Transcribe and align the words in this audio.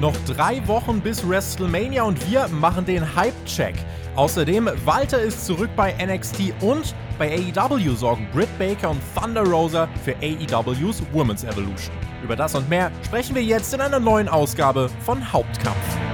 Noch 0.00 0.14
drei 0.26 0.66
Wochen 0.68 1.00
bis 1.00 1.26
WrestleMania 1.26 2.02
und 2.02 2.30
wir 2.30 2.48
machen 2.48 2.84
den 2.84 3.16
Hype-Check. 3.16 3.74
Außerdem, 4.14 4.68
Walter 4.84 5.20
ist 5.20 5.46
zurück 5.46 5.70
bei 5.74 5.94
NXT 5.94 6.52
und 6.60 6.94
bei 7.18 7.34
AEW 7.56 7.94
sorgen 7.94 8.28
Britt 8.32 8.58
Baker 8.58 8.90
und 8.90 9.00
Thunder 9.14 9.42
Rosa 9.42 9.88
für 10.04 10.14
AEWs 10.16 11.02
Women's 11.12 11.44
Evolution. 11.44 11.96
Über 12.22 12.36
das 12.36 12.54
und 12.54 12.68
mehr 12.68 12.90
sprechen 13.06 13.34
wir 13.34 13.42
jetzt 13.42 13.72
in 13.72 13.80
einer 13.80 14.00
neuen 14.00 14.28
Ausgabe 14.28 14.90
von 15.00 15.32
Hauptkampf. 15.32 16.05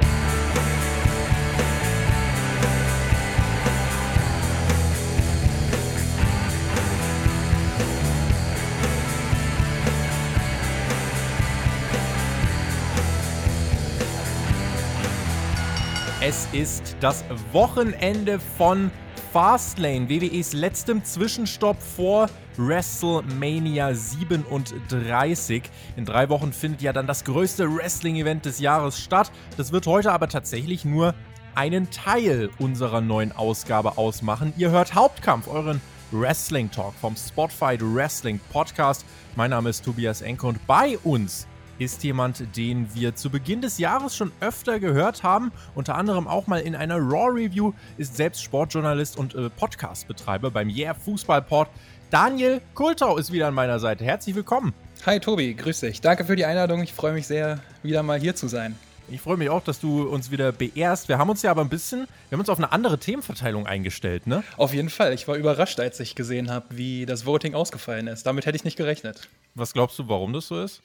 Es 16.25 16.47
ist 16.53 16.97
das 17.01 17.25
Wochenende 17.51 18.39
von 18.39 18.93
Fastlane, 19.33 20.09
WWEs 20.09 20.53
letztem 20.53 21.05
Zwischenstopp 21.05 21.83
vor 21.83 22.29
WrestleMania 22.57 23.93
37. 23.93 25.65
In 25.97 26.05
drei 26.05 26.29
Wochen 26.29 26.53
findet 26.53 26.81
ja 26.81 26.93
dann 26.93 27.09
das 27.09 27.25
größte 27.25 27.69
Wrestling-Event 27.69 28.45
des 28.45 28.61
Jahres 28.61 29.01
statt. 29.01 29.33
Das 29.57 29.73
wird 29.73 29.89
heute 29.89 30.13
aber 30.13 30.29
tatsächlich 30.29 30.85
nur 30.85 31.17
einen 31.57 31.91
Teil 31.91 32.51
unserer 32.61 33.01
neuen 33.01 33.33
Ausgabe 33.33 33.99
ausmachen. 33.99 34.53
Ihr 34.57 34.71
hört 34.71 34.95
Hauptkampf, 34.95 35.49
euren 35.49 35.81
Wrestling 36.13 36.71
Talk 36.71 36.95
vom 37.01 37.17
Spotfight 37.17 37.81
Wrestling 37.83 38.39
Podcast. 38.53 39.05
Mein 39.35 39.51
Name 39.51 39.71
ist 39.71 39.85
Tobias 39.85 40.23
Enke 40.23 40.47
und 40.47 40.65
bei 40.69 40.99
uns 41.03 41.49
ist 41.79 42.05
jemand, 42.05 42.57
den 42.57 42.95
wir 42.95 43.15
zu 43.15 43.31
Beginn 43.31 43.61
des 43.61 43.79
Jahres 43.79 44.17
schon 44.17 44.33
öfter 44.41 44.79
gehört 44.79 45.23
haben, 45.23 45.53
unter 45.75 45.95
anderem 45.95 46.29
auch 46.29 46.47
mal 46.47 46.61
in 46.61 46.75
einer 46.75 46.99
Raw 46.99 47.31
Review, 47.31 47.73
ist 47.99 48.17
selbst 48.17 48.43
Sportjournalist 48.43 49.17
und 49.17 49.35
äh, 49.35 49.51
Podcastbetreiber 49.51 50.51
beim 50.51 50.69
Yeah 50.69 50.95
Fußball 50.95 51.43
Port. 51.43 51.69
Daniel 52.11 52.61
Kultau 52.75 53.17
ist 53.17 53.33
wieder 53.33 53.49
an 53.49 53.55
meiner 53.55 53.79
Seite. 53.79 54.05
Herzlich 54.05 54.35
willkommen. 54.35 54.75
Hi 55.07 55.19
Tobi, 55.19 55.55
grüß 55.55 55.81
dich. 55.81 56.01
Danke 56.01 56.25
für 56.25 56.37
die 56.37 56.45
Einladung. 56.45 56.83
Ich 56.83 56.93
freue 56.93 57.13
mich 57.13 57.27
sehr, 57.27 57.61
wieder 57.83 58.03
mal 58.03 58.21
hier 58.21 58.37
zu 58.37 58.49
sein. 58.49 58.77
Ich 59.09 59.21
freue 59.21 59.37
mich 59.37 59.51
auch, 59.51 59.63
dass 59.63 59.81
du 59.81 60.05
uns 60.05 60.31
wieder 60.31 60.53
beehrst. 60.53 61.09
Wir 61.09 61.19
haben 61.19 61.29
uns 61.29 61.43
ja 61.43 61.51
aber 61.51 61.63
ein 61.63 61.69
bisschen, 61.69 62.07
wir 62.29 62.37
haben 62.37 62.41
uns 62.41 62.49
auf 62.49 62.59
eine 62.59 62.73
andere 62.73 62.99
Themenverteilung 62.99 63.67
eingestellt, 63.67 64.27
ne? 64.27 64.45
Auf 64.57 64.73
jeden 64.73 64.91
Fall. 64.91 65.13
Ich 65.13 65.27
war 65.27 65.37
überrascht, 65.37 65.81
als 65.81 65.99
ich 66.01 66.15
gesehen 66.15 66.51
habe, 66.51 66.67
wie 66.71 67.05
das 67.05 67.27
Voting 67.27 67.55
ausgefallen 67.55 68.07
ist. 68.07 68.25
Damit 68.25 68.47
hätte 68.47 68.57
ich 68.57 68.65
nicht 68.65 68.77
gerechnet. 68.77 69.29
Was 69.55 69.73
glaubst 69.73 69.99
du, 69.99 70.09
warum 70.09 70.33
das 70.33 70.47
so 70.47 70.63
ist? 70.63 70.81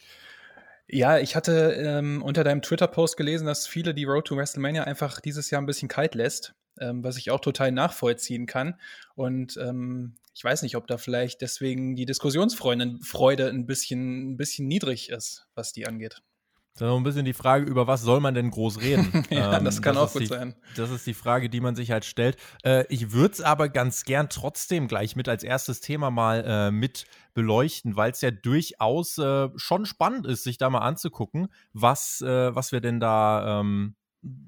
Ja, 0.90 1.18
ich 1.20 1.36
hatte 1.36 1.74
ähm, 1.74 2.22
unter 2.24 2.46
deinem 2.46 2.62
Twitter-Post 2.62 3.18
gelesen, 3.18 3.46
dass 3.46 3.68
viele 3.68 3.94
die 3.94 4.06
Road 4.06 4.26
to 4.26 4.38
WrestleMania 4.38 4.86
einfach 4.86 5.20
dieses 5.20 5.50
Jahr 5.50 5.62
ein 5.62 5.66
bisschen 5.66 5.90
kalt 5.90 6.16
lässt, 6.16 6.56
ähm, 6.80 7.04
was 7.04 7.18
ich 7.18 7.30
auch 7.30 7.42
total 7.42 7.74
nachvollziehen 7.74 8.46
kann. 8.46 8.80
Und 9.14 9.58
ähm, 9.58 10.16
ich 10.34 10.44
weiß 10.44 10.62
nicht, 10.62 10.78
ob 10.78 10.88
da 10.88 10.98
vielleicht 10.98 11.42
deswegen 11.42 11.96
die 11.96 12.06
Diskussionsfreude 12.06 13.50
ein 13.50 13.66
bisschen, 13.66 14.32
ein 14.32 14.38
bisschen 14.38 14.68
niedrig 14.68 15.10
ist, 15.10 15.48
was 15.56 15.74
die 15.74 15.88
angeht. 15.88 16.22
Das 16.78 16.86
ist 16.86 16.92
noch 16.92 16.98
ein 16.98 17.04
bisschen 17.04 17.26
die 17.26 17.34
Frage, 17.34 17.66
über 17.66 17.88
was 17.88 18.04
soll 18.04 18.20
man 18.20 18.36
denn 18.36 18.52
groß 18.52 18.82
reden? 18.82 19.24
ja, 19.32 19.58
ähm, 19.58 19.66
das 19.66 19.82
kann 19.82 19.96
das 19.96 20.10
auch 20.10 20.14
gut 20.14 20.22
die, 20.22 20.28
sein. 20.28 20.54
Das 20.76 20.92
ist 20.92 21.08
die 21.08 21.16
Frage, 21.16 21.50
die 21.50 21.60
man 21.60 21.76
sich 21.76 21.90
halt 21.90 22.06
stellt. 22.06 22.38
Äh, 22.64 22.86
ich 22.90 23.12
würde 23.12 23.34
es 23.34 23.42
aber 23.42 23.68
ganz 23.68 24.04
gern 24.04 24.30
trotzdem 24.30 24.88
gleich 24.88 25.16
mit 25.16 25.28
als 25.28 25.44
erstes 25.44 25.82
Thema 25.82 26.12
mal 26.12 26.44
äh, 26.46 26.72
mit 26.72 27.06
beleuchten, 27.34 27.96
weil 27.96 28.12
es 28.12 28.22
ja 28.22 28.30
durchaus 28.30 29.18
äh, 29.18 29.50
schon 29.56 29.88
spannend 29.88 30.28
ist, 30.28 30.44
sich 30.44 30.60
da 30.60 30.70
mal 30.70 30.80
anzugucken, 30.80 31.48
was, 31.74 32.22
äh, 32.22 32.54
was 32.56 32.72
wir 32.72 32.80
denn 32.80 33.00
da 33.00 33.60
ähm, 33.60 33.96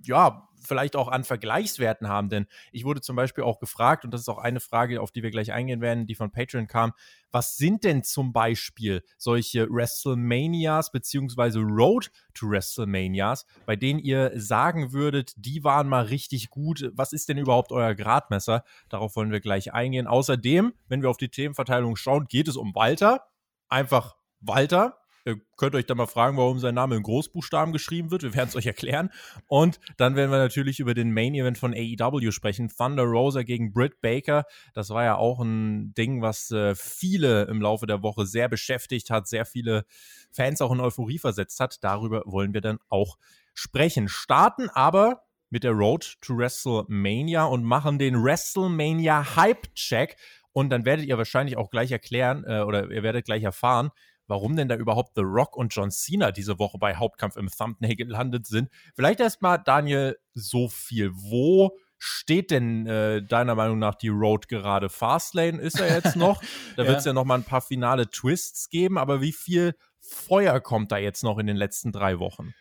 ja, 0.03 0.48
vielleicht 0.61 0.95
auch 0.95 1.07
an 1.07 1.23
Vergleichswerten 1.23 2.07
haben. 2.07 2.29
Denn 2.29 2.47
ich 2.71 2.85
wurde 2.85 3.01
zum 3.01 3.15
Beispiel 3.15 3.43
auch 3.43 3.59
gefragt, 3.59 4.05
und 4.05 4.11
das 4.11 4.21
ist 4.21 4.29
auch 4.29 4.37
eine 4.37 4.59
Frage, 4.59 5.01
auf 5.01 5.11
die 5.11 5.23
wir 5.23 5.31
gleich 5.31 5.51
eingehen 5.51 5.81
werden, 5.81 6.07
die 6.07 6.15
von 6.15 6.31
Patreon 6.31 6.67
kam, 6.67 6.93
was 7.31 7.57
sind 7.57 7.83
denn 7.83 8.03
zum 8.03 8.33
Beispiel 8.33 9.03
solche 9.17 9.69
WrestleManias 9.69 10.91
beziehungsweise 10.91 11.59
Road 11.59 12.11
to 12.33 12.49
WrestleManias, 12.49 13.45
bei 13.65 13.75
denen 13.75 13.99
ihr 13.99 14.31
sagen 14.35 14.93
würdet, 14.93 15.33
die 15.37 15.63
waren 15.63 15.87
mal 15.87 16.05
richtig 16.05 16.49
gut. 16.49 16.91
Was 16.93 17.13
ist 17.13 17.29
denn 17.29 17.37
überhaupt 17.37 17.71
euer 17.71 17.93
Gradmesser? 17.93 18.63
Darauf 18.89 19.15
wollen 19.15 19.31
wir 19.31 19.41
gleich 19.41 19.73
eingehen. 19.73 20.07
Außerdem, 20.07 20.73
wenn 20.87 21.01
wir 21.01 21.09
auf 21.09 21.17
die 21.17 21.29
Themenverteilung 21.29 21.95
schauen, 21.95 22.25
geht 22.25 22.47
es 22.47 22.57
um 22.57 22.73
Walter. 22.73 23.27
Einfach 23.67 24.15
Walter. 24.41 24.97
Ihr 25.25 25.39
könnt 25.57 25.75
euch 25.75 25.85
da 25.85 25.95
mal 25.95 26.07
fragen, 26.07 26.37
warum 26.37 26.59
sein 26.59 26.75
Name 26.75 26.95
in 26.95 27.03
Großbuchstaben 27.03 27.73
geschrieben 27.73 28.11
wird. 28.11 28.23
Wir 28.23 28.33
werden 28.35 28.49
es 28.49 28.55
euch 28.55 28.65
erklären. 28.65 29.09
Und 29.47 29.79
dann 29.97 30.15
werden 30.15 30.31
wir 30.31 30.37
natürlich 30.37 30.79
über 30.79 30.93
den 30.93 31.13
Main 31.13 31.35
Event 31.35 31.57
von 31.57 31.73
AEW 31.73 32.31
sprechen. 32.31 32.69
Thunder 32.69 33.03
Rosa 33.03 33.43
gegen 33.43 33.73
Britt 33.73 34.01
Baker. 34.01 34.45
Das 34.73 34.89
war 34.89 35.03
ja 35.03 35.15
auch 35.15 35.39
ein 35.39 35.93
Ding, 35.93 36.21
was 36.21 36.51
äh, 36.51 36.75
viele 36.75 37.43
im 37.43 37.61
Laufe 37.61 37.85
der 37.85 38.03
Woche 38.03 38.25
sehr 38.25 38.49
beschäftigt 38.49 39.09
hat, 39.09 39.27
sehr 39.27 39.45
viele 39.45 39.85
Fans 40.31 40.61
auch 40.61 40.71
in 40.71 40.79
Euphorie 40.79 41.19
versetzt 41.19 41.59
hat. 41.59 41.83
Darüber 41.83 42.23
wollen 42.25 42.53
wir 42.53 42.61
dann 42.61 42.79
auch 42.89 43.17
sprechen. 43.53 44.07
Starten 44.07 44.69
aber 44.69 45.23
mit 45.49 45.63
der 45.63 45.71
Road 45.71 46.17
to 46.21 46.37
WrestleMania 46.37 47.45
und 47.45 47.63
machen 47.63 47.99
den 47.99 48.23
WrestleMania 48.23 49.35
Hype 49.35 49.73
Check. 49.75 50.15
Und 50.51 50.69
dann 50.69 50.85
werdet 50.85 51.05
ihr 51.05 51.17
wahrscheinlich 51.17 51.57
auch 51.57 51.69
gleich 51.69 51.91
erklären 51.91 52.43
äh, 52.45 52.61
oder 52.61 52.89
ihr 52.89 53.03
werdet 53.03 53.25
gleich 53.25 53.43
erfahren, 53.43 53.91
warum 54.29 54.55
denn 54.55 54.69
da 54.69 54.75
überhaupt 54.75 55.15
The 55.15 55.23
Rock 55.23 55.57
und 55.57 55.73
John 55.75 55.91
Cena 55.91 56.31
diese 56.31 56.59
Woche 56.59 56.77
bei 56.77 56.95
Hauptkampf 56.95 57.35
im 57.35 57.49
Thumbnail 57.49 57.95
gelandet 57.95 58.47
sind. 58.47 58.69
Vielleicht 58.95 59.19
erstmal, 59.19 59.61
Daniel, 59.61 60.17
so 60.33 60.69
viel. 60.69 61.11
Wo 61.13 61.75
steht 61.97 62.51
denn 62.51 62.87
äh, 62.87 63.21
deiner 63.21 63.55
Meinung 63.55 63.79
nach 63.79 63.95
die 63.95 64.07
Road 64.07 64.47
gerade? 64.47 64.89
Fastlane 64.89 65.59
ist 65.59 65.79
er 65.79 65.93
jetzt 65.93 66.15
noch. 66.15 66.41
Da 66.77 66.85
wird 66.87 66.99
es 66.99 67.05
ja. 67.05 67.09
ja 67.09 67.13
noch 67.13 67.25
mal 67.25 67.35
ein 67.35 67.43
paar 67.43 67.61
finale 67.61 68.09
Twists 68.09 68.69
geben. 68.69 68.97
Aber 68.97 69.19
wie 69.19 69.33
viel 69.33 69.75
Feuer 69.99 70.61
kommt 70.61 70.91
da 70.91 70.97
jetzt 70.97 71.23
noch 71.23 71.39
in 71.39 71.47
den 71.47 71.57
letzten 71.57 71.91
drei 71.91 72.19
Wochen? 72.19 72.53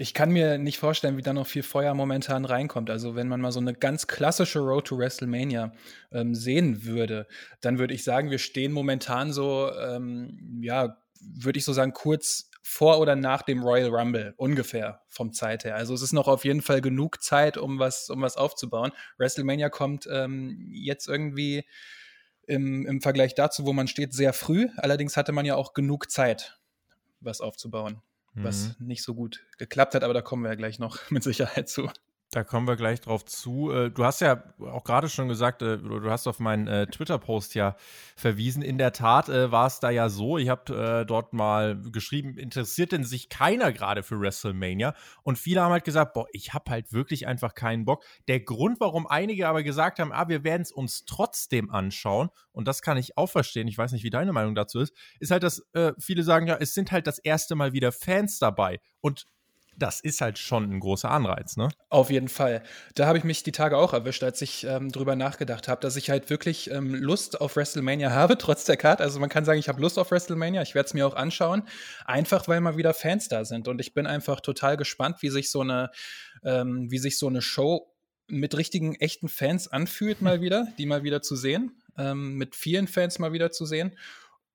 Ich 0.00 0.14
kann 0.14 0.30
mir 0.30 0.58
nicht 0.58 0.78
vorstellen, 0.78 1.16
wie 1.16 1.22
da 1.22 1.32
noch 1.32 1.48
viel 1.48 1.64
Feuer 1.64 1.92
momentan 1.92 2.44
reinkommt. 2.44 2.88
Also 2.88 3.16
wenn 3.16 3.26
man 3.26 3.40
mal 3.40 3.50
so 3.50 3.58
eine 3.58 3.74
ganz 3.74 4.06
klassische 4.06 4.60
Road 4.60 4.86
to 4.86 4.96
WrestleMania 4.96 5.72
ähm, 6.12 6.36
sehen 6.36 6.84
würde, 6.84 7.26
dann 7.60 7.80
würde 7.80 7.94
ich 7.94 8.04
sagen, 8.04 8.30
wir 8.30 8.38
stehen 8.38 8.70
momentan 8.70 9.32
so, 9.32 9.72
ähm, 9.72 10.60
ja, 10.62 11.02
würde 11.20 11.58
ich 11.58 11.64
so 11.64 11.72
sagen, 11.72 11.92
kurz 11.94 12.48
vor 12.62 13.00
oder 13.00 13.16
nach 13.16 13.42
dem 13.42 13.64
Royal 13.64 13.88
Rumble, 13.88 14.34
ungefähr 14.36 15.02
vom 15.08 15.32
Zeit 15.32 15.64
her. 15.64 15.74
Also 15.74 15.94
es 15.94 16.02
ist 16.02 16.12
noch 16.12 16.28
auf 16.28 16.44
jeden 16.44 16.62
Fall 16.62 16.80
genug 16.80 17.20
Zeit, 17.20 17.56
um 17.56 17.80
was, 17.80 18.08
um 18.08 18.22
was 18.22 18.36
aufzubauen. 18.36 18.92
WrestleMania 19.18 19.68
kommt 19.68 20.06
ähm, 20.08 20.68
jetzt 20.70 21.08
irgendwie 21.08 21.64
im, 22.46 22.86
im 22.86 23.00
Vergleich 23.00 23.34
dazu, 23.34 23.66
wo 23.66 23.72
man 23.72 23.88
steht, 23.88 24.14
sehr 24.14 24.32
früh. 24.32 24.68
Allerdings 24.76 25.16
hatte 25.16 25.32
man 25.32 25.44
ja 25.44 25.56
auch 25.56 25.74
genug 25.74 26.08
Zeit, 26.08 26.60
was 27.18 27.40
aufzubauen 27.40 28.00
was 28.44 28.78
mhm. 28.78 28.86
nicht 28.86 29.02
so 29.02 29.14
gut 29.14 29.44
geklappt 29.58 29.94
hat, 29.94 30.04
aber 30.04 30.14
da 30.14 30.22
kommen 30.22 30.42
wir 30.42 30.50
ja 30.50 30.56
gleich 30.56 30.78
noch 30.78 30.98
mit 31.10 31.22
Sicherheit 31.22 31.68
zu. 31.68 31.90
Da 32.30 32.44
kommen 32.44 32.68
wir 32.68 32.76
gleich 32.76 33.00
drauf 33.00 33.24
zu. 33.24 33.72
Äh, 33.72 33.90
du 33.90 34.04
hast 34.04 34.20
ja 34.20 34.42
auch 34.60 34.84
gerade 34.84 35.08
schon 35.08 35.28
gesagt, 35.28 35.62
äh, 35.62 35.78
du 35.78 36.10
hast 36.10 36.26
auf 36.26 36.40
meinen 36.40 36.66
äh, 36.66 36.86
Twitter-Post 36.86 37.54
ja 37.54 37.74
verwiesen. 38.16 38.60
In 38.60 38.76
der 38.76 38.92
Tat 38.92 39.28
war 39.28 39.66
es 39.66 39.80
da 39.80 39.88
ja 39.88 40.10
so, 40.10 40.36
ich 40.36 40.50
habe 40.50 41.04
dort 41.06 41.32
mal 41.32 41.80
geschrieben, 41.90 42.36
interessiert 42.36 42.92
denn 42.92 43.04
sich 43.04 43.28
keiner 43.28 43.72
gerade 43.72 44.02
für 44.02 44.20
WrestleMania? 44.20 44.94
Und 45.22 45.38
viele 45.38 45.62
haben 45.62 45.72
halt 45.72 45.84
gesagt, 45.84 46.12
boah, 46.12 46.26
ich 46.32 46.52
habe 46.52 46.70
halt 46.70 46.92
wirklich 46.92 47.26
einfach 47.26 47.54
keinen 47.54 47.84
Bock. 47.84 48.04
Der 48.26 48.40
Grund, 48.40 48.80
warum 48.80 49.06
einige 49.06 49.48
aber 49.48 49.62
gesagt 49.62 49.98
haben, 49.98 50.12
ah, 50.12 50.28
wir 50.28 50.44
werden 50.44 50.62
es 50.62 50.72
uns 50.72 51.04
trotzdem 51.06 51.70
anschauen, 51.70 52.28
und 52.52 52.66
das 52.66 52.82
kann 52.82 52.96
ich 52.96 53.16
auch 53.16 53.28
verstehen, 53.28 53.68
ich 53.68 53.78
weiß 53.78 53.92
nicht, 53.92 54.02
wie 54.02 54.10
deine 54.10 54.32
Meinung 54.32 54.54
dazu 54.54 54.80
ist, 54.80 54.92
ist 55.20 55.30
halt, 55.30 55.44
dass 55.44 55.62
viele 55.98 56.24
sagen, 56.24 56.48
ja, 56.48 56.56
es 56.56 56.74
sind 56.74 56.90
halt 56.90 57.06
das 57.06 57.18
erste 57.20 57.54
Mal 57.54 57.72
wieder 57.72 57.92
Fans 57.92 58.38
dabei. 58.38 58.80
Und 59.00 59.26
das 59.78 60.00
ist 60.00 60.20
halt 60.20 60.38
schon 60.38 60.70
ein 60.70 60.80
großer 60.80 61.10
Anreiz, 61.10 61.56
ne? 61.56 61.68
Auf 61.88 62.10
jeden 62.10 62.28
Fall. 62.28 62.62
Da 62.94 63.06
habe 63.06 63.18
ich 63.18 63.24
mich 63.24 63.42
die 63.42 63.52
Tage 63.52 63.76
auch 63.76 63.92
erwischt, 63.92 64.22
als 64.24 64.42
ich 64.42 64.64
ähm, 64.64 64.90
drüber 64.90 65.14
nachgedacht 65.16 65.68
habe, 65.68 65.80
dass 65.80 65.96
ich 65.96 66.10
halt 66.10 66.30
wirklich 66.30 66.70
ähm, 66.70 66.94
Lust 66.94 67.40
auf 67.40 67.56
WrestleMania 67.56 68.10
habe, 68.10 68.36
trotz 68.38 68.64
der 68.64 68.76
Karte. 68.76 69.02
Also 69.02 69.20
man 69.20 69.28
kann 69.28 69.44
sagen, 69.44 69.58
ich 69.58 69.68
habe 69.68 69.80
Lust 69.80 69.98
auf 69.98 70.10
WrestleMania. 70.10 70.62
Ich 70.62 70.74
werde 70.74 70.88
es 70.88 70.94
mir 70.94 71.06
auch 71.06 71.14
anschauen, 71.14 71.62
einfach 72.04 72.48
weil 72.48 72.60
mal 72.60 72.76
wieder 72.76 72.92
Fans 72.92 73.28
da 73.28 73.44
sind. 73.44 73.68
Und 73.68 73.80
ich 73.80 73.94
bin 73.94 74.06
einfach 74.06 74.40
total 74.40 74.76
gespannt, 74.76 75.22
wie 75.22 75.30
sich 75.30 75.50
so 75.50 75.60
eine, 75.60 75.90
ähm, 76.44 76.90
wie 76.90 76.98
sich 76.98 77.18
so 77.18 77.28
eine 77.28 77.40
Show 77.40 77.94
mit 78.26 78.56
richtigen, 78.56 78.96
echten 78.96 79.28
Fans 79.28 79.68
anfühlt, 79.68 80.20
mal 80.20 80.40
wieder, 80.40 80.68
die 80.78 80.86
mal 80.86 81.04
wieder 81.04 81.22
zu 81.22 81.36
sehen, 81.36 81.80
ähm, 81.96 82.34
mit 82.34 82.56
vielen 82.56 82.88
Fans 82.88 83.18
mal 83.18 83.32
wieder 83.32 83.52
zu 83.52 83.64
sehen. 83.64 83.96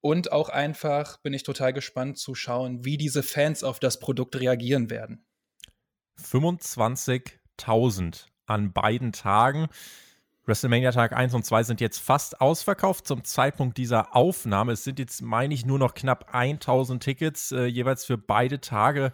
Und 0.05 0.33
auch 0.33 0.49
einfach 0.49 1.15
bin 1.21 1.33
ich 1.33 1.43
total 1.43 1.71
gespannt 1.71 2.17
zu 2.17 2.35
schauen, 2.35 2.83
wie 2.83 2.97
diese 2.97 3.23
Fans 3.23 3.63
auf 3.63 3.79
das 3.79 3.99
Produkt 3.99 4.37
reagieren 4.37 4.89
werden. 4.89 5.25
25.000 6.21 8.25
an 8.45 8.73
beiden 8.73 9.13
Tagen. 9.13 9.69
WrestleMania 10.45 10.91
Tag 10.91 11.13
1 11.13 11.33
und 11.35 11.45
2 11.45 11.63
sind 11.63 11.79
jetzt 11.79 11.99
fast 11.99 12.41
ausverkauft 12.41 13.07
zum 13.07 13.23
Zeitpunkt 13.23 13.77
dieser 13.77 14.13
Aufnahme. 14.13 14.73
Es 14.73 14.83
sind 14.83 14.99
jetzt, 14.99 15.21
meine 15.21 15.53
ich, 15.53 15.65
nur 15.65 15.79
noch 15.79 15.93
knapp 15.93 16.33
1000 16.33 17.01
Tickets 17.01 17.53
äh, 17.53 17.63
jeweils 17.63 18.03
für 18.03 18.17
beide 18.17 18.59
Tage 18.59 19.13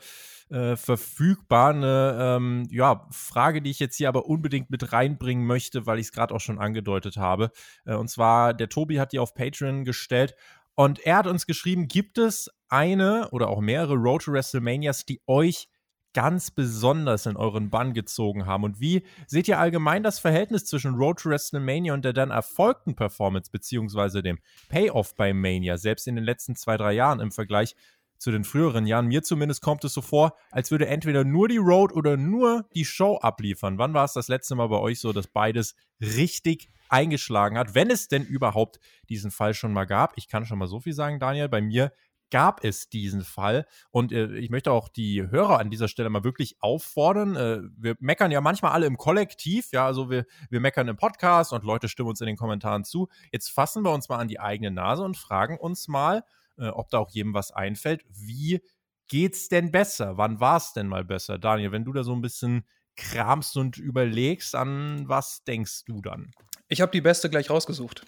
äh, 0.50 0.76
verfügbar. 0.76 1.76
Eine 1.76 2.18
ähm, 2.20 2.68
ja, 2.72 3.06
Frage, 3.12 3.62
die 3.62 3.70
ich 3.70 3.78
jetzt 3.78 3.98
hier 3.98 4.08
aber 4.08 4.26
unbedingt 4.26 4.72
mit 4.72 4.92
reinbringen 4.92 5.46
möchte, 5.46 5.86
weil 5.86 6.00
ich 6.00 6.08
es 6.08 6.12
gerade 6.12 6.34
auch 6.34 6.40
schon 6.40 6.58
angedeutet 6.58 7.18
habe. 7.18 7.52
Äh, 7.86 7.94
und 7.94 8.10
zwar, 8.10 8.56
der 8.56 8.70
Tobi 8.70 9.00
hat 9.00 9.12
die 9.12 9.20
auf 9.20 9.36
Patreon 9.36 9.86
gestellt 9.86 10.34
und 10.80 11.00
er 11.00 11.18
hat 11.18 11.28
uns 11.28 11.46
geschrieben, 11.46 11.90
gibt 11.90 12.18
es 12.18 12.50
eine 12.70 13.32
oder 13.32 13.50
auch 13.50 13.60
mehrere 13.60 13.96
Road 13.96 14.24
to 14.24 14.32
WrestleManias, 14.32 15.04
die 15.04 15.22
euch 15.28 15.68
ganz 16.14 16.52
besonders 16.52 17.26
in 17.26 17.36
euren 17.36 17.70
Bann 17.70 17.94
gezogen 17.94 18.46
haben? 18.46 18.64
Und 18.64 18.80
wie 18.80 19.04
seht 19.28 19.50
ihr 19.50 19.60
allgemein 19.60 20.04
das 20.04 20.20
Verhältnis 20.20 20.64
zwischen 20.64 20.96
Road 20.96 21.20
to 21.20 21.32
WrestleMania 21.32 21.94
und 21.94 22.06
der 22.06 22.14
dann 22.14 22.32
erfolgten 22.32 22.96
Performance, 22.96 23.52
beziehungsweise 23.52 24.24
dem 24.24 24.40
Payoff 24.70 25.16
bei 25.16 25.34
Mania, 25.34 25.78
selbst 25.78 26.08
in 26.08 26.16
den 26.16 26.24
letzten 26.24 26.56
zwei, 26.56 26.78
drei 26.78 26.94
Jahren 26.94 27.20
im 27.20 27.34
Vergleich 27.34 27.76
zu 28.20 28.32
den 28.32 28.44
früheren 28.44 28.86
Jahren. 28.86 29.08
Mir 29.08 29.24
zumindest 29.24 29.62
kommt 29.62 29.84
es 29.84 29.94
so 29.94 30.02
vor, 30.02 30.36
als 30.52 30.70
würde 30.70 30.88
entweder 30.88 31.24
nur 31.24 31.48
die 31.48 31.58
Road 31.58 31.94
oder 31.94 32.18
nur 32.18 32.66
die 32.76 32.86
Show 32.86 33.18
abliefern. 33.18 33.78
Wann 33.78 33.94
war 33.94 34.06
es 34.06 34.14
das 34.14 34.28
letzte 34.28 34.56
Mal 34.56 34.68
bei 34.68 34.78
euch 34.78 35.00
so, 35.00 35.14
dass 35.14 35.28
beides 35.28 35.76
richtig 36.02 36.70
eingeschlagen 36.90 37.58
hat, 37.58 37.76
wenn 37.76 37.90
es 37.90 38.08
denn 38.08 38.26
überhaupt 38.26 38.80
diesen 39.10 39.32
Fall 39.32 39.54
schon 39.54 39.74
mal 39.74 39.86
gab? 39.86 40.14
Ich 40.18 40.28
kann 40.28 40.46
schon 40.46 40.60
mal 40.60 40.68
so 40.68 40.80
viel 40.80 40.94
sagen, 40.94 41.20
Daniel. 41.20 41.50
Bei 41.50 41.62
mir 41.62 41.92
gab 42.30 42.64
es 42.64 42.90
diesen 42.90 43.24
Fall. 43.24 43.66
Und 43.92 44.12
äh, 44.12 44.36
ich 44.36 44.50
möchte 44.50 44.72
auch 44.72 44.90
die 44.90 45.28
Hörer 45.30 45.60
an 45.60 45.70
dieser 45.70 45.88
Stelle 45.88 46.10
mal 46.10 46.24
wirklich 46.24 46.58
auffordern. 46.62 47.36
Äh, 47.36 47.62
wir 47.78 47.96
meckern 48.00 48.32
ja 48.32 48.42
manchmal 48.42 48.72
alle 48.72 48.86
im 48.86 48.98
Kollektiv, 48.98 49.72
ja, 49.72 49.86
also 49.86 50.10
wir, 50.10 50.26
wir 50.50 50.60
meckern 50.60 50.88
im 50.88 50.98
Podcast 50.98 51.54
und 51.54 51.64
Leute 51.64 51.90
stimmen 51.90 52.10
uns 52.10 52.22
in 52.22 52.28
den 52.28 52.38
Kommentaren 52.38 52.84
zu. 52.84 53.10
Jetzt 53.32 53.50
fassen 53.50 53.84
wir 53.84 53.92
uns 53.92 54.10
mal 54.10 54.18
an 54.18 54.28
die 54.28 54.40
eigene 54.40 54.72
Nase 54.72 55.04
und 55.04 55.18
fragen 55.18 55.58
uns 55.58 55.88
mal, 55.88 56.24
äh, 56.60 56.68
ob 56.68 56.90
da 56.90 57.00
auch 57.00 57.10
jedem 57.10 57.34
was 57.34 57.52
einfällt. 57.52 58.04
Wie 58.10 58.62
geht's 59.08 59.50
denn 59.50 59.72
besser? 59.72 60.18
Wann 60.18 60.40
war 60.40 60.58
es 60.58 60.74
denn 60.74 60.88
mal 60.88 61.04
besser? 61.04 61.38
Daniel, 61.38 61.72
wenn 61.72 61.86
du 61.86 61.94
da 61.94 62.04
so 62.04 62.14
ein 62.14 62.22
bisschen 62.22 62.66
kramst 62.96 63.58
und 63.58 63.78
überlegst, 63.78 64.56
an 64.56 65.08
was 65.08 65.44
denkst 65.44 65.86
du 65.86 66.02
dann? 66.02 66.32
Ich 66.68 66.82
habe 66.82 66.92
die 66.92 67.02
beste 67.02 67.30
gleich 67.30 67.50
rausgesucht. 67.50 68.06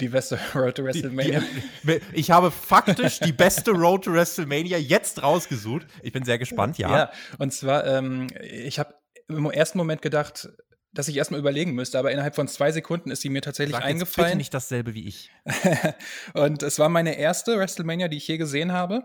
Die 0.00 0.08
beste 0.08 0.38
Road 0.54 0.76
to 0.76 0.84
WrestleMania. 0.84 1.40
Die, 1.84 1.86
die, 1.86 2.00
ich 2.12 2.30
habe 2.30 2.50
faktisch 2.50 3.20
die 3.20 3.32
beste 3.32 3.70
Road 3.70 4.04
to 4.04 4.12
WrestleMania 4.12 4.78
jetzt 4.78 5.22
rausgesucht. 5.22 5.86
Ich 6.02 6.12
bin 6.12 6.24
sehr 6.24 6.38
gespannt, 6.38 6.76
ja. 6.78 6.90
Ja, 6.90 7.10
und 7.38 7.52
zwar, 7.52 7.86
ähm, 7.86 8.26
ich 8.42 8.78
habe 8.78 8.94
im 9.28 9.50
ersten 9.50 9.78
Moment 9.78 10.02
gedacht, 10.02 10.48
dass 10.98 11.08
ich 11.08 11.16
erstmal 11.16 11.40
überlegen 11.40 11.72
müsste, 11.72 11.98
aber 11.98 12.10
innerhalb 12.10 12.34
von 12.34 12.48
zwei 12.48 12.72
Sekunden 12.72 13.10
ist 13.10 13.22
sie 13.22 13.28
mir 13.28 13.42
tatsächlich 13.42 13.76
Sag 13.76 13.84
eingefallen. 13.84 14.28
Bitte 14.28 14.38
nicht 14.38 14.54
dasselbe 14.54 14.94
wie 14.94 15.06
ich. 15.06 15.30
und 16.34 16.62
es 16.62 16.78
war 16.78 16.88
meine 16.88 17.18
erste 17.18 17.58
WrestleMania, 17.58 18.08
die 18.08 18.16
ich 18.16 18.28
je 18.28 18.38
gesehen 18.38 18.72
habe. 18.72 19.04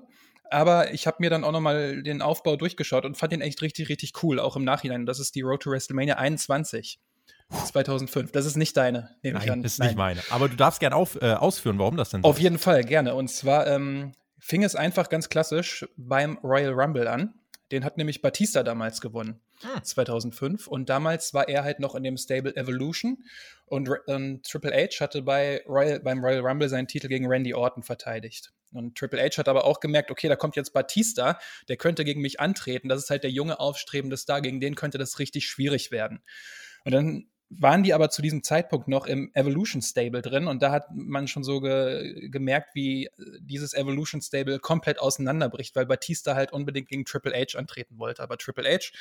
Aber 0.49 0.93
ich 0.93 1.07
habe 1.07 1.17
mir 1.19 1.29
dann 1.29 1.43
auch 1.43 1.51
nochmal 1.53 2.03
den 2.03 2.21
Aufbau 2.21 2.57
durchgeschaut 2.57 3.05
und 3.05 3.15
fand 3.15 3.31
den 3.31 3.41
echt 3.41 3.61
richtig, 3.61 3.88
richtig 3.88 4.11
cool, 4.21 4.39
auch 4.39 4.57
im 4.57 4.65
Nachhinein. 4.65 5.05
Das 5.05 5.19
ist 5.19 5.35
die 5.35 5.41
Road 5.41 5.61
to 5.61 5.71
WrestleMania 5.71 6.15
21. 6.15 6.99
2005. 7.65 8.31
Das 8.31 8.45
ist 8.45 8.55
nicht 8.55 8.75
deine, 8.77 9.09
nehme 9.23 9.37
Nein, 9.37 9.45
ich 9.45 9.51
an. 9.51 9.63
Das 9.63 9.73
ist 9.73 9.79
Nein. 9.79 9.89
nicht 9.89 9.97
meine. 9.97 10.21
Aber 10.29 10.49
du 10.49 10.55
darfst 10.55 10.79
gerne 10.79 10.95
äh, 10.95 11.33
ausführen, 11.33 11.79
warum 11.79 11.97
das 11.97 12.09
denn 12.09 12.21
so 12.21 12.29
Auf 12.29 12.39
jeden 12.39 12.57
Fall, 12.57 12.83
gerne. 12.83 13.15
Und 13.15 13.29
zwar 13.29 13.67
ähm, 13.67 14.13
fing 14.39 14.63
es 14.63 14.75
einfach 14.75 15.09
ganz 15.09 15.29
klassisch 15.29 15.85
beim 15.97 16.37
Royal 16.44 16.73
Rumble 16.73 17.07
an. 17.07 17.33
Den 17.71 17.85
hat 17.85 17.97
nämlich 17.97 18.21
Batista 18.21 18.63
damals 18.63 18.99
gewonnen, 18.99 19.39
hm. 19.61 19.83
2005. 19.83 20.67
Und 20.67 20.89
damals 20.89 21.33
war 21.33 21.47
er 21.47 21.63
halt 21.63 21.79
noch 21.79 21.95
in 21.95 22.03
dem 22.03 22.17
Stable 22.17 22.55
Evolution. 22.55 23.23
Und, 23.65 23.89
und 24.07 24.43
Triple 24.43 24.71
H 24.71 24.99
hatte 24.99 25.21
bei 25.21 25.63
Royal, 25.67 25.99
beim 25.99 26.23
Royal 26.23 26.45
Rumble 26.45 26.69
seinen 26.69 26.87
Titel 26.87 27.07
gegen 27.07 27.27
Randy 27.27 27.53
Orton 27.53 27.83
verteidigt. 27.83 28.51
Und 28.73 28.97
Triple 28.97 29.21
H 29.21 29.37
hat 29.37 29.47
aber 29.47 29.65
auch 29.65 29.79
gemerkt, 29.79 30.11
okay, 30.11 30.27
da 30.27 30.35
kommt 30.35 30.55
jetzt 30.55 30.73
Batista, 30.73 31.39
der 31.67 31.77
könnte 31.77 32.05
gegen 32.05 32.21
mich 32.21 32.39
antreten. 32.39 32.89
Das 32.89 33.01
ist 33.01 33.09
halt 33.09 33.23
der 33.23 33.31
junge 33.31 33.59
aufstrebende 33.59 34.17
Star, 34.17 34.41
gegen 34.41 34.59
den 34.59 34.75
könnte 34.75 34.97
das 34.97 35.19
richtig 35.19 35.47
schwierig 35.47 35.91
werden. 35.91 36.21
Und 36.85 36.93
dann 36.93 37.31
waren 37.59 37.83
die 37.83 37.94
aber 37.94 38.09
zu 38.09 38.21
diesem 38.21 38.44
Zeitpunkt 38.44 38.88
noch 38.88 39.06
im 39.06 39.30
Evolution 39.33 39.81
Stable 39.81 40.21
drin 40.21 40.48
und 40.48 40.62
da 40.62 40.71
hat 40.71 40.86
man 40.94 41.27
schon 41.27 41.44
so 41.44 41.59
ge 41.59 42.30
gemerkt, 42.30 42.75
wie 42.75 43.09
dieses 43.39 43.74
Evolution 43.74 44.21
Stable 44.21 44.59
komplett 44.59 45.00
auseinanderbricht, 45.00 45.75
weil 45.75 45.86
Batista 45.86 46.36
halt 46.36 46.53
unbedingt 46.53 46.88
gegen 46.88 47.03
Triple 47.03 47.33
H 47.33 47.57
antreten 47.57 48.00
wollte. 48.00 48.24
Aber 48.24 48.38
Triple 48.38 48.69
H 48.69 48.92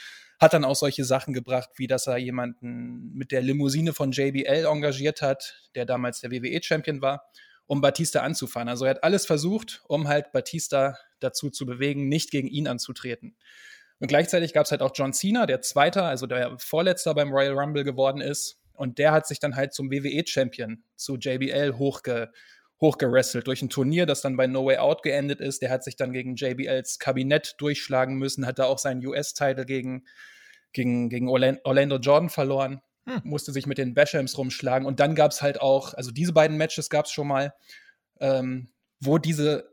hat 0.40 0.52
dann 0.52 0.64
auch 0.64 0.74
solche 0.74 1.04
Sachen 1.04 1.32
gebracht, 1.32 1.70
wie 1.76 1.86
dass 1.86 2.08
er 2.08 2.16
jemanden 2.16 3.12
mit 3.14 3.30
der 3.30 3.42
Limousine 3.42 3.92
von 3.92 4.10
JBL 4.10 4.66
engagiert 4.66 5.22
hat, 5.22 5.70
der 5.76 5.86
damals 5.86 6.20
der 6.20 6.32
WWE-Champion 6.32 7.02
war, 7.02 7.30
um 7.66 7.80
Batista 7.80 8.20
anzufahren. 8.20 8.68
Also 8.68 8.84
er 8.84 8.90
hat 8.90 9.04
alles 9.04 9.26
versucht, 9.26 9.82
um 9.86 10.08
halt 10.08 10.32
Batista 10.32 10.98
dazu 11.20 11.50
zu 11.50 11.66
bewegen, 11.66 12.08
nicht 12.08 12.32
gegen 12.32 12.48
ihn 12.48 12.66
anzutreten. 12.66 13.36
Und 14.00 14.08
gleichzeitig 14.08 14.52
gab 14.52 14.64
es 14.64 14.70
halt 14.70 14.82
auch 14.82 14.92
John 14.94 15.12
Cena, 15.12 15.46
der 15.46 15.60
Zweiter, 15.60 16.04
also 16.04 16.26
der 16.26 16.58
Vorletzter 16.58 17.14
beim 17.14 17.30
Royal 17.32 17.52
Rumble 17.52 17.84
geworden 17.84 18.20
ist. 18.20 18.58
Und 18.72 18.98
der 18.98 19.12
hat 19.12 19.26
sich 19.26 19.38
dann 19.38 19.56
halt 19.56 19.74
zum 19.74 19.90
WWE-Champion, 19.90 20.82
zu 20.96 21.16
JBL, 21.16 21.76
hochge 21.78 22.30
hochgerestelt 22.80 23.46
durch 23.46 23.60
ein 23.62 23.68
Turnier, 23.68 24.06
das 24.06 24.22
dann 24.22 24.36
bei 24.36 24.46
No 24.46 24.64
Way 24.64 24.78
Out 24.78 25.02
geendet 25.02 25.40
ist. 25.40 25.62
Der 25.62 25.70
hat 25.70 25.84
sich 25.84 25.96
dann 25.96 26.12
gegen 26.12 26.34
JBLs 26.34 26.98
Kabinett 26.98 27.54
durchschlagen 27.58 28.16
müssen, 28.16 28.46
hat 28.46 28.58
da 28.58 28.64
auch 28.64 28.78
seinen 28.78 29.04
US-Titel 29.06 29.64
gegen, 29.66 30.06
gegen, 30.72 31.10
gegen 31.10 31.28
Orlando 31.28 31.96
Jordan 31.98 32.30
verloren, 32.30 32.80
hm. 33.06 33.20
musste 33.24 33.52
sich 33.52 33.66
mit 33.66 33.78
den 33.78 33.92
Bashams 33.92 34.38
rumschlagen. 34.38 34.86
Und 34.86 34.98
dann 34.98 35.14
gab 35.14 35.32
es 35.32 35.42
halt 35.42 35.60
auch, 35.60 35.92
also 35.94 36.10
diese 36.10 36.32
beiden 36.32 36.56
Matches 36.56 36.88
gab 36.88 37.04
es 37.04 37.12
schon 37.12 37.28
mal, 37.28 37.52
ähm, 38.18 38.70
wo 38.98 39.18
diese 39.18 39.69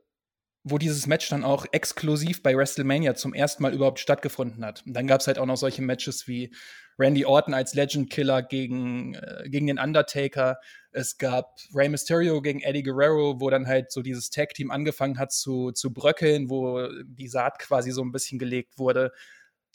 wo 0.70 0.78
dieses 0.78 1.08
Match 1.08 1.30
dann 1.30 1.44
auch 1.44 1.66
exklusiv 1.72 2.44
bei 2.44 2.56
WrestleMania 2.56 3.16
zum 3.16 3.34
ersten 3.34 3.64
Mal 3.64 3.74
überhaupt 3.74 4.00
stattgefunden 4.00 4.66
hat. 4.66 4.84
Und 4.86 4.94
dann 4.94 5.08
gab 5.08 5.22
es 5.22 5.28
halt 5.28 5.40
auch 5.40 5.46
noch 5.46 5.58
solche 5.58 5.82
Matches 5.82 6.28
wie 6.28 6.54
Randy 7.00 7.26
Orton 7.26 7.54
als 7.54 7.74
Legend 7.74 8.10
Killer 8.10 8.42
gegen, 8.42 9.14
äh, 9.16 9.44
gegen 9.50 9.68
den 9.68 9.80
Undertaker. 9.80 10.58
Es 10.92 11.18
gab 11.18 11.58
Rey 11.74 11.90
Mysterio 11.90 12.42
gegen 12.42 12.62
Eddie 12.62 12.84
Guerrero, 12.84 13.40
wo 13.40 13.50
dann 13.50 13.68
halt 13.68 13.92
so 13.92 14.02
dieses 14.02 14.30
Tag-Team 14.30 14.72
angefangen 14.72 15.20
hat 15.20 15.32
zu, 15.32 15.72
zu 15.72 15.94
bröckeln, 15.94 16.50
wo 16.50 16.88
die 17.06 17.28
Saat 17.28 17.60
quasi 17.60 17.92
so 17.92 18.02
ein 18.02 18.12
bisschen 18.12 18.40
gelegt 18.40 18.80
wurde. 18.80 19.12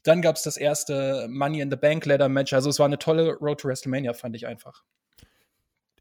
Dann 0.03 0.21
gab 0.21 0.37
es 0.37 0.43
das 0.43 0.57
erste 0.57 1.29
Money 1.29 1.61
in 1.61 1.71
the 1.71 1.77
Bank 1.77 2.07
Ladder 2.07 2.29
Match. 2.29 2.53
Also 2.53 2.71
es 2.71 2.79
war 2.81 2.87
eine 2.87 2.99
tolle 2.99 3.35
Road 3.35 3.61
to 3.61 3.69
WrestleMania, 3.69 4.15
fand 4.15 4.35
ich 4.35 4.47
einfach. 4.47 4.83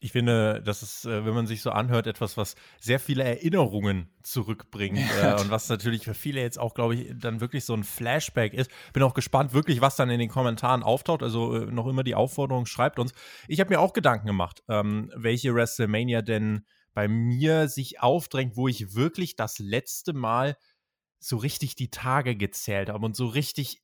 Ich 0.03 0.13
finde, 0.13 0.63
das 0.63 0.81
ist, 0.81 1.05
äh, 1.05 1.25
wenn 1.25 1.35
man 1.35 1.45
sich 1.45 1.61
so 1.61 1.69
anhört, 1.69 2.07
etwas, 2.07 2.35
was 2.35 2.55
sehr 2.79 2.99
viele 2.99 3.23
Erinnerungen 3.23 4.09
zurückbringt 4.23 4.97
äh, 4.97 5.39
und 5.39 5.51
was 5.51 5.69
natürlich 5.69 6.05
für 6.05 6.15
viele 6.15 6.41
jetzt 6.41 6.57
auch, 6.57 6.73
glaube 6.73 6.95
ich, 6.95 7.13
dann 7.15 7.39
wirklich 7.39 7.65
so 7.65 7.75
ein 7.75 7.83
Flashback 7.83 8.55
ist. 8.55 8.71
Bin 8.93 9.03
auch 9.03 9.13
gespannt, 9.13 9.53
wirklich, 9.53 9.79
was 9.79 9.95
dann 9.95 10.09
in 10.09 10.19
den 10.19 10.27
Kommentaren 10.27 10.81
auftaucht. 10.81 11.21
Also 11.21 11.55
äh, 11.55 11.65
noch 11.71 11.85
immer 11.85 12.03
die 12.03 12.15
Aufforderung, 12.15 12.65
schreibt 12.65 12.97
uns. 12.97 13.13
Ich 13.47 13.59
habe 13.59 13.69
mir 13.69 13.79
auch 13.79 13.93
Gedanken 13.93 14.25
gemacht, 14.25 14.63
ähm, 14.69 15.11
welche 15.15 15.53
WrestleMania 15.53 16.23
denn 16.23 16.65
bei 16.95 17.07
mir 17.07 17.67
sich 17.67 18.01
aufdrängt, 18.01 18.57
wo 18.57 18.67
ich 18.67 18.95
wirklich 18.95 19.35
das 19.35 19.59
letzte 19.59 20.13
Mal 20.13 20.57
so 21.19 21.37
richtig 21.37 21.75
die 21.75 21.91
Tage 21.91 22.35
gezählt 22.35 22.89
habe 22.89 23.05
und 23.05 23.15
so 23.15 23.27
richtig 23.27 23.83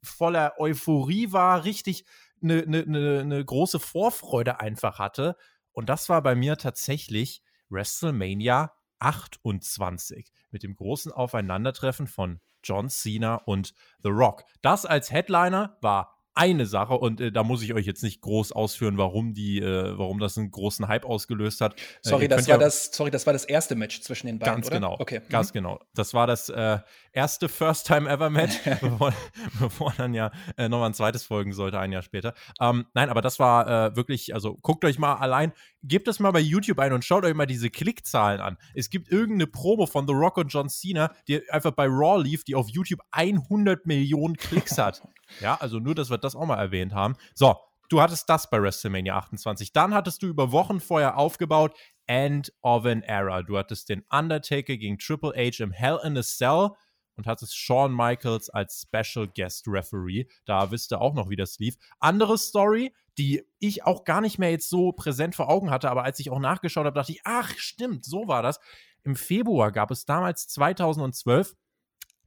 voller 0.00 0.54
Euphorie 0.58 1.32
war, 1.32 1.64
richtig 1.64 2.04
eine, 2.42 2.62
eine, 2.62 2.82
eine, 2.82 3.20
eine 3.20 3.44
große 3.44 3.80
Vorfreude 3.80 4.60
einfach 4.60 4.98
hatte. 4.98 5.36
Und 5.76 5.90
das 5.90 6.08
war 6.08 6.22
bei 6.22 6.34
mir 6.34 6.56
tatsächlich 6.56 7.42
WrestleMania 7.68 8.72
28 8.98 10.32
mit 10.50 10.62
dem 10.62 10.74
großen 10.74 11.12
Aufeinandertreffen 11.12 12.06
von 12.06 12.40
John 12.64 12.88
Cena 12.88 13.34
und 13.34 13.74
The 14.02 14.08
Rock. 14.08 14.44
Das 14.62 14.86
als 14.86 15.12
Headliner 15.12 15.76
war 15.82 16.15
eine 16.36 16.66
Sache 16.66 16.94
und 16.94 17.20
äh, 17.20 17.32
da 17.32 17.42
muss 17.42 17.62
ich 17.62 17.72
euch 17.72 17.86
jetzt 17.86 18.02
nicht 18.02 18.20
groß 18.20 18.52
ausführen, 18.52 18.98
warum 18.98 19.32
die, 19.32 19.58
äh, 19.60 19.98
warum 19.98 20.18
das 20.18 20.36
einen 20.36 20.50
großen 20.50 20.86
Hype 20.86 21.06
ausgelöst 21.06 21.60
hat. 21.62 21.74
Äh, 21.74 21.82
sorry, 22.02 22.28
das 22.28 22.46
war 22.46 22.56
ja 22.56 22.58
das, 22.58 22.90
sorry, 22.92 23.10
das 23.10 23.26
war 23.26 23.32
das 23.32 23.44
erste 23.44 23.74
Match 23.74 24.02
zwischen 24.02 24.26
den 24.26 24.38
beiden. 24.38 24.56
Ganz 24.56 24.66
oder? 24.66 24.76
genau. 24.76 24.96
Okay. 24.98 25.22
Ganz 25.30 25.50
mhm. 25.50 25.54
genau. 25.54 25.80
Das 25.94 26.12
war 26.12 26.26
das 26.26 26.50
äh, 26.50 26.78
erste 27.12 27.48
First 27.48 27.86
Time 27.86 28.08
Ever 28.08 28.28
Match, 28.28 28.58
bevor, 28.80 29.14
bevor, 29.58 29.94
dann 29.96 30.12
ja 30.12 30.30
äh, 30.58 30.68
nochmal 30.68 30.90
ein 30.90 30.94
zweites 30.94 31.24
folgen 31.24 31.54
sollte, 31.54 31.78
ein 31.78 31.90
Jahr 31.90 32.02
später. 32.02 32.34
Ähm, 32.60 32.84
nein, 32.92 33.08
aber 33.08 33.22
das 33.22 33.38
war 33.38 33.66
äh, 33.86 33.96
wirklich, 33.96 34.34
also 34.34 34.56
guckt 34.60 34.84
euch 34.84 34.98
mal 34.98 35.14
allein, 35.14 35.52
gebt 35.88 36.08
es 36.08 36.20
mal 36.20 36.30
bei 36.30 36.40
YouTube 36.40 36.78
ein 36.78 36.92
und 36.92 37.04
schaut 37.04 37.24
euch 37.24 37.34
mal 37.34 37.46
diese 37.46 37.70
Klickzahlen 37.70 38.40
an. 38.40 38.56
Es 38.74 38.90
gibt 38.90 39.10
irgendeine 39.10 39.46
Promo 39.46 39.86
von 39.86 40.06
The 40.06 40.12
Rock 40.12 40.38
und 40.38 40.48
John 40.48 40.68
Cena, 40.68 41.12
die 41.28 41.48
einfach 41.50 41.72
bei 41.72 41.86
Raw 41.86 42.22
lief, 42.22 42.44
die 42.44 42.54
auf 42.54 42.68
YouTube 42.68 43.00
100 43.12 43.86
Millionen 43.86 44.36
Klicks 44.36 44.78
hat. 44.78 45.02
Ja, 45.40 45.56
also 45.56 45.80
nur, 45.80 45.96
dass 45.96 46.08
wir 46.08 46.18
das 46.18 46.36
auch 46.36 46.46
mal 46.46 46.54
erwähnt 46.54 46.94
haben. 46.94 47.16
So, 47.34 47.56
du 47.88 48.00
hattest 48.00 48.28
das 48.28 48.48
bei 48.48 48.62
WrestleMania 48.62 49.16
28. 49.16 49.72
Dann 49.72 49.92
hattest 49.92 50.22
du 50.22 50.28
über 50.28 50.52
Wochen 50.52 50.78
vorher 50.78 51.16
aufgebaut 51.18 51.76
End 52.06 52.52
of 52.62 52.84
an 52.86 53.02
Era. 53.02 53.42
Du 53.42 53.58
hattest 53.58 53.88
den 53.88 54.04
Undertaker 54.08 54.76
gegen 54.76 54.98
Triple 54.98 55.32
H 55.36 55.64
im 55.64 55.72
Hell 55.72 55.98
in 56.04 56.16
a 56.16 56.22
Cell 56.22 56.70
und 57.16 57.26
hattest 57.26 57.56
Shawn 57.56 57.94
Michaels 57.94 58.50
als 58.50 58.86
Special 58.86 59.26
Guest 59.26 59.66
Referee. 59.66 60.26
Da 60.44 60.70
wisst 60.70 60.92
ihr 60.92 61.00
auch 61.00 61.14
noch, 61.14 61.28
wie 61.28 61.36
das 61.36 61.58
lief. 61.58 61.76
Andere 61.98 62.38
Story, 62.38 62.94
die 63.18 63.42
ich 63.58 63.84
auch 63.84 64.04
gar 64.04 64.20
nicht 64.20 64.38
mehr 64.38 64.50
jetzt 64.50 64.68
so 64.68 64.92
präsent 64.92 65.34
vor 65.34 65.48
Augen 65.48 65.70
hatte, 65.70 65.90
aber 65.90 66.04
als 66.04 66.18
ich 66.20 66.30
auch 66.30 66.38
nachgeschaut 66.38 66.84
habe, 66.84 66.94
dachte 66.98 67.12
ich, 67.12 67.20
ach 67.24 67.52
stimmt, 67.56 68.04
so 68.04 68.28
war 68.28 68.42
das. 68.42 68.60
Im 69.04 69.16
Februar 69.16 69.72
gab 69.72 69.90
es 69.90 70.04
damals 70.04 70.48
2012 70.48 71.54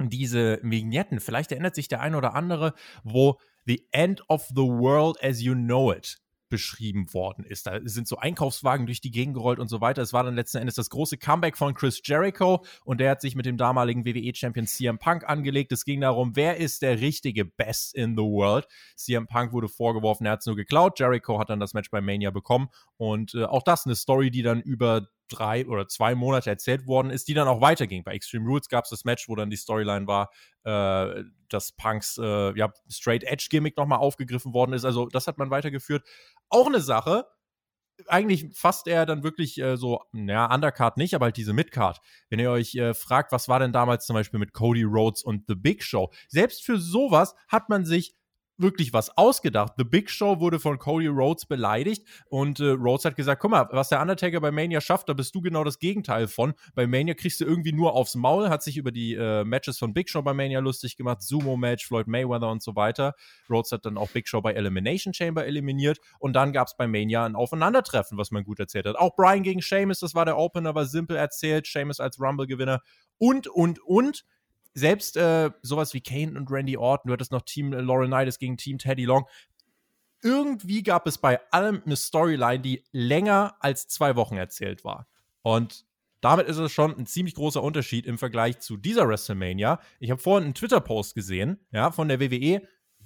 diese 0.01 0.59
Vignetten, 0.63 1.19
vielleicht 1.19 1.51
erinnert 1.51 1.75
sich 1.75 1.89
der 1.89 2.01
eine 2.01 2.17
oder 2.17 2.33
andere, 2.33 2.73
wo 3.03 3.37
The 3.65 3.87
End 3.91 4.23
of 4.29 4.47
the 4.47 4.55
World 4.55 5.21
as 5.23 5.41
You 5.41 5.53
Know 5.53 5.91
It 5.91 6.17
beschrieben 6.49 7.13
worden 7.13 7.45
ist. 7.45 7.67
Da 7.67 7.79
sind 7.83 8.07
so 8.07 8.17
Einkaufswagen 8.17 8.85
durch 8.85 9.01
die 9.01 9.11
Gegend 9.11 9.35
gerollt 9.35 9.59
und 9.59 9.67
so 9.67 9.81
weiter. 9.81 10.01
Es 10.01 10.13
war 10.13 10.23
dann 10.23 10.35
letzten 10.35 10.57
Endes 10.57 10.75
das 10.75 10.89
große 10.89 11.17
Comeback 11.17 11.57
von 11.57 11.73
Chris 11.73 12.01
Jericho 12.03 12.63
und 12.83 12.99
der 12.99 13.11
hat 13.11 13.21
sich 13.21 13.35
mit 13.35 13.45
dem 13.45 13.57
damaligen 13.57 14.05
WWE-Champion 14.05 14.67
CM 14.67 14.97
Punk 14.97 15.27
angelegt. 15.27 15.71
Es 15.71 15.85
ging 15.85 16.01
darum, 16.01 16.35
wer 16.35 16.57
ist 16.57 16.81
der 16.81 16.99
richtige 16.99 17.45
Best 17.45 17.95
in 17.95 18.15
the 18.15 18.23
World. 18.23 18.67
CM 18.95 19.27
Punk 19.27 19.53
wurde 19.53 19.69
vorgeworfen, 19.69 20.25
er 20.25 20.33
hat 20.33 20.39
es 20.39 20.45
nur 20.45 20.55
geklaut. 20.55 20.99
Jericho 20.99 21.39
hat 21.39 21.49
dann 21.49 21.59
das 21.59 21.73
Match 21.73 21.89
bei 21.91 22.01
Mania 22.01 22.31
bekommen 22.31 22.69
und 22.97 23.35
äh, 23.35 23.45
auch 23.45 23.63
das 23.63 23.85
eine 23.85 23.95
Story, 23.95 24.31
die 24.31 24.41
dann 24.41 24.61
über 24.61 25.07
drei 25.29 25.65
oder 25.65 25.87
zwei 25.87 26.15
Monate 26.15 26.49
erzählt 26.49 26.87
worden 26.87 27.09
ist, 27.09 27.27
die 27.27 27.33
dann 27.33 27.47
auch 27.47 27.61
weiterging. 27.61 28.03
Bei 28.03 28.13
Extreme 28.13 28.45
Rules 28.45 28.67
gab 28.67 28.83
es 28.83 28.89
das 28.89 29.05
Match, 29.05 29.29
wo 29.29 29.35
dann 29.35 29.49
die 29.49 29.57
Storyline 29.57 30.07
war, 30.07 30.29
äh, 30.63 31.23
dass 31.49 31.71
Punks 31.73 32.17
äh, 32.17 32.57
ja, 32.57 32.71
Straight 32.89 33.23
Edge 33.23 33.47
Gimmick 33.49 33.77
nochmal 33.77 33.99
aufgegriffen 33.99 34.53
worden 34.53 34.73
ist. 34.73 34.85
Also 34.85 35.07
das 35.07 35.27
hat 35.27 35.37
man 35.37 35.49
weitergeführt. 35.49 36.07
Auch 36.49 36.67
eine 36.67 36.81
Sache, 36.81 37.25
eigentlich 38.07 38.47
fast 38.53 38.87
eher 38.87 39.05
dann 39.05 39.23
wirklich 39.23 39.59
äh, 39.59 39.77
so, 39.77 40.01
naja, 40.11 40.53
Undercard 40.53 40.97
nicht, 40.97 41.13
aber 41.13 41.25
halt 41.25 41.37
diese 41.37 41.53
Midcard. 41.53 41.99
Wenn 42.29 42.39
ihr 42.39 42.51
euch 42.51 42.75
äh, 42.75 42.93
fragt, 42.93 43.31
was 43.31 43.47
war 43.49 43.59
denn 43.59 43.73
damals 43.73 44.05
zum 44.05 44.13
Beispiel 44.13 44.39
mit 44.39 44.53
Cody 44.53 44.83
Rhodes 44.83 45.23
und 45.23 45.45
The 45.47 45.55
Big 45.55 45.83
Show? 45.83 46.11
Selbst 46.27 46.63
für 46.63 46.77
sowas 46.77 47.35
hat 47.47 47.69
man 47.69 47.85
sich 47.85 48.15
wirklich 48.59 48.93
was 48.93 49.17
ausgedacht. 49.17 49.73
The 49.77 49.83
Big 49.83 50.09
Show 50.09 50.39
wurde 50.39 50.59
von 50.59 50.77
Cody 50.77 51.07
Rhodes 51.07 51.45
beleidigt 51.45 52.05
und 52.29 52.59
äh, 52.59 52.69
Rhodes 52.69 53.05
hat 53.05 53.15
gesagt, 53.15 53.41
guck 53.41 53.51
mal, 53.51 53.67
was 53.71 53.89
der 53.89 54.01
Undertaker 54.01 54.39
bei 54.41 54.51
Mania 54.51 54.81
schafft, 54.81 55.09
da 55.09 55.13
bist 55.13 55.33
du 55.33 55.41
genau 55.41 55.63
das 55.63 55.79
Gegenteil 55.79 56.27
von. 56.27 56.53
Bei 56.75 56.87
Mania 56.87 57.13
kriegst 57.13 57.39
du 57.41 57.45
irgendwie 57.45 57.71
nur 57.71 57.93
aufs 57.93 58.15
Maul, 58.15 58.49
hat 58.49 58.63
sich 58.63 58.77
über 58.77 58.91
die 58.91 59.15
äh, 59.15 59.43
Matches 59.43 59.77
von 59.77 59.93
Big 59.93 60.09
Show 60.09 60.21
bei 60.21 60.33
Mania 60.33 60.59
lustig 60.59 60.97
gemacht, 60.97 61.21
Sumo-Match, 61.21 61.87
Floyd 61.87 62.07
Mayweather 62.07 62.49
und 62.49 62.61
so 62.61 62.75
weiter. 62.75 63.15
Rhodes 63.49 63.71
hat 63.71 63.85
dann 63.85 63.97
auch 63.97 64.09
Big 64.09 64.27
Show 64.27 64.41
bei 64.41 64.53
Elimination 64.53 65.13
Chamber 65.13 65.45
eliminiert 65.45 65.99
und 66.19 66.33
dann 66.33 66.53
gab 66.53 66.67
es 66.67 66.75
bei 66.75 66.87
Mania 66.87 67.25
ein 67.25 67.35
Aufeinandertreffen, 67.35 68.17
was 68.17 68.31
man 68.31 68.43
gut 68.43 68.59
erzählt 68.59 68.85
hat. 68.85 68.97
Auch 68.97 69.15
Brian 69.15 69.43
gegen 69.43 69.61
Sheamus, 69.61 69.99
das 69.99 70.15
war 70.15 70.25
der 70.25 70.37
Opener, 70.37 70.75
war 70.75 70.85
simpel 70.85 71.15
erzählt, 71.15 71.67
Sheamus 71.67 71.99
als 71.99 72.19
Rumble-Gewinner 72.19 72.81
und, 73.17 73.47
und, 73.47 73.79
und 73.79 74.25
selbst 74.79 75.17
äh, 75.17 75.51
sowas 75.61 75.93
wie 75.93 76.01
Kane 76.01 76.37
und 76.37 76.49
Randy 76.49 76.77
Orton, 76.77 77.09
du 77.09 77.13
hattest 77.13 77.31
noch 77.31 77.43
Team 77.43 77.73
äh, 77.73 77.81
Laurinaitis 77.81 78.39
gegen 78.39 78.57
Team 78.57 78.77
Teddy 78.77 79.05
Long. 79.05 79.25
Irgendwie 80.21 80.83
gab 80.83 81.07
es 81.07 81.17
bei 81.17 81.39
allem 81.51 81.81
eine 81.85 81.95
Storyline, 81.95 82.59
die 82.59 82.83
länger 82.91 83.55
als 83.59 83.87
zwei 83.87 84.15
Wochen 84.15 84.37
erzählt 84.37 84.83
war. 84.83 85.07
Und 85.41 85.85
damit 86.21 86.47
ist 86.47 86.57
es 86.57 86.71
schon 86.71 86.97
ein 86.97 87.05
ziemlich 87.05 87.35
großer 87.35 87.63
Unterschied 87.63 88.05
im 88.05 88.17
Vergleich 88.17 88.59
zu 88.59 88.75
dieser 88.75 89.07
WrestleMania. 89.07 89.79
Ich 89.99 90.11
habe 90.11 90.21
vorhin 90.21 90.45
einen 90.45 90.53
Twitter-Post 90.53 91.15
gesehen, 91.15 91.59
ja, 91.71 91.91
von 91.91 92.09
der 92.09 92.19
WWE. 92.19 92.61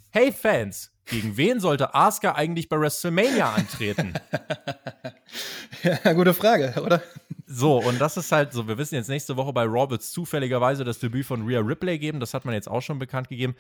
Hey 0.10 0.32
Fans, 0.32 0.92
gegen 1.06 1.38
wen 1.38 1.60
sollte 1.60 1.94
Asuka 1.94 2.34
eigentlich 2.34 2.70
bei 2.70 2.80
WrestleMania 2.80 3.54
antreten? 3.54 4.14
ja, 5.84 6.14
gute 6.14 6.34
Frage, 6.34 6.82
oder? 6.82 7.02
So, 7.46 7.78
und 7.78 8.00
das 8.00 8.18
ist 8.18 8.32
halt 8.32 8.54
so, 8.54 8.68
wir 8.68 8.78
wissen 8.78 8.96
jetzt 8.96 9.10
nächste 9.10 9.36
Woche 9.36 9.54
bei 9.54 9.66
wird 9.70 10.02
zufälligerweise 10.02 10.84
das 10.84 11.00
Debüt 11.00 11.26
von 11.26 11.46
Rhea 11.46 11.60
Ripley 11.60 12.00
geben, 12.00 12.20
das 12.20 12.34
hat 12.34 12.46
man 12.46 12.54
jetzt 12.54 12.70
auch 12.70 12.82
schon 12.82 13.00
bekannt 13.00 13.30
gegeben. 13.30 13.56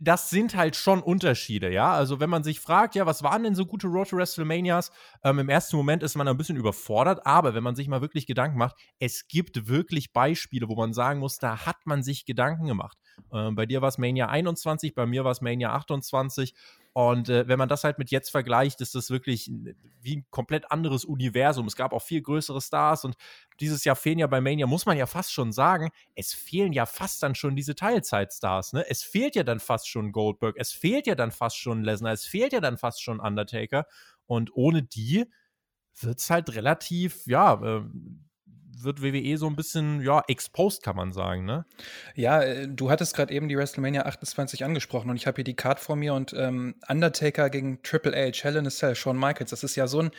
Das 0.00 0.30
sind 0.30 0.56
halt 0.56 0.76
schon 0.76 1.02
Unterschiede, 1.02 1.72
ja. 1.72 1.92
Also, 1.92 2.20
wenn 2.20 2.28
man 2.28 2.44
sich 2.44 2.60
fragt, 2.60 2.94
ja, 2.94 3.06
was 3.06 3.22
waren 3.22 3.44
denn 3.44 3.54
so 3.54 3.64
gute 3.64 3.86
Road 3.86 4.10
to 4.10 4.16
WrestleManias? 4.16 4.90
Ähm, 5.24 5.38
Im 5.38 5.48
ersten 5.48 5.76
Moment 5.76 6.02
ist 6.02 6.16
man 6.16 6.28
ein 6.28 6.36
bisschen 6.36 6.56
überfordert, 6.56 7.24
aber 7.24 7.54
wenn 7.54 7.62
man 7.62 7.76
sich 7.76 7.88
mal 7.88 8.00
wirklich 8.00 8.26
Gedanken 8.26 8.58
macht, 8.58 8.76
es 8.98 9.26
gibt 9.28 9.68
wirklich 9.68 10.12
Beispiele, 10.12 10.68
wo 10.68 10.74
man 10.74 10.92
sagen 10.92 11.20
muss, 11.20 11.38
da 11.38 11.66
hat 11.66 11.76
man 11.84 12.02
sich 12.02 12.26
Gedanken 12.26 12.66
gemacht. 12.66 12.98
Ähm, 13.32 13.54
bei 13.54 13.64
dir 13.64 13.80
war 13.80 13.88
es 13.88 13.98
Mania 13.98 14.28
21, 14.28 14.94
bei 14.94 15.06
mir 15.06 15.24
war 15.24 15.32
es 15.32 15.40
Mania 15.40 15.72
28 15.72 16.54
und 16.96 17.28
äh, 17.28 17.46
wenn 17.46 17.58
man 17.58 17.68
das 17.68 17.84
halt 17.84 17.98
mit 17.98 18.10
jetzt 18.10 18.30
vergleicht, 18.30 18.80
ist 18.80 18.94
das 18.94 19.10
wirklich 19.10 19.50
wie 20.00 20.16
ein 20.16 20.26
komplett 20.30 20.72
anderes 20.72 21.04
Universum. 21.04 21.66
Es 21.66 21.76
gab 21.76 21.92
auch 21.92 22.00
viel 22.00 22.22
größere 22.22 22.62
Stars 22.62 23.04
und 23.04 23.16
dieses 23.60 23.84
Jahr 23.84 23.96
fehlen 23.96 24.18
ja 24.18 24.26
bei 24.26 24.40
Mania, 24.40 24.66
muss 24.66 24.86
man 24.86 24.96
ja 24.96 25.04
fast 25.04 25.30
schon 25.30 25.52
sagen, 25.52 25.90
es 26.14 26.32
fehlen 26.32 26.72
ja 26.72 26.86
fast 26.86 27.22
dann 27.22 27.34
schon 27.34 27.54
diese 27.54 27.74
Teilzeitstars. 27.74 28.72
Ne? 28.72 28.88
Es 28.88 29.02
fehlt 29.02 29.36
ja 29.36 29.42
dann 29.42 29.60
fast 29.60 29.90
schon 29.90 30.10
Goldberg, 30.10 30.56
es 30.58 30.72
fehlt 30.72 31.06
ja 31.06 31.14
dann 31.14 31.32
fast 31.32 31.58
schon 31.58 31.84
Lesnar, 31.84 32.14
es 32.14 32.24
fehlt 32.24 32.54
ja 32.54 32.60
dann 32.60 32.78
fast 32.78 33.02
schon 33.02 33.20
Undertaker. 33.20 33.84
Und 34.24 34.56
ohne 34.56 34.82
die 34.82 35.26
wird 36.00 36.18
es 36.18 36.30
halt 36.30 36.54
relativ, 36.54 37.26
ja, 37.26 37.62
äh, 37.62 37.82
wird 38.82 39.02
WWE 39.02 39.36
so 39.38 39.46
ein 39.46 39.56
bisschen, 39.56 40.00
ja, 40.02 40.22
exposed, 40.28 40.82
kann 40.82 40.96
man 40.96 41.12
sagen, 41.12 41.44
ne? 41.44 41.64
Ja, 42.14 42.42
äh, 42.42 42.68
du 42.68 42.90
hattest 42.90 43.14
gerade 43.14 43.32
eben 43.32 43.48
die 43.48 43.56
WrestleMania 43.56 44.06
28 44.06 44.64
angesprochen 44.64 45.10
und 45.10 45.16
ich 45.16 45.26
habe 45.26 45.36
hier 45.36 45.44
die 45.44 45.56
Card 45.56 45.80
vor 45.80 45.96
mir 45.96 46.14
und 46.14 46.32
ähm, 46.36 46.76
Undertaker 46.88 47.50
gegen 47.50 47.82
Triple 47.82 48.12
H, 48.12 48.42
Hell 48.44 48.56
in 48.56 48.66
a 48.66 48.70
Cell, 48.70 48.94
Shawn 48.94 49.18
Michaels, 49.18 49.50
das 49.50 49.64
ist 49.64 49.76
ja 49.76 49.86
so 49.86 50.00
ein, 50.00 50.10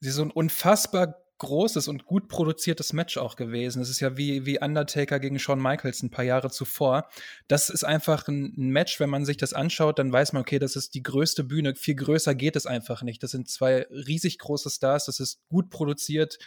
so 0.00 0.22
ein 0.22 0.30
unfassbar 0.30 1.22
großes 1.42 1.88
und 1.88 2.06
gut 2.06 2.28
produziertes 2.28 2.92
Match 2.92 3.18
auch 3.18 3.34
gewesen. 3.34 3.82
Es 3.82 3.90
ist 3.90 3.98
ja 3.98 4.16
wie, 4.16 4.46
wie 4.46 4.60
Undertaker 4.60 5.18
gegen 5.18 5.40
Shawn 5.40 5.60
Michaels 5.60 6.00
ein 6.02 6.10
paar 6.10 6.24
Jahre 6.24 6.50
zuvor. 6.50 7.08
Das 7.48 7.68
ist 7.68 7.82
einfach 7.82 8.28
ein, 8.28 8.54
ein, 8.56 8.70
Match, 8.70 9.00
wenn 9.00 9.10
man 9.10 9.24
sich 9.24 9.38
das 9.38 9.52
anschaut, 9.52 9.98
dann 9.98 10.12
weiß 10.12 10.34
man, 10.34 10.42
okay, 10.42 10.60
das 10.60 10.76
ist 10.76 10.94
die 10.94 11.02
größte 11.02 11.42
Bühne. 11.42 11.74
Viel 11.74 11.96
größer 11.96 12.36
geht 12.36 12.54
es 12.54 12.64
einfach 12.64 13.02
nicht. 13.02 13.24
Das 13.24 13.32
sind 13.32 13.50
zwei 13.50 13.88
riesig 13.90 14.38
große 14.38 14.70
Stars, 14.70 15.06
das 15.06 15.18
ist 15.18 15.40
gut 15.48 15.68
produziert. 15.70 16.38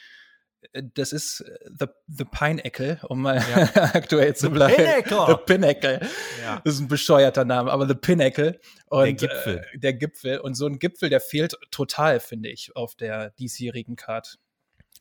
Äh, 0.74 0.84
das 0.94 1.14
ist 1.14 1.42
äh, 1.42 1.70
The, 1.80 1.86
the 2.08 2.26
Pineapple, 2.26 3.00
um 3.04 3.22
mal 3.22 3.38
ja. 3.38 3.70
aktuell 3.94 4.36
zu 4.36 4.50
bleiben. 4.50 4.76
Pinnacle. 4.76 5.26
The 5.28 5.36
Pinnacle. 5.46 6.00
Ja. 6.44 6.62
Das 6.64 6.76
ist 6.76 6.80
ein 6.82 6.88
bescheuerter 6.88 7.46
Name, 7.46 7.72
aber 7.72 7.88
The 7.88 7.96
Pinnacle. 7.96 8.60
Und, 8.88 9.06
der 9.06 9.14
Gipfel. 9.14 9.66
Äh, 9.74 9.80
der 9.80 9.94
Gipfel. 9.94 10.40
Und 10.40 10.56
so 10.56 10.68
ein 10.68 10.80
Gipfel, 10.80 11.10
der 11.10 11.22
fehlt 11.22 11.56
total, 11.72 12.20
finde 12.20 12.50
ich, 12.50 12.76
auf 12.76 12.96
der 12.96 13.32
diesjährigen 13.32 13.96
Card. 13.96 14.38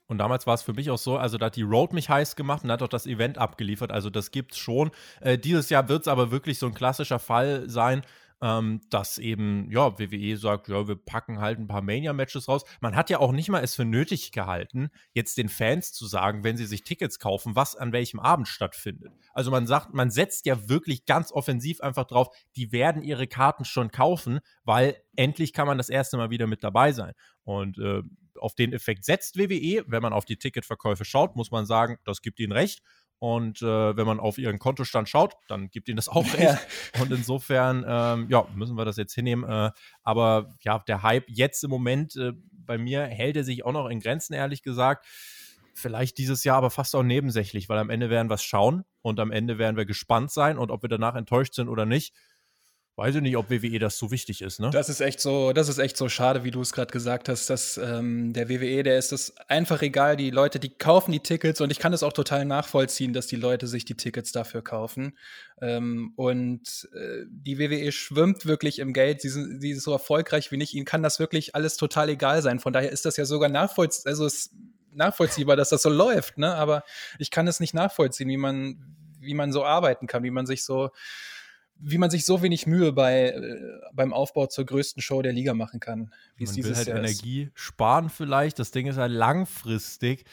Und 0.07 0.19
damals 0.19 0.47
war 0.47 0.55
es 0.55 0.63
für 0.63 0.75
mich 0.75 0.91
auch 0.91 0.99
so, 0.99 1.17
also 1.17 1.39
da 1.39 1.47
hat 1.47 1.57
die 1.57 1.63
Road 1.63 1.93
mich 1.95 2.11
heiß 2.11 2.37
gemacht 2.37 2.63
und 2.63 2.71
hat 2.71 2.83
auch 2.83 2.89
das 2.89 3.07
Event 3.07 3.39
abgeliefert. 3.39 3.91
Also 3.91 4.11
das 4.11 4.31
gibt's 4.31 4.59
schon. 4.59 4.91
Äh, 5.21 5.39
dieses 5.39 5.71
Jahr 5.71 5.89
wird 5.89 6.03
es 6.03 6.09
aber 6.09 6.31
wirklich 6.31 6.59
so 6.59 6.67
ein 6.67 6.75
klassischer 6.75 7.19
Fall 7.19 7.69
sein, 7.69 8.03
ähm, 8.45 8.83
dass 8.91 9.17
eben, 9.17 9.71
ja, 9.71 9.99
WWE 9.99 10.37
sagt, 10.37 10.69
ja, 10.69 10.87
wir 10.87 10.97
packen 10.97 11.41
halt 11.41 11.59
ein 11.59 11.67
paar 11.67 11.81
Mania-Matches 11.81 12.47
raus. 12.47 12.65
Man 12.83 12.95
hat 12.95 13.09
ja 13.09 13.19
auch 13.19 13.33
nicht 13.33 13.49
mal 13.49 13.65
es 13.65 13.75
für 13.75 13.87
nötig 13.87 14.33
gehalten, 14.33 14.91
jetzt 15.15 15.39
den 15.39 15.49
Fans 15.49 15.95
zu 15.95 16.07
sagen, 16.07 16.45
wenn 16.45 16.59
sie 16.59 16.67
sich 16.67 16.85
Tickets 16.85 17.19
kaufen, 17.19 17.57
was 17.57 17.75
an 17.75 17.93
welchem 17.93 18.21
Abend 18.21 18.47
stattfindet. 18.47 19.15
Also 19.33 19.51
man 19.51 19.67
sagt, 19.67 19.95
man 19.95 20.11
setzt 20.11 20.45
ja 20.45 20.69
wirklich 20.69 21.07
ganz 21.07 21.33
offensiv 21.33 21.81
einfach 21.81 22.05
drauf, 22.05 22.37
die 22.55 22.71
werden 22.71 23.03
ihre 23.03 23.27
Karten 23.27 23.65
schon 23.65 23.91
kaufen, 23.91 24.41
weil 24.63 24.99
endlich 25.17 25.55
kann 25.55 25.67
man 25.67 25.79
das 25.79 25.89
erste 25.89 26.19
Mal 26.19 26.29
wieder 26.29 26.47
mit 26.47 26.63
dabei 26.63 26.93
sein. 26.93 27.15
Und 27.45 27.79
äh, 27.79 28.03
auf 28.39 28.55
den 28.55 28.75
Effekt 28.75 29.07
setzt 29.07 29.39
WWE. 29.39 29.85
Wenn 29.87 30.03
man 30.03 30.13
auf 30.13 30.27
die 30.27 30.37
Ticketverkäufe 30.37 31.07
schaut, 31.07 31.35
muss 31.35 31.51
man 31.51 31.65
sagen, 31.65 31.97
das 32.05 32.21
gibt 32.21 32.41
ihnen 32.41 32.53
recht. 32.53 32.83
Und 33.25 33.63
äh, 33.63 33.97
wenn 33.97 34.05
man 34.05 34.21
auf 34.21 34.37
ihren 34.37 34.59
Kontostand 34.59 35.09
schaut, 35.09 35.33
dann 35.49 35.71
gibt 35.71 35.89
ihnen 35.89 35.97
das 35.97 36.11
auch 36.11 36.27
recht. 36.35 36.43
Ja. 36.43 37.01
Und 37.01 37.11
insofern, 37.11 37.83
ähm, 37.89 38.27
ja, 38.29 38.47
müssen 38.55 38.77
wir 38.77 38.85
das 38.85 38.99
jetzt 38.99 39.15
hinnehmen. 39.15 39.51
Äh, 39.51 39.71
aber 40.03 40.55
ja, 40.61 40.79
der 40.81 41.03
Hype 41.03 41.25
jetzt 41.29 41.65
im 41.65 41.71
Moment 41.71 42.17
äh, 42.17 42.33
bei 42.53 42.77
mir 42.77 43.07
hält 43.07 43.39
er 43.39 43.45
sich 43.45 43.65
auch 43.65 43.73
noch 43.73 43.89
in 43.89 44.01
Grenzen, 44.01 44.35
ehrlich 44.35 44.63
gesagt. 44.63 45.07
Vielleicht 45.73 46.19
dieses 46.19 46.45
Jahr 46.45 46.59
aber 46.59 46.69
fast 46.69 46.95
auch 46.95 47.03
nebensächlich, 47.03 47.71
weil 47.71 47.79
am 47.79 47.89
Ende 47.89 48.11
werden 48.11 48.29
wir 48.29 48.35
es 48.35 48.45
schauen 48.45 48.85
und 49.01 49.19
am 49.19 49.31
Ende 49.31 49.57
werden 49.57 49.79
wir 49.79 49.87
gespannt 49.87 50.31
sein 50.31 50.59
und 50.59 50.71
ob 50.71 50.83
wir 50.83 50.91
danach 50.91 51.15
enttäuscht 51.15 51.55
sind 51.55 51.71
oder 51.71 51.87
nicht 51.87 52.15
Weiß 52.97 53.17
ich 53.17 53.23
nicht, 53.23 53.37
ob 53.37 53.51
WWE 53.51 53.81
das 53.81 53.99
so 53.99 54.13
wichtig 54.13 54.41
ist, 54.41 54.61
ne? 54.61 54.71
Das 54.71 54.89
ist 54.89 55.01
echt 55.01 55.19
so, 55.19 55.53
das 55.53 55.69
ist 55.69 55.79
echt 55.79 55.97
so 55.97 56.09
schade, 56.09 56.45
wie 56.45 56.53
du 56.53 56.61
es 56.61 56.73
gerade 56.73 56.93
gesagt 56.93 57.29
hast, 57.29 57.51
dass 57.51 57.77
ähm, 57.77 58.33
der 58.33 58.49
WWE, 58.49 58.85
der 58.85 58.99
ist 58.99 59.13
es 59.13 59.37
einfach 59.49 59.83
egal. 59.83 60.17
Die 60.17 60.31
Leute, 60.31 60.61
die 60.61 60.69
kaufen 60.69 61.11
die 61.11 61.19
Tickets 61.19 61.61
und 61.61 61.73
ich 61.73 61.81
kann 61.81 61.93
es 61.93 62.05
auch 62.05 62.13
total 62.13 62.45
nachvollziehen, 62.45 63.13
dass 63.13 63.27
die 63.27 63.35
Leute 63.35 63.67
sich 63.67 63.85
die 63.85 63.97
Tickets 63.97 64.31
dafür 64.31 64.63
kaufen. 64.63 65.19
Ähm, 65.61 66.13
und 66.15 66.89
äh, 66.95 67.25
die 67.29 67.59
WWE 67.59 67.91
schwimmt 67.91 68.47
wirklich 68.47 68.79
im 68.79 68.93
Geld. 68.93 69.23
Sie, 69.23 69.29
sind, 69.29 69.61
sie 69.61 69.73
ist 69.73 69.83
so 69.83 69.91
erfolgreich 69.91 70.53
wie 70.53 70.57
nicht. 70.57 70.73
Ihnen 70.73 70.87
kann 70.87 71.03
das 71.03 71.19
wirklich 71.19 71.57
alles 71.57 71.77
total 71.77 72.11
egal 72.11 72.43
sein. 72.43 72.61
Von 72.61 72.73
daher 72.73 72.93
ist 72.93 73.07
das 73.07 73.17
ja 73.17 73.25
sogar 73.25 73.49
nachvollziehbar, 73.49 74.13
also 74.13 74.25
ist 74.25 74.53
nachvollziehbar, 74.93 75.57
dass 75.57 75.71
das 75.71 75.83
so 75.83 75.91
läuft, 75.91 76.39
ne? 76.39 76.55
Aber 76.55 76.85
ich 77.19 77.33
kann 77.33 77.49
es 77.49 77.59
nicht 77.59 77.75
nachvollziehen, 77.75 78.29
wie 78.29 78.37
man, 78.37 78.79
wie 79.19 79.35
man 79.35 79.51
so 79.51 79.65
arbeiten 79.65 80.07
kann, 80.07 80.23
wie 80.23 80.31
man 80.31 80.47
sich 80.47 80.63
so 80.63 80.91
wie 81.79 81.99
man 81.99 82.11
sich 82.11 82.25
so 82.25 82.43
wenig 82.43 82.67
Mühe 82.67 82.93
bei, 82.93 83.31
äh, 83.31 83.61
beim 83.93 84.13
Aufbau 84.13 84.47
zur 84.47 84.65
größten 84.65 85.03
Show 85.03 85.23
der 85.23 85.33
Liga 85.33 85.55
machen 85.55 85.81
kann, 85.81 86.13
wie 86.37 86.45
es 86.45 86.53
dieses 86.53 86.71
will 86.71 86.77
halt 86.77 86.89
Jahr 86.89 86.99
Energie 86.99 87.43
ist. 87.43 87.53
sparen 87.55 88.09
vielleicht. 88.09 88.59
Das 88.59 88.71
Ding 88.71 88.87
ist 88.87 88.97
halt 88.97 89.13
langfristig. 89.13 90.25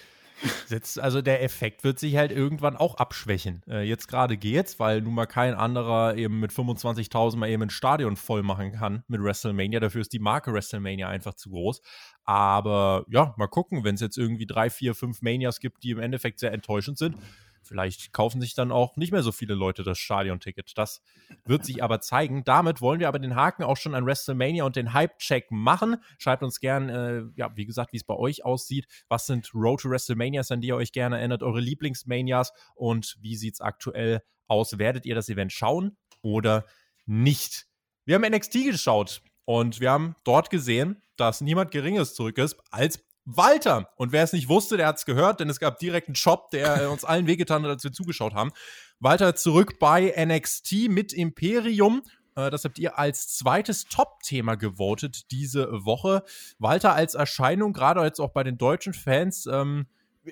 Jetzt, 0.70 1.00
also 1.00 1.22
der 1.22 1.44
Effekt 1.44 1.84
wird 1.84 2.00
sich 2.00 2.16
halt 2.16 2.32
irgendwann 2.32 2.76
auch 2.76 2.96
abschwächen. 2.96 3.62
Äh, 3.68 3.84
jetzt 3.84 4.08
gerade 4.08 4.38
geht's, 4.38 4.80
weil 4.80 5.02
nun 5.02 5.14
mal 5.14 5.28
kein 5.28 5.54
anderer 5.54 6.16
eben 6.16 6.40
mit 6.40 6.52
25.000 6.52 7.38
mal 7.38 7.50
eben 7.50 7.64
ein 7.64 7.70
Stadion 7.70 8.16
voll 8.16 8.42
machen 8.42 8.72
kann 8.72 9.04
mit 9.08 9.22
WrestleMania. 9.22 9.80
Dafür 9.80 10.02
ist 10.02 10.14
die 10.14 10.20
Marke 10.20 10.52
WrestleMania 10.54 11.08
einfach 11.08 11.36
zu 11.36 11.52
groß. 11.52 11.82
Aber 12.24 13.06
ja, 13.10 13.36
mal 13.38 13.48
gucken, 13.48 13.84
wenn 13.84 13.96
es 13.96 14.02
jetzt 14.02 14.18
irgendwie 14.18 14.48
drei, 14.48 14.70
vier, 14.70 14.96
fünf 14.96 15.22
Manias 15.22 15.60
gibt, 15.60 15.84
die 15.84 15.92
im 15.92 16.00
Endeffekt 16.00 16.40
sehr 16.40 16.54
enttäuschend 16.54 16.98
sind 16.98 17.16
Vielleicht 17.64 18.12
kaufen 18.12 18.42
sich 18.42 18.54
dann 18.56 18.72
auch 18.72 18.96
nicht 18.98 19.12
mehr 19.12 19.24
so 19.24 19.32
viele 19.32 19.54
Leute 19.54 19.84
das 19.84 20.00
Stadionticket. 20.00 20.72
Das 20.76 21.02
wird 21.46 21.64
sich 21.64 21.84
aber 21.84 22.02
zeigen. 22.02 22.44
Damit 22.44 22.82
wollen 22.82 23.00
wir 23.00 23.08
aber 23.08 23.20
den 23.20 23.36
Haken 23.36 23.64
auch 23.64 23.78
schon 23.78 23.96
an 23.96 24.06
WrestleMania 24.06 24.64
und 24.64 24.76
den 24.76 24.94
Hype-Check 24.94 25.52
machen. 25.52 25.98
Schreibt 26.18 26.44
uns 26.44 26.60
gern, 26.60 26.90
äh, 26.90 27.24
ja, 27.36 27.56
wie 27.56 27.66
gesagt, 27.66 27.94
wie 27.94 27.98
es 27.98 28.04
bei 28.04 28.16
euch 28.16 28.44
aussieht. 28.44 28.88
Was 29.10 29.28
sind 29.28 29.54
Road 29.54 29.82
to 29.82 29.90
WrestleManias, 29.90 30.52
an 30.52 30.62
die 30.62 30.70
ihr 30.70 30.76
euch 30.76 30.92
gerne 30.92 31.20
erinnert? 31.20 31.44
Eure 31.44 31.60
Lieblingsmanias 31.60 32.52
und 32.76 33.18
wie 33.22 33.36
sieht 33.36 33.56
es 33.56 33.62
aktuell 33.62 34.22
aus? 34.48 34.78
Werdet 34.78 35.06
ihr 35.06 35.16
das 35.16 35.30
Event 35.30 35.52
schauen 35.52 35.98
oder 36.22 36.66
nicht? 37.06 37.68
Wir 38.06 38.16
haben 38.16 38.30
NXT 38.30 38.66
geschaut 38.66 39.22
und 39.46 39.80
wir 39.80 39.92
haben 39.92 40.16
dort 40.24 40.50
gesehen, 40.50 41.02
dass 41.16 41.42
niemand 41.42 41.72
Geringes 41.72 42.16
zurück 42.16 42.38
ist 42.38 42.58
als 42.72 43.04
Walter. 43.26 43.90
Und 43.96 44.12
wer 44.12 44.24
es 44.24 44.34
nicht 44.34 44.50
wusste, 44.50 44.78
der 44.78 44.88
hat 44.88 44.98
es 44.98 45.06
gehört, 45.06 45.40
denn 45.40 45.50
es 45.50 45.60
gab 45.60 45.80
direkt 45.80 46.08
einen 46.08 46.16
Shop, 46.16 46.50
der 46.52 46.84
äh, 46.84 46.86
uns 46.88 47.06
allen 47.06 47.28
wehgetan 47.28 47.64
hat, 47.64 47.70
als 47.70 47.84
wir 47.84 47.92
zugeschaut 47.92 48.34
haben. 48.34 48.52
Walter 49.00 49.36
zurück 49.36 49.80
bei 49.80 50.14
NXT 50.18 50.90
mit 50.90 51.14
Imperium. 51.14 52.02
Äh, 52.36 52.50
das 52.50 52.64
habt 52.64 52.80
ihr 52.80 52.98
als 52.98 53.36
zweites 53.36 53.86
Top-Thema 53.86 54.56
gewotet 54.56 55.32
diese 55.32 55.68
Woche. 55.86 56.24
Walter 56.60 56.94
als 56.94 57.14
Erscheinung, 57.14 57.74
gerade 57.74 58.02
jetzt 58.02 58.20
auch 58.20 58.32
bei 58.32 58.44
den 58.44 58.58
deutschen 58.58 58.94
Fans, 58.94 59.46
ähm, 59.46 59.86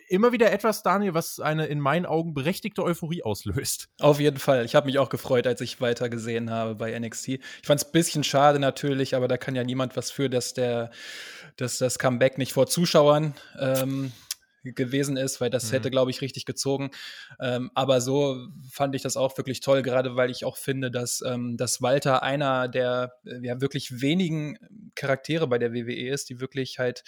immer 0.07 0.31
wieder 0.31 0.51
etwas, 0.51 0.83
Daniel, 0.83 1.13
was 1.13 1.39
eine 1.39 1.65
in 1.65 1.79
meinen 1.79 2.05
Augen 2.05 2.33
berechtigte 2.33 2.83
Euphorie 2.83 3.23
auslöst. 3.23 3.89
Auf 3.99 4.19
jeden 4.19 4.37
Fall. 4.37 4.65
Ich 4.65 4.75
habe 4.75 4.85
mich 4.85 4.99
auch 4.99 5.09
gefreut, 5.09 5.47
als 5.47 5.61
ich 5.61 5.81
weiter 5.81 6.09
gesehen 6.09 6.51
habe 6.51 6.75
bei 6.75 6.97
NXT. 6.97 7.27
Ich 7.27 7.41
fand 7.63 7.81
es 7.81 7.87
ein 7.87 7.91
bisschen 7.91 8.23
schade 8.23 8.59
natürlich, 8.59 9.15
aber 9.15 9.27
da 9.27 9.37
kann 9.37 9.55
ja 9.55 9.63
niemand 9.63 9.97
was 9.97 10.11
für, 10.11 10.29
dass 10.29 10.53
der, 10.53 10.91
dass 11.61 11.77
das 11.77 11.99
Comeback 11.99 12.37
nicht 12.37 12.53
vor 12.53 12.67
Zuschauern 12.67 13.33
ähm, 13.59 14.11
gewesen 14.63 15.17
ist, 15.17 15.41
weil 15.41 15.49
das 15.49 15.69
mhm. 15.69 15.71
hätte, 15.75 15.91
glaube 15.91 16.11
ich, 16.11 16.21
richtig 16.21 16.45
gezogen. 16.45 16.91
Ähm, 17.39 17.71
aber 17.73 18.01
so 18.01 18.47
fand 18.71 18.95
ich 18.95 19.01
das 19.01 19.17
auch 19.17 19.37
wirklich 19.37 19.61
toll, 19.61 19.81
gerade 19.81 20.15
weil 20.15 20.29
ich 20.29 20.45
auch 20.45 20.57
finde, 20.57 20.91
dass, 20.91 21.21
ähm, 21.25 21.57
dass 21.57 21.81
Walter 21.81 22.23
einer 22.23 22.67
der 22.67 23.13
äh, 23.25 23.45
ja, 23.45 23.61
wirklich 23.61 24.01
wenigen 24.01 24.57
Charaktere 24.95 25.47
bei 25.47 25.57
der 25.57 25.73
WWE 25.73 26.09
ist, 26.09 26.29
die 26.29 26.39
wirklich 26.39 26.79
halt 26.79 27.03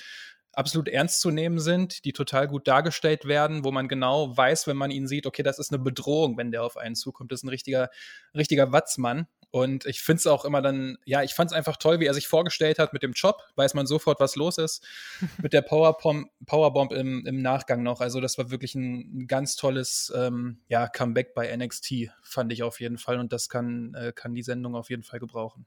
absolut 0.53 0.89
ernst 0.89 1.21
zu 1.21 1.31
nehmen 1.31 1.59
sind, 1.59 2.03
die 2.03 2.13
total 2.13 2.47
gut 2.47 2.67
dargestellt 2.67 3.25
werden, 3.25 3.63
wo 3.63 3.71
man 3.71 3.87
genau 3.87 4.35
weiß, 4.35 4.67
wenn 4.67 4.77
man 4.77 4.91
ihn 4.91 5.07
sieht, 5.07 5.25
okay, 5.25 5.43
das 5.43 5.59
ist 5.59 5.71
eine 5.71 5.81
Bedrohung, 5.81 6.37
wenn 6.37 6.51
der 6.51 6.63
auf 6.63 6.77
einen 6.77 6.95
zukommt. 6.95 7.31
Das 7.31 7.39
ist 7.39 7.43
ein 7.43 7.49
richtiger, 7.49 7.89
richtiger 8.35 8.71
Watzmann. 8.71 9.27
Und 9.51 9.85
ich 9.85 10.01
finde 10.01 10.19
es 10.19 10.27
auch 10.27 10.45
immer 10.45 10.61
dann, 10.61 10.97
ja, 11.03 11.23
ich 11.23 11.33
fand 11.33 11.51
es 11.51 11.57
einfach 11.57 11.75
toll, 11.75 11.99
wie 11.99 12.05
er 12.05 12.13
sich 12.13 12.27
vorgestellt 12.27 12.79
hat 12.79 12.93
mit 12.93 13.03
dem 13.03 13.11
Job, 13.11 13.41
weiß 13.55 13.73
man 13.73 13.85
sofort, 13.85 14.21
was 14.21 14.37
los 14.37 14.57
ist. 14.57 14.85
mit 15.41 15.51
der 15.51 15.61
Powerbomb, 15.61 16.29
Powerbomb 16.45 16.93
im, 16.93 17.25
im 17.25 17.41
Nachgang 17.41 17.83
noch. 17.83 17.99
Also, 17.99 18.21
das 18.21 18.37
war 18.37 18.49
wirklich 18.49 18.75
ein, 18.75 19.27
ganz 19.27 19.57
tolles 19.57 20.11
ähm, 20.15 20.61
ja, 20.69 20.87
Comeback 20.87 21.33
bei 21.33 21.55
NXT, 21.55 22.11
fand 22.23 22.53
ich 22.53 22.63
auf 22.63 22.79
jeden 22.79 22.97
Fall. 22.97 23.19
Und 23.19 23.33
das 23.33 23.49
kann, 23.49 23.93
äh, 23.93 24.13
kann 24.15 24.33
die 24.33 24.43
Sendung 24.43 24.75
auf 24.75 24.89
jeden 24.89 25.03
Fall 25.03 25.19
gebrauchen. 25.19 25.65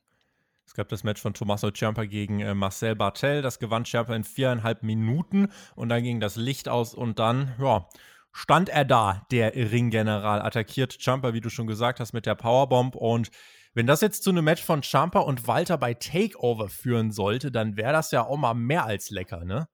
Es 0.67 0.73
gab 0.73 0.89
das 0.89 1.05
Match 1.05 1.21
von 1.21 1.35
Tommaso 1.35 1.71
Ciampa 1.71 2.05
gegen 2.05 2.41
äh, 2.41 2.55
Marcel 2.55 2.97
Bartel. 2.97 3.43
Das 3.43 3.59
gewann 3.59 3.85
Ciampa 3.85 4.17
in 4.17 4.25
viereinhalb 4.25 4.83
Minuten 4.83 5.49
und 5.77 5.91
dann 5.91 6.03
ging 6.03 6.21
das 6.21 6.37
Licht 6.37 6.71
aus 6.71 6.95
und 6.95 7.19
dann, 7.19 7.55
ja, 7.61 7.87
stand 8.33 8.71
er 8.71 8.85
da, 8.85 9.27
der 9.31 9.55
Ringgeneral, 9.55 10.41
attackiert 10.41 10.93
Ciampa, 10.93 11.35
wie 11.35 11.41
du 11.41 11.51
schon 11.51 11.67
gesagt 11.67 12.01
hast, 12.01 12.15
mit 12.15 12.25
der 12.25 12.35
Powerbomb 12.35 12.97
und 12.97 13.31
wenn 13.75 13.87
das 13.87 14.01
jetzt 14.01 14.23
zu 14.23 14.31
einem 14.31 14.45
Match 14.45 14.63
von 14.63 14.83
Ciampa 14.83 15.21
und 15.21 15.47
Walter 15.47 15.77
bei 15.79 15.95
Takeover 15.95 16.69
führen 16.69 17.11
sollte, 17.11 17.51
dann 17.51 17.77
wäre 17.77 17.93
das 17.93 18.11
ja 18.13 18.25
auch 18.25 18.37
mal 18.37 18.55
mehr 18.55 18.85
als 18.87 19.11
lecker, 19.11 19.45
ne? 19.45 19.69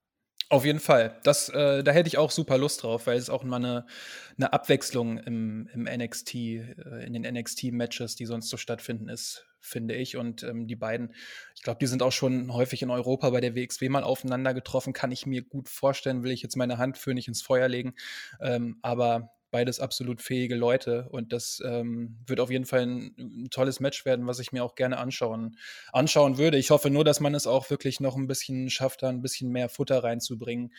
Auf 0.50 0.64
jeden 0.64 0.80
Fall. 0.80 1.16
Das, 1.22 1.48
äh, 1.48 1.84
da 1.84 1.92
hätte 1.92 2.08
ich 2.08 2.18
auch 2.18 2.32
super 2.32 2.58
Lust 2.58 2.82
drauf, 2.82 3.06
weil 3.06 3.16
es 3.16 3.30
auch 3.30 3.44
mal 3.44 3.56
eine, 3.56 3.86
eine 4.36 4.52
Abwechslung 4.52 5.18
im, 5.18 5.68
im 5.72 5.84
NXT, 5.84 6.34
äh, 6.34 7.06
in 7.06 7.12
den 7.12 7.22
NXT-Matches, 7.22 8.16
die 8.16 8.26
sonst 8.26 8.48
so 8.48 8.56
stattfinden, 8.56 9.08
ist, 9.08 9.46
finde 9.60 9.94
ich. 9.94 10.16
Und 10.16 10.42
ähm, 10.42 10.66
die 10.66 10.74
beiden, 10.74 11.14
ich 11.54 11.62
glaube, 11.62 11.78
die 11.78 11.86
sind 11.86 12.02
auch 12.02 12.10
schon 12.10 12.52
häufig 12.52 12.82
in 12.82 12.90
Europa 12.90 13.30
bei 13.30 13.40
der 13.40 13.54
WXW 13.54 13.90
mal 13.90 14.02
aufeinander 14.02 14.52
getroffen. 14.52 14.92
Kann 14.92 15.12
ich 15.12 15.24
mir 15.24 15.42
gut 15.42 15.68
vorstellen, 15.68 16.24
will 16.24 16.32
ich 16.32 16.42
jetzt 16.42 16.56
meine 16.56 16.78
Hand 16.78 16.98
für 16.98 17.14
nicht 17.14 17.28
ins 17.28 17.42
Feuer 17.42 17.68
legen. 17.68 17.94
Ähm, 18.40 18.80
aber 18.82 19.30
beides 19.50 19.80
absolut 19.80 20.22
fähige 20.22 20.54
Leute 20.54 21.08
und 21.10 21.32
das 21.32 21.62
ähm, 21.64 22.18
wird 22.26 22.40
auf 22.40 22.50
jeden 22.50 22.66
Fall 22.66 22.82
ein, 22.82 23.14
ein, 23.18 23.48
tolles 23.50 23.80
Match 23.80 24.04
werden, 24.04 24.26
was 24.26 24.38
ich 24.38 24.52
mir 24.52 24.64
auch 24.64 24.74
gerne 24.74 24.98
anschauen, 24.98 25.56
anschauen 25.92 26.38
würde. 26.38 26.58
Ich 26.58 26.70
hoffe 26.70 26.90
nur, 26.90 27.04
dass 27.04 27.20
man 27.20 27.34
es 27.34 27.46
auch 27.46 27.70
wirklich 27.70 28.00
noch 28.00 28.16
ein 28.16 28.26
bisschen 28.26 28.70
schafft, 28.70 29.02
da 29.02 29.08
ein 29.08 29.22
bisschen 29.22 29.50
mehr 29.50 29.68
Futter 29.68 30.02
reinzubringen 30.02 30.72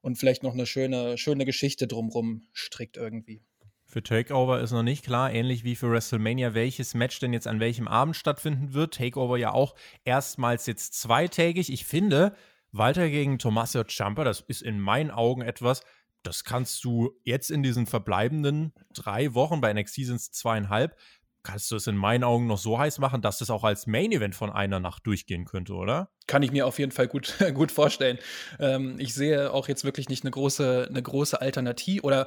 und 0.00 0.16
vielleicht 0.16 0.42
noch 0.42 0.54
eine 0.54 0.66
schöne, 0.66 1.18
schöne 1.18 1.44
Geschichte 1.44 1.86
drumrum 1.86 2.42
strickt 2.52 2.96
irgendwie. 2.96 3.42
Für 3.88 4.02
Takeover 4.02 4.60
ist 4.60 4.72
noch 4.72 4.82
nicht 4.82 5.04
klar, 5.04 5.32
ähnlich 5.32 5.62
wie 5.62 5.76
für 5.76 5.90
WrestleMania, 5.90 6.54
welches 6.54 6.94
Match 6.94 7.20
denn 7.20 7.32
jetzt 7.32 7.46
an 7.46 7.60
welchem 7.60 7.86
Abend 7.86 8.16
stattfinden 8.16 8.74
wird. 8.74 8.94
Takeover 8.94 9.38
ja 9.38 9.52
auch 9.52 9.76
erstmals 10.04 10.66
jetzt 10.66 10.94
zweitägig. 10.94 11.72
Ich 11.72 11.86
finde, 11.86 12.34
Walter 12.72 13.08
gegen 13.08 13.38
Tommaso 13.38 13.84
Ciampa, 13.84 14.24
das 14.24 14.40
ist 14.40 14.62
in 14.62 14.80
meinen 14.80 15.12
Augen 15.12 15.42
etwas, 15.42 15.82
das 16.26 16.44
kannst 16.44 16.84
du 16.84 17.12
jetzt 17.22 17.50
in 17.50 17.62
diesen 17.62 17.86
verbleibenden 17.86 18.72
drei 18.92 19.34
Wochen, 19.34 19.60
bei 19.60 19.72
NXT 19.72 19.98
es 19.98 20.32
zweieinhalb, 20.32 20.96
kannst 21.42 21.70
du 21.70 21.76
es 21.76 21.86
in 21.86 21.96
meinen 21.96 22.24
Augen 22.24 22.48
noch 22.48 22.58
so 22.58 22.78
heiß 22.78 22.98
machen, 22.98 23.22
dass 23.22 23.38
das 23.38 23.50
auch 23.50 23.62
als 23.62 23.86
Main 23.86 24.10
Event 24.10 24.34
von 24.34 24.50
einer 24.50 24.80
Nacht 24.80 25.06
durchgehen 25.06 25.44
könnte, 25.44 25.74
oder? 25.74 26.10
Kann 26.26 26.42
ich 26.42 26.50
mir 26.50 26.66
auf 26.66 26.78
jeden 26.78 26.90
Fall 26.90 27.06
gut, 27.06 27.36
gut 27.54 27.70
vorstellen. 27.70 28.18
Ähm, 28.58 28.96
ich 28.98 29.14
sehe 29.14 29.52
auch 29.52 29.68
jetzt 29.68 29.84
wirklich 29.84 30.08
nicht 30.08 30.24
eine 30.24 30.32
große, 30.32 30.88
eine 30.90 31.02
große 31.02 31.40
Alternative 31.40 32.02
oder 32.02 32.26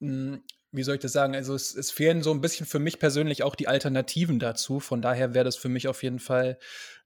hm, 0.00 0.42
wie 0.72 0.82
soll 0.82 0.96
ich 0.96 1.00
das 1.00 1.12
sagen? 1.12 1.34
Also 1.34 1.54
es, 1.54 1.74
es, 1.74 1.90
fehlen 1.90 2.22
so 2.22 2.30
ein 2.30 2.40
bisschen 2.40 2.66
für 2.66 2.78
mich 2.78 2.98
persönlich 2.98 3.42
auch 3.42 3.56
die 3.56 3.66
Alternativen 3.66 4.38
dazu. 4.38 4.78
Von 4.78 5.02
daher 5.02 5.34
wäre 5.34 5.44
das 5.44 5.56
für 5.56 5.68
mich 5.68 5.88
auf 5.88 6.02
jeden 6.02 6.20
Fall 6.20 6.58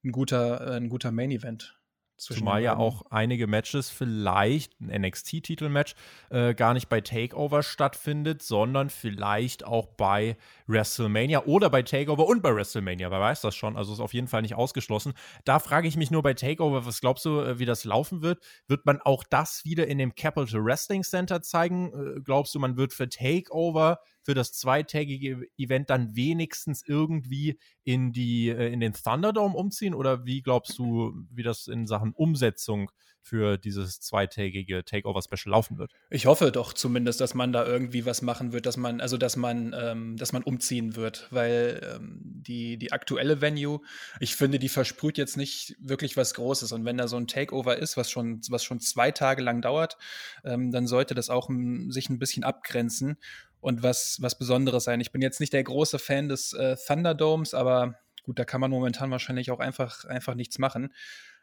ein 0.05 0.13
guter, 0.13 0.73
äh, 0.73 0.77
ein 0.77 0.89
guter 0.89 1.13
Main 1.13 1.31
Event. 1.31 1.79
Zumal 2.17 2.63
ja 2.63 2.77
auch 2.77 3.03
einige 3.11 3.47
Matches 3.47 3.91
vielleicht, 3.91 4.81
ein 4.81 5.03
NXT-Titelmatch, 5.03 5.95
äh, 6.31 6.55
gar 6.55 6.73
nicht 6.73 6.89
bei 6.89 7.01
Takeover 7.01 7.63
stattfindet, 7.63 8.41
sondern 8.41 8.89
vielleicht 8.89 9.65
auch 9.65 9.87
bei 9.87 10.37
WrestleMania 10.67 11.45
oder 11.45 11.71
bei 11.71 11.83
Takeover 11.83 12.27
und 12.27 12.43
bei 12.43 12.55
WrestleMania. 12.55 13.11
Wer 13.11 13.21
weiß 13.21 13.41
das 13.41 13.57
schon? 13.57 13.77
Also 13.77 13.93
ist 13.93 14.01
auf 14.01 14.15
jeden 14.15 14.29
Fall 14.29 14.43
nicht 14.43 14.55
ausgeschlossen. 14.55 15.15
Da 15.45 15.59
frage 15.59 15.89
ich 15.89 15.97
mich 15.97 16.13
nur 16.13 16.23
bei 16.23 16.35
Takeover, 16.35 16.87
was 16.87 17.01
glaubst 17.01 17.25
du, 17.25 17.41
äh, 17.41 17.59
wie 17.59 17.67
das 17.67 17.85
laufen 17.85 18.23
wird? 18.23 18.43
Wird 18.69 18.87
man 18.87 19.01
auch 19.01 19.25
das 19.25 19.65
wieder 19.65 19.89
in 19.89 19.99
dem 19.99 20.15
Capital 20.15 20.65
Wrestling 20.65 21.03
Center 21.03 21.43
zeigen? 21.43 21.93
Äh, 21.93 22.21
glaubst 22.21 22.55
du, 22.55 22.61
man 22.61 22.77
wird 22.77 22.93
für 22.93 23.09
Takeover 23.09 23.99
für 24.25 24.35
das 24.35 24.53
zweitägige 24.53 25.47
Event 25.57 25.91
dann 25.91 26.17
wenigstens 26.17 26.83
irgendwie 26.87 27.59
in 27.85 28.13
die 28.13 28.49
äh, 28.49 28.73
in 28.73 28.81
den 28.81 28.95
Thunderdome 28.95 29.55
umziehen 29.55 29.95
oder 29.95 30.25
wie 30.25 30.43
glaubst 30.43 30.79
du, 30.79 31.15
wie 31.31 31.43
das 31.43 31.67
in 31.67 31.87
Sachen 31.87 32.13
Umsetzung 32.13 32.91
für 33.25 33.57
dieses 33.57 34.01
zweitägige 34.01 34.85
Takeover-Special 34.85 35.51
laufen 35.51 35.79
wird. 35.79 35.93
Ich 36.11 36.27
hoffe 36.27 36.53
doch 36.53 36.75
zumindest, 36.75 37.23
dass 37.23 37.33
man 37.35 37.53
da 37.53 37.67
irgendwie 37.67 38.05
was 38.05 38.21
machen 38.21 38.53
wird, 38.53 38.67
dass 38.67 38.77
man, 38.77 39.01
also 39.01 39.17
dass 39.17 39.37
man, 39.37 39.75
ähm, 39.77 40.17
dass 40.19 40.33
man 40.33 40.43
umziehen 40.43 40.95
wird, 40.95 41.29
weil 41.31 41.81
ähm, 41.97 42.21
die, 42.23 42.77
die 42.77 42.93
aktuelle 42.93 43.41
Venue, 43.41 43.81
ich 44.21 44.37
finde, 44.37 44.59
die 44.59 44.69
versprüht 44.69 45.17
jetzt 45.17 45.39
nicht 45.39 45.75
wirklich 45.81 46.19
was 46.19 46.35
Großes. 46.35 46.73
Und 46.73 46.85
wenn 46.85 46.99
da 46.99 47.09
so 47.09 47.17
ein 47.17 47.27
Takeover 47.27 47.79
ist, 47.79 47.97
was 47.97 48.11
schon, 48.11 48.43
was 48.51 48.63
schon 48.63 48.79
zwei 48.79 49.11
Tage 49.11 49.43
lang 49.43 49.63
dauert, 49.63 49.97
ähm, 50.45 50.71
dann 50.71 50.87
sollte 50.87 51.15
das 51.15 51.31
auch 51.31 51.49
m, 51.49 51.91
sich 51.91 52.11
ein 52.11 52.19
bisschen 52.19 52.45
abgrenzen 52.45 53.17
und 53.65 53.83
was, 53.83 54.19
was 54.21 54.37
Besonderes 54.37 54.85
sein. 54.85 55.01
Ich 55.01 55.11
bin 55.11 55.23
jetzt 55.23 55.41
nicht 55.41 55.55
der 55.55 55.65
große 55.65 55.99
Fan 55.99 56.29
des 56.29 56.53
äh, 56.53 56.77
Thunderdomes, 56.77 57.55
aber 57.55 57.99
gut, 58.23 58.39
da 58.39 58.45
kann 58.45 58.61
man 58.61 58.71
momentan 58.71 59.11
wahrscheinlich 59.11 59.51
auch 59.51 59.59
einfach, 59.59 60.05
einfach 60.05 60.35
nichts 60.35 60.59
machen. 60.59 60.93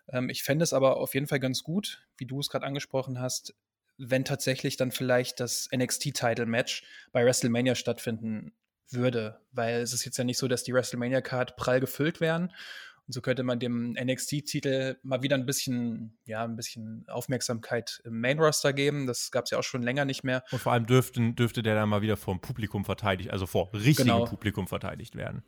Ähm, 0.08 0.30
ich 0.30 0.44
fände 0.44 0.62
es 0.62 0.72
aber 0.72 0.98
auf 0.98 1.16
jeden 1.16 1.26
Fall 1.26 1.40
ganz 1.40 1.64
gut, 1.64 2.08
wie 2.18 2.28
du 2.28 2.40
es 2.40 2.50
gerade 2.50 2.68
angesprochen 2.68 3.20
hast, 3.20 3.56
wenn 3.98 4.24
tatsächlich 4.24 4.78
dann 4.78 4.92
vielleicht 4.92 5.40
das 5.40 5.68
NXT-Title-Match 5.76 6.84
bei 7.12 7.26
WrestleMania 7.26 7.74
stattfinden 7.74 8.54
würde, 8.92 9.40
weil 9.52 9.82
es 9.82 9.92
ist 9.92 10.06
jetzt 10.06 10.18
ja 10.18 10.24
nicht 10.24 10.38
so, 10.38 10.48
dass 10.48 10.64
die 10.64 10.76
WrestleMania-Card 10.76 11.56
prall 11.56 11.80
gefüllt 11.80 12.22
werden. 12.22 12.54
Und 13.12 13.16
so 13.16 13.20
könnte 13.20 13.44
man 13.44 13.60
dem 13.60 13.92
NXT-Titel 14.02 14.96
mal 15.04 15.22
wieder 15.22 15.36
ein 15.36 15.46
bisschen, 15.46 16.18
ja, 16.24 16.46
ein 16.46 16.56
bisschen 16.56 17.04
Aufmerksamkeit 17.10 18.02
im 18.06 18.22
Main-Roster 18.22 18.72
geben. 18.72 19.06
Das 19.06 19.32
gab 19.32 19.44
es 19.44 19.52
ja 19.52 19.58
auch 19.58 19.64
schon 19.64 19.84
länger 19.84 20.06
nicht 20.06 20.24
mehr. 20.24 20.46
Und 20.50 20.60
vor 20.60 20.72
allem 20.72 20.86
dürften, 20.86 21.36
dürfte 21.36 21.62
der 21.62 21.76
dann 21.76 21.90
mal 21.90 22.02
wieder 22.02 22.16
vom 22.16 22.40
Publikum 22.40 22.86
verteidigt, 22.86 23.30
also 23.30 23.48
vor 23.48 23.74
richtigem 23.74 24.14
genau. 24.14 24.24
Publikum 24.24 24.66
verteidigt 24.66 25.18
werden. 25.18 25.44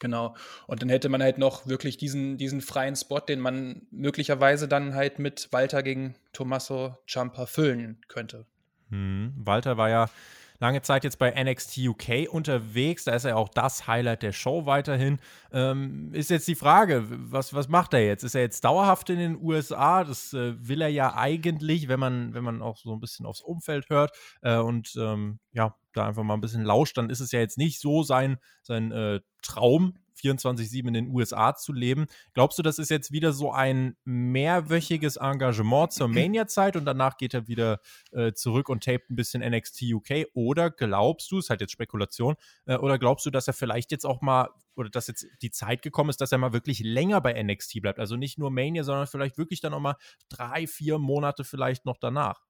Genau. 0.00 0.34
Und 0.66 0.82
dann 0.82 0.88
hätte 0.88 1.08
man 1.08 1.22
halt 1.22 1.38
noch 1.38 1.68
wirklich 1.68 1.96
diesen, 1.96 2.38
diesen 2.38 2.60
freien 2.60 2.96
Spot, 2.96 3.20
den 3.20 3.38
man 3.38 3.82
möglicherweise 3.92 4.66
dann 4.66 4.96
halt 4.96 5.20
mit 5.20 5.46
Walter 5.52 5.84
gegen 5.84 6.16
Tommaso 6.32 6.96
Ciampa 7.06 7.46
füllen 7.46 8.00
könnte. 8.08 8.46
Hm. 8.88 9.32
Walter 9.36 9.76
war 9.76 9.90
ja 9.90 10.10
lange 10.58 10.82
Zeit 10.82 11.04
jetzt 11.04 11.18
bei 11.18 11.30
NXT 11.30 11.78
UK 11.78 12.28
unterwegs. 12.30 13.04
Da 13.04 13.14
ist 13.14 13.24
er 13.24 13.36
auch 13.36 13.48
das 13.48 13.86
Highlight 13.86 14.22
der 14.22 14.32
Show 14.32 14.66
weiterhin. 14.66 15.18
Ähm, 15.52 16.10
ist 16.12 16.30
jetzt 16.30 16.48
die 16.48 16.54
Frage, 16.54 17.04
was, 17.08 17.54
was 17.54 17.68
macht 17.68 17.94
er 17.94 18.04
jetzt? 18.04 18.24
Ist 18.24 18.34
er 18.34 18.42
jetzt 18.42 18.64
dauerhaft 18.64 19.10
in 19.10 19.18
den 19.18 19.40
USA? 19.40 20.04
Das 20.04 20.32
äh, 20.32 20.54
will 20.58 20.80
er 20.80 20.88
ja 20.88 21.14
eigentlich, 21.14 21.88
wenn 21.88 22.00
man, 22.00 22.34
wenn 22.34 22.44
man 22.44 22.62
auch 22.62 22.76
so 22.76 22.92
ein 22.92 23.00
bisschen 23.00 23.26
aufs 23.26 23.40
Umfeld 23.40 23.88
hört 23.90 24.12
äh, 24.42 24.56
und 24.56 24.94
ähm, 24.96 25.38
ja, 25.52 25.74
da 25.92 26.06
einfach 26.06 26.22
mal 26.22 26.34
ein 26.34 26.40
bisschen 26.40 26.64
lauscht, 26.64 26.96
dann 26.96 27.10
ist 27.10 27.20
es 27.20 27.32
ja 27.32 27.40
jetzt 27.40 27.58
nicht 27.58 27.80
so 27.80 28.02
sein, 28.02 28.38
sein 28.62 28.92
äh, 28.92 29.20
Traum, 29.42 29.94
24-7 30.16 30.88
in 30.88 30.94
den 30.94 31.08
USA 31.08 31.54
zu 31.54 31.72
leben. 31.72 32.06
Glaubst 32.34 32.58
du, 32.58 32.62
das 32.62 32.78
ist 32.78 32.90
jetzt 32.90 33.12
wieder 33.12 33.32
so 33.32 33.52
ein 33.52 33.96
mehrwöchiges 34.04 35.16
Engagement 35.16 35.92
zur 35.92 36.08
Mania-Zeit 36.08 36.76
und 36.76 36.84
danach 36.84 37.16
geht 37.16 37.34
er 37.34 37.48
wieder 37.48 37.80
äh, 38.12 38.32
zurück 38.32 38.68
und 38.68 38.84
tapet 38.84 39.10
ein 39.10 39.16
bisschen 39.16 39.42
NXT 39.42 39.82
UK? 39.92 40.26
Oder 40.34 40.70
glaubst 40.70 41.30
du, 41.30 41.38
ist 41.38 41.50
halt 41.50 41.60
jetzt 41.60 41.72
Spekulation, 41.72 42.36
äh, 42.66 42.76
oder 42.76 42.98
glaubst 42.98 43.26
du, 43.26 43.30
dass 43.30 43.46
er 43.46 43.54
vielleicht 43.54 43.90
jetzt 43.92 44.04
auch 44.04 44.20
mal, 44.20 44.48
oder 44.74 44.90
dass 44.90 45.06
jetzt 45.06 45.26
die 45.42 45.50
Zeit 45.50 45.82
gekommen 45.82 46.10
ist, 46.10 46.20
dass 46.20 46.32
er 46.32 46.38
mal 46.38 46.52
wirklich 46.52 46.80
länger 46.80 47.20
bei 47.20 47.40
NXT 47.42 47.80
bleibt? 47.82 47.98
Also 47.98 48.16
nicht 48.16 48.38
nur 48.38 48.50
Mania, 48.50 48.84
sondern 48.84 49.06
vielleicht 49.06 49.38
wirklich 49.38 49.60
dann 49.60 49.74
auch 49.74 49.80
mal 49.80 49.96
drei, 50.28 50.66
vier 50.66 50.98
Monate 50.98 51.44
vielleicht 51.44 51.84
noch 51.84 51.98
danach? 51.98 52.46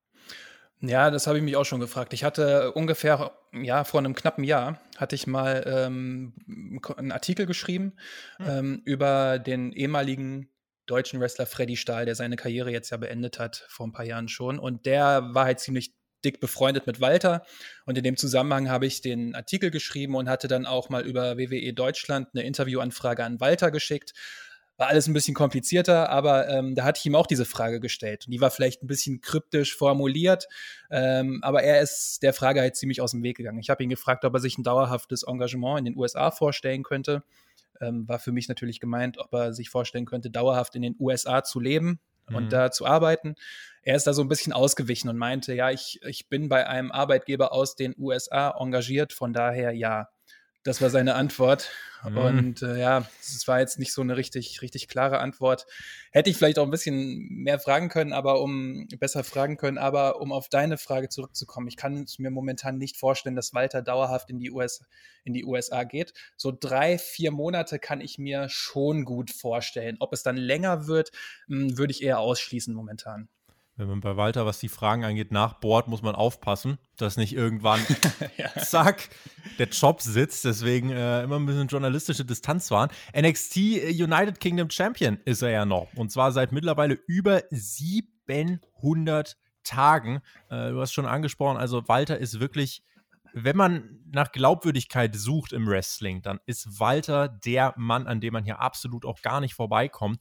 Ja, 0.81 1.11
das 1.11 1.27
habe 1.27 1.39
ich 1.39 1.45
mich 1.45 1.57
auch 1.57 1.65
schon 1.65 1.81
gefragt. 1.81 2.13
Ich 2.13 2.23
hatte 2.23 2.73
ungefähr, 2.73 3.33
ja, 3.53 3.85
vor 3.85 4.01
einem 4.01 4.15
knappen 4.15 4.45
Jahr 4.45 4.81
hatte 4.97 5.15
ich 5.15 5.27
mal 5.27 5.65
ähm, 5.67 6.35
einen 6.97 7.13
Artikel 7.13 7.47
geschrieben 7.47 7.95
hm. 8.37 8.47
ähm, 8.49 8.83
über 8.85 9.39
den 9.39 9.73
ehemaligen 9.73 10.51
deutschen 10.85 11.19
Wrestler 11.21 11.47
Freddy 11.47 11.77
Stahl, 11.77 12.05
der 12.05 12.15
seine 12.15 12.37
Karriere 12.37 12.71
jetzt 12.71 12.91
ja 12.91 12.97
beendet 12.99 13.39
hat, 13.39 13.67
vor 13.69 13.87
ein 13.87 13.93
paar 13.93 14.05
Jahren 14.05 14.29
schon. 14.29 14.59
Und 14.59 14.87
der 14.87 15.31
war 15.33 15.47
halt 15.47 15.61
ziemlich 15.61 15.95
dick 16.25 16.41
befreundet 16.41 16.87
mit 16.87 17.01
Walter. 17.01 17.43
Und 17.87 17.97
in 17.97 18.05
dem 18.05 18.17
Zusammenhang 18.17 18.69
habe 18.69 18.87
ich 18.87 19.01
den 19.01 19.35
Artikel 19.35 19.71
geschrieben 19.71 20.15
und 20.15 20.29
hatte 20.29 20.49
dann 20.49 20.67
auch 20.67 20.91
mal 20.91 21.05
über 21.05 21.39
WWE 21.39 21.73
Deutschland 21.73 22.29
eine 22.35 22.45
Interviewanfrage 22.45 23.25
an 23.25 23.41
Walter 23.41 23.71
geschickt 23.71 24.13
war 24.77 24.89
alles 24.89 25.07
ein 25.07 25.15
bisschen 25.15 25.35
komplizierter, 25.35 26.11
aber 26.11 26.49
ähm, 26.49 26.75
da 26.75 26.85
hatte 26.85 26.99
ich 26.99 27.07
ihm 27.07 27.15
auch 27.15 27.27
diese 27.27 27.45
Frage 27.45 27.81
gestellt. 27.81 28.27
Und 28.27 28.33
die 28.33 28.41
war 28.41 28.51
vielleicht 28.51 28.83
ein 28.83 28.87
bisschen 28.87 29.21
kryptisch 29.21 29.77
formuliert, 29.77 30.49
ähm, 30.91 31.41
aber 31.43 31.63
er 31.63 31.81
ist 31.81 32.23
der 32.23 32.35
Frage 32.35 32.61
halt 32.61 32.77
ziemlich 32.77 33.01
aus 33.01 33.13
dem 33.13 33.23
Weg 33.23 33.37
gegangen. 33.37 33.59
Ich 33.59 33.71
habe 33.71 33.83
ihn 33.83 33.91
gefragt, 33.91 34.25
ob 34.25 34.35
er 34.35 34.41
sich 34.41 34.59
ein 34.59 34.65
dauerhaftes 34.65 35.23
Engagement 35.23 35.81
in 35.81 35.85
den 35.87 35.97
USA 35.97 36.31
vorstellen 36.31 36.83
könnte. 36.83 37.23
Ähm, 37.81 38.09
war 38.09 38.19
für 38.19 38.33
mich 38.33 38.49
natürlich 38.49 38.81
gemeint, 38.81 39.19
ob 39.19 39.33
er 39.33 39.53
sich 39.53 39.71
vorstellen 39.71 40.07
könnte, 40.07 40.31
dauerhaft 40.31 40.75
in 40.77 40.83
den 40.83 40.97
USA 40.99 41.43
zu 41.43 41.61
leben 41.61 42.01
und 42.29 42.45
mhm. 42.45 42.49
da 42.49 42.71
zu 42.71 42.87
arbeiten. 42.87 43.35
Er 43.83 43.97
ist 43.97 44.07
da 44.07 44.13
so 44.13 44.23
ein 44.23 44.29
bisschen 44.29 44.53
ausgewichen 44.53 45.09
und 45.09 45.17
meinte, 45.17 45.55
ja, 45.55 45.71
ich, 45.71 46.01
ich 46.07 46.29
bin 46.29 46.49
bei 46.49 46.67
einem 46.67 46.91
Arbeitgeber 46.91 47.53
aus 47.53 47.77
den 47.77 47.95
USA 47.99 48.55
engagiert, 48.59 49.13
von 49.13 49.33
daher 49.33 49.73
ja. 49.73 50.09
Das 50.67 50.83
war 50.83 50.91
seine 50.91 51.15
Antwort. 51.15 51.71
Mhm. 52.05 52.19
Und 52.19 52.63
äh, 52.63 52.81
ja, 52.81 53.09
es 53.21 53.47
war 53.47 53.61
jetzt 53.61 53.79
nicht 53.79 53.93
so 53.93 54.03
eine 54.03 54.17
richtig, 54.17 54.63
richtig 54.63 54.89
klare 54.89 55.21
Antwort. 55.21 55.65
Hätte 56.11 56.29
ich 56.29 56.37
vielleicht 56.37 56.59
auch 56.59 56.65
ein 56.65 56.73
bisschen 56.73 57.29
mehr 57.29 57.61
fragen 57.61 57.89
können, 57.89 58.13
aber 58.13 58.41
um 58.41 58.89
besser 58.99 59.23
fragen 59.23 59.59
können, 59.59 59.79
aber 59.79 60.21
um 60.21 60.33
auf 60.33 60.49
deine 60.49 60.77
Frage 60.77 61.09
zurückzukommen, 61.09 61.69
ich 61.69 61.77
kann 61.77 62.03
es 62.03 62.19
mir 62.19 62.33
momentan 62.33 62.79
nicht 62.79 62.97
vorstellen, 62.97 63.37
dass 63.37 63.55
Walter 63.55 63.81
dauerhaft 63.81 64.29
in 64.29 64.41
die, 64.41 64.51
US, 64.51 64.83
in 65.23 65.35
die 65.35 65.45
USA 65.45 65.85
geht. 65.85 66.15
So 66.37 66.53
drei, 66.59 66.99
vier 66.99 67.31
Monate 67.31 67.79
kann 67.79 68.01
ich 68.01 68.19
mir 68.19 68.49
schon 68.49 69.05
gut 69.05 69.31
vorstellen. 69.31 69.99
Ob 70.01 70.13
es 70.13 70.25
dann 70.25 70.37
länger 70.37 70.89
wird, 70.89 71.13
hm, 71.47 71.79
würde 71.79 71.93
ich 71.93 72.03
eher 72.03 72.19
ausschließen 72.19 72.75
momentan 72.75 73.29
wenn 73.77 73.89
man 73.89 74.01
bei 74.01 74.17
Walter, 74.17 74.47
was 74.47 74.59
die 74.59 74.71
Fragen 74.71 75.05
angeht, 75.05 75.33
nachbohrt, 75.33 75.87
muss 75.87 76.01
man 76.01 76.15
aufpassen, 76.15 76.79
dass 76.97 77.19
nicht 77.19 77.35
irgendwann, 77.35 77.81
ja. 78.39 78.49
zack, 78.63 79.11
der 79.59 79.69
Job 79.69 80.01
sitzt. 80.01 80.47
Deswegen 80.47 80.91
äh, 80.91 81.23
immer 81.23 81.37
ein 81.37 81.45
bisschen 81.45 81.69
journalistische 81.69 82.25
Distanz 82.25 82.71
wahren. 82.71 82.91
NXT 83.17 83.57
United 83.57 84.41
Kingdom 84.41 84.71
Champion 84.71 85.19
ist 85.27 85.43
er 85.43 85.51
ja 85.51 85.67
noch. 85.67 85.93
Und 85.95 86.11
zwar 86.11 86.33
seit 86.33 86.53
mittlerweile 86.53 86.99
über 87.07 87.43
700 87.51 89.37
Tagen. 89.63 90.23
Äh, 90.49 90.71
du 90.71 90.81
hast 90.81 90.95
schon 90.95 91.07
angesprochen, 91.07 91.59
also 91.59 91.87
Walter 91.87 92.17
ist 92.17 92.41
wirklich, 92.41 92.83
wenn 93.35 93.57
man 93.57 94.01
nach 94.11 94.33
Glaubwürdigkeit 94.33 95.15
sucht 95.15 95.53
im 95.53 95.67
Wrestling, 95.67 96.23
dann 96.23 96.41
ist 96.47 96.81
Walter 96.81 97.29
der 97.29 97.75
Mann, 97.77 98.07
an 98.07 98.23
dem 98.23 98.33
man 98.33 98.45
hier 98.45 98.61
absolut 98.61 99.05
auch 99.05 99.21
gar 99.21 99.43
nicht 99.43 99.55
vorbeikommt. 99.55 100.21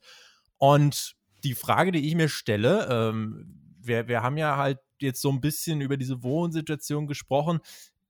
Und 0.57 1.15
die 1.45 1.55
Frage, 1.55 1.91
die 1.91 2.07
ich 2.07 2.15
mir 2.15 2.29
stelle, 2.29 2.87
ähm, 2.91 3.61
wir, 3.79 4.07
wir 4.07 4.23
haben 4.23 4.37
ja 4.37 4.57
halt 4.57 4.79
jetzt 4.99 5.21
so 5.21 5.29
ein 5.31 5.41
bisschen 5.41 5.81
über 5.81 5.97
diese 5.97 6.23
Wohnsituation 6.23 7.07
gesprochen. 7.07 7.59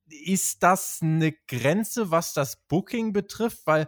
Ist 0.08 0.63
das 0.63 1.00
eine 1.02 1.34
Grenze, 1.48 2.12
was 2.12 2.34
das 2.34 2.67
Booking 2.67 3.13
betrifft? 3.13 3.65
Weil 3.65 3.88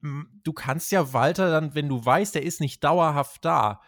hm, 0.00 0.28
du 0.42 0.52
kannst 0.52 0.92
ja 0.92 1.12
Walter 1.12 1.50
dann, 1.50 1.74
wenn 1.74 1.88
du 1.88 2.04
weißt, 2.04 2.36
er 2.36 2.42
ist 2.42 2.60
nicht 2.60 2.82
dauerhaft 2.82 3.44
da, 3.44 3.80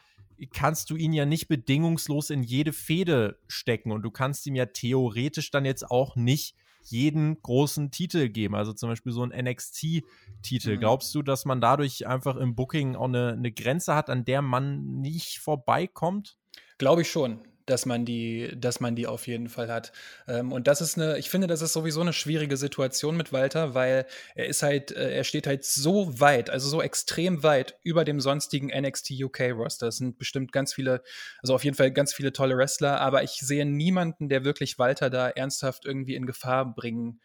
kannst 0.53 0.91
du 0.91 0.97
ihn 0.97 1.13
ja 1.13 1.27
nicht 1.27 1.49
bedingungslos 1.49 2.31
in 2.31 2.43
jede 2.43 2.73
Fehde 2.73 3.39
stecken 3.49 3.93
und 3.93 4.03
du 4.03 4.11
kannst 4.11 4.47
ihm 4.47 4.55
ja 4.55 4.67
theoretisch 4.67 5.51
dann 5.51 5.65
jetzt 5.65 5.91
auch 5.91 6.17
nicht 6.17 6.57
jeden 6.85 7.41
großen 7.43 7.91
Titel 7.91 8.29
geben. 8.29 8.55
Also 8.55 8.73
zum 8.73 8.89
Beispiel 8.89 9.13
so 9.13 9.25
ein 9.25 9.31
NXT-Titel. 9.31 10.77
Mhm. 10.77 10.81
Glaubst 10.81 11.15
du, 11.15 11.23
dass 11.23 11.45
man 11.45 11.61
dadurch 11.61 12.07
einfach 12.07 12.37
im 12.37 12.55
Booking 12.55 12.97
auch 12.97 13.09
eine, 13.09 13.33
eine 13.33 13.53
Grenze 13.53 13.95
hat, 13.95 14.11
an 14.11 14.25
der 14.25 14.43
man 14.43 15.01
nicht 15.01 15.39
vorbeikommt? 15.39 16.37
Glaube 16.79 17.03
ich 17.03 17.11
schon 17.11 17.41
dass 17.67 17.87
man 17.87 18.05
die, 18.05 18.53
dass 18.57 18.81
man 18.81 18.95
die 18.95 19.07
auf 19.07 19.27
jeden 19.27 19.49
Fall 19.49 19.71
hat. 19.71 19.93
Ähm, 20.29 20.53
und 20.53 20.67
das 20.67 20.81
ist 20.81 20.99
eine, 20.99 21.19
ich 21.19 21.31
finde, 21.31 21.47
das 21.47 21.63
ist 21.63 21.73
sowieso 21.73 22.01
eine 22.01 22.13
schwierige 22.13 22.57
Situation 22.57 23.17
mit 23.17 23.33
Walter, 23.33 23.75
weil 23.75 24.07
er 24.35 24.47
ist 24.47 24.63
halt, 24.63 24.93
äh, 24.93 25.15
er 25.15 25.25
steht 25.25 25.47
halt 25.47 25.65
so 25.65 26.21
weit, 26.21 26.51
also 26.51 26.69
so 26.69 26.83
extrem 26.83 27.43
weit 27.43 27.77
über 27.83 28.05
dem 28.05 28.21
sonstigen 28.21 28.69
NXT 28.69 29.13
UK 29.23 29.53
Roster. 29.53 29.87
Das 29.87 29.97
sind 29.97 30.19
bestimmt 30.19 30.53
ganz 30.53 30.75
viele, 30.75 31.03
also 31.43 31.55
auf 31.55 31.65
jeden 31.65 31.77
Fall 31.77 31.91
ganz 31.91 32.13
viele 32.13 32.33
tolle 32.33 32.57
Wrestler, 32.57 33.01
aber 33.01 33.23
ich 33.23 33.33
sehe 33.33 33.65
niemanden, 33.65 34.29
der 34.29 34.45
wirklich 34.45 34.79
Walter 34.79 35.11
da 35.11 35.29
ernsthaft 35.29 35.85
irgendwie 35.87 36.15
in 36.15 36.27
Gefahr 36.27 36.75
bringen 36.75 37.21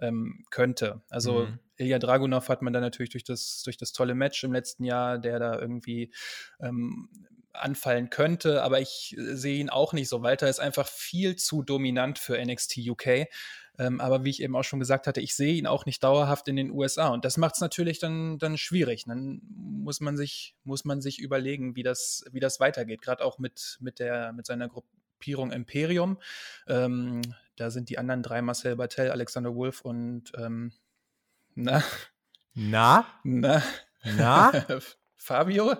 ähm, 0.00 0.44
könnte. 0.50 1.02
Also 1.08 1.46
mhm. 1.46 1.58
Ilya 1.76 1.98
Dragunov 1.98 2.48
hat 2.48 2.62
man 2.62 2.72
da 2.72 2.80
natürlich 2.80 3.10
durch 3.10 3.24
das, 3.24 3.62
durch 3.64 3.76
das 3.76 3.92
tolle 3.92 4.14
Match 4.14 4.42
im 4.44 4.52
letzten 4.52 4.84
Jahr, 4.84 5.18
der 5.18 5.38
da 5.38 5.58
irgendwie 5.58 6.12
ähm, 6.60 7.08
anfallen 7.54 8.10
könnte, 8.10 8.62
aber 8.62 8.80
ich 8.80 9.16
äh, 9.16 9.36
sehe 9.36 9.58
ihn 9.58 9.70
auch 9.70 9.92
nicht 9.92 10.08
so. 10.08 10.22
Walter 10.22 10.48
ist 10.48 10.60
einfach 10.60 10.86
viel 10.86 11.36
zu 11.36 11.62
dominant 11.62 12.18
für 12.18 12.42
NXT 12.42 12.78
UK. 12.88 13.28
Ähm, 13.76 14.00
aber 14.00 14.24
wie 14.24 14.30
ich 14.30 14.40
eben 14.40 14.54
auch 14.54 14.62
schon 14.62 14.78
gesagt 14.78 15.06
hatte, 15.06 15.20
ich 15.20 15.34
sehe 15.34 15.54
ihn 15.54 15.66
auch 15.66 15.84
nicht 15.84 16.04
dauerhaft 16.04 16.46
in 16.46 16.56
den 16.56 16.70
USA. 16.70 17.08
Und 17.08 17.24
das 17.24 17.36
macht 17.36 17.56
es 17.56 17.60
natürlich 17.60 17.98
dann, 17.98 18.38
dann 18.38 18.56
schwierig. 18.56 19.04
Dann 19.06 19.40
muss 19.48 20.00
man 20.00 20.16
sich, 20.16 20.54
muss 20.62 20.84
man 20.84 21.00
sich 21.00 21.18
überlegen, 21.18 21.74
wie 21.74 21.82
das, 21.82 22.24
wie 22.30 22.40
das 22.40 22.60
weitergeht. 22.60 23.02
Gerade 23.02 23.24
auch 23.24 23.38
mit, 23.38 23.78
mit, 23.80 23.98
der, 23.98 24.32
mit 24.32 24.46
seiner 24.46 24.68
Gruppierung 24.68 25.50
Imperium. 25.50 26.18
Ähm, 26.68 27.22
da 27.56 27.70
sind 27.70 27.88
die 27.88 27.98
anderen 27.98 28.22
drei 28.22 28.42
Marcel 28.42 28.76
Bartel, 28.76 29.10
Alexander 29.10 29.54
Wolf 29.54 29.80
und 29.80 30.32
ähm, 30.36 30.72
na? 31.54 31.82
Na? 32.54 33.06
Na? 33.24 33.62
Na? 34.04 34.52
Fabio? 35.16 35.76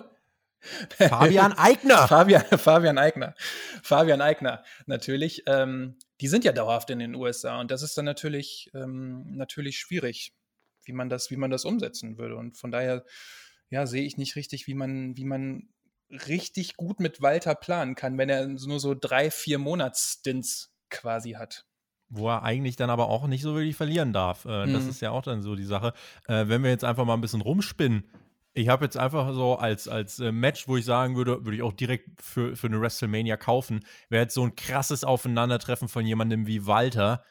Fabian 0.97 1.53
Eigner. 1.57 2.07
Fabian, 2.07 2.43
Fabian 2.57 2.97
Eigner. 2.97 3.35
Fabian 3.83 4.21
Eigner, 4.21 4.63
natürlich. 4.85 5.43
Ähm, 5.47 5.97
die 6.21 6.27
sind 6.27 6.43
ja 6.43 6.51
dauerhaft 6.51 6.89
in 6.89 6.99
den 6.99 7.15
USA 7.15 7.59
und 7.59 7.71
das 7.71 7.81
ist 7.81 7.97
dann 7.97 8.05
natürlich, 8.05 8.71
ähm, 8.73 9.25
natürlich 9.35 9.77
schwierig, 9.77 10.33
wie 10.83 10.93
man, 10.93 11.09
das, 11.09 11.31
wie 11.31 11.37
man 11.37 11.51
das 11.51 11.65
umsetzen 11.65 12.17
würde. 12.17 12.35
Und 12.35 12.57
von 12.57 12.71
daher 12.71 13.03
ja, 13.69 13.85
sehe 13.85 14.03
ich 14.03 14.17
nicht 14.17 14.35
richtig, 14.35 14.67
wie 14.67 14.75
man, 14.75 15.17
wie 15.17 15.25
man 15.25 15.69
richtig 16.09 16.77
gut 16.77 16.99
mit 16.99 17.21
Walter 17.21 17.55
planen 17.55 17.95
kann, 17.95 18.17
wenn 18.17 18.29
er 18.29 18.47
nur 18.47 18.79
so 18.79 18.93
drei, 18.93 19.31
vier 19.31 19.57
Monatsstints 19.57 20.71
quasi 20.89 21.31
hat 21.31 21.65
wo 22.09 22.29
er 22.29 22.43
eigentlich 22.43 22.75
dann 22.75 22.89
aber 22.89 23.09
auch 23.09 23.27
nicht 23.27 23.41
so 23.41 23.55
wirklich 23.55 23.75
verlieren 23.75 24.13
darf. 24.13 24.45
Äh, 24.45 24.67
mhm. 24.67 24.73
Das 24.73 24.85
ist 24.85 25.01
ja 25.01 25.11
auch 25.11 25.23
dann 25.23 25.41
so 25.41 25.55
die 25.55 25.63
Sache. 25.63 25.93
Äh, 26.27 26.47
wenn 26.47 26.63
wir 26.63 26.69
jetzt 26.69 26.83
einfach 26.83 27.05
mal 27.05 27.13
ein 27.13 27.21
bisschen 27.21 27.41
rumspinnen, 27.41 28.05
ich 28.55 28.69
habe 28.69 28.85
jetzt 28.85 28.97
einfach 28.97 29.33
so 29.33 29.57
als, 29.57 29.87
als 29.87 30.19
äh, 30.19 30.31
Match, 30.31 30.67
wo 30.67 30.77
ich 30.77 30.85
sagen 30.85 31.17
würde, 31.17 31.43
würde 31.43 31.57
ich 31.57 31.61
auch 31.61 31.73
direkt 31.73 32.21
für, 32.21 32.55
für 32.55 32.67
eine 32.67 32.79
WrestleMania 32.79 33.35
kaufen, 33.35 33.85
wäre 34.09 34.23
jetzt 34.23 34.33
so 34.33 34.43
ein 34.43 34.55
krasses 34.55 35.03
Aufeinandertreffen 35.03 35.89
von 35.89 36.05
jemandem 36.05 36.47
wie 36.47 36.65
Walter 36.65 37.23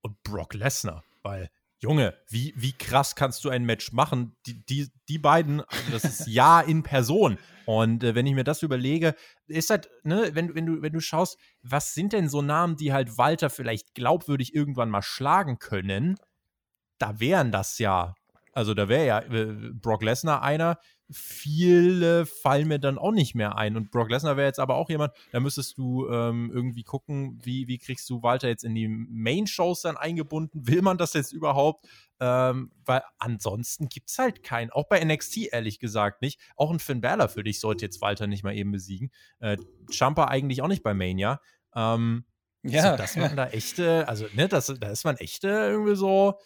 und 0.00 0.22
Brock 0.22 0.54
Lesnar. 0.54 1.04
Weil, 1.22 1.50
Junge, 1.80 2.16
wie, 2.28 2.54
wie 2.56 2.72
krass 2.72 3.14
kannst 3.14 3.44
du 3.44 3.50
ein 3.50 3.64
Match 3.64 3.92
machen? 3.92 4.36
Die, 4.46 4.64
die, 4.64 4.88
die 5.08 5.18
beiden, 5.18 5.62
das 5.92 6.04
ist 6.04 6.26
ja 6.26 6.60
in 6.62 6.82
Person. 6.82 7.38
Und 7.66 8.02
äh, 8.02 8.14
wenn 8.14 8.26
ich 8.26 8.34
mir 8.34 8.44
das 8.44 8.62
überlege, 8.62 9.14
ist 9.48 9.68
halt, 9.68 9.90
ne, 10.02 10.30
wenn, 10.32 10.54
wenn, 10.54 10.64
du, 10.64 10.80
wenn 10.80 10.94
du 10.94 11.00
schaust, 11.00 11.38
was 11.62 11.92
sind 11.92 12.14
denn 12.14 12.30
so 12.30 12.40
Namen, 12.40 12.76
die 12.76 12.94
halt 12.94 13.18
Walter 13.18 13.50
vielleicht 13.50 13.94
glaubwürdig 13.94 14.54
irgendwann 14.54 14.88
mal 14.88 15.02
schlagen 15.02 15.58
können, 15.58 16.16
da 16.98 17.20
wären 17.20 17.52
das 17.52 17.78
ja 17.78 18.14
also 18.52 18.74
da 18.74 18.88
wäre 18.88 19.06
ja 19.06 19.18
äh, 19.20 19.70
Brock 19.72 20.02
Lesnar 20.02 20.42
einer, 20.42 20.78
viele 21.12 22.24
fallen 22.26 22.68
mir 22.68 22.78
dann 22.78 22.98
auch 22.98 23.12
nicht 23.12 23.34
mehr 23.34 23.56
ein. 23.56 23.76
Und 23.76 23.90
Brock 23.90 24.10
Lesnar 24.10 24.36
wäre 24.36 24.46
jetzt 24.46 24.60
aber 24.60 24.76
auch 24.76 24.88
jemand, 24.88 25.12
da 25.32 25.40
müsstest 25.40 25.76
du 25.78 26.08
ähm, 26.08 26.50
irgendwie 26.52 26.84
gucken, 26.84 27.38
wie, 27.42 27.66
wie 27.68 27.78
kriegst 27.78 28.08
du 28.10 28.22
Walter 28.22 28.48
jetzt 28.48 28.64
in 28.64 28.74
die 28.74 28.88
Main-Shows 28.88 29.82
dann 29.82 29.96
eingebunden? 29.96 30.66
Will 30.66 30.82
man 30.82 30.98
das 30.98 31.12
jetzt 31.14 31.32
überhaupt? 31.32 31.86
Ähm, 32.20 32.70
weil 32.84 33.02
ansonsten 33.18 33.88
gibt 33.88 34.10
es 34.10 34.18
halt 34.18 34.42
keinen. 34.42 34.70
Auch 34.70 34.88
bei 34.88 35.02
NXT, 35.02 35.52
ehrlich 35.52 35.78
gesagt, 35.78 36.22
nicht. 36.22 36.40
Auch 36.56 36.70
ein 36.70 36.78
Finn 36.78 37.00
Balor 37.00 37.28
für 37.28 37.42
dich 37.42 37.60
sollte 37.60 37.84
jetzt 37.84 38.00
Walter 38.00 38.26
nicht 38.26 38.44
mal 38.44 38.54
eben 38.54 38.70
besiegen. 38.70 39.10
Äh, 39.40 39.56
Champa 39.90 40.26
eigentlich 40.26 40.62
auch 40.62 40.68
nicht 40.68 40.82
bei 40.82 40.94
Mania. 40.94 41.40
Ähm, 41.74 42.24
ja. 42.62 42.90
So, 42.90 42.96
dass 42.96 43.16
man 43.16 43.36
da 43.36 43.48
echte, 43.48 44.06
also, 44.06 44.26
ne, 44.34 44.46
das, 44.46 44.66
da 44.78 44.90
ist 44.90 45.04
man 45.04 45.16
echte 45.16 45.48
irgendwie 45.48 45.96
so 45.96 46.38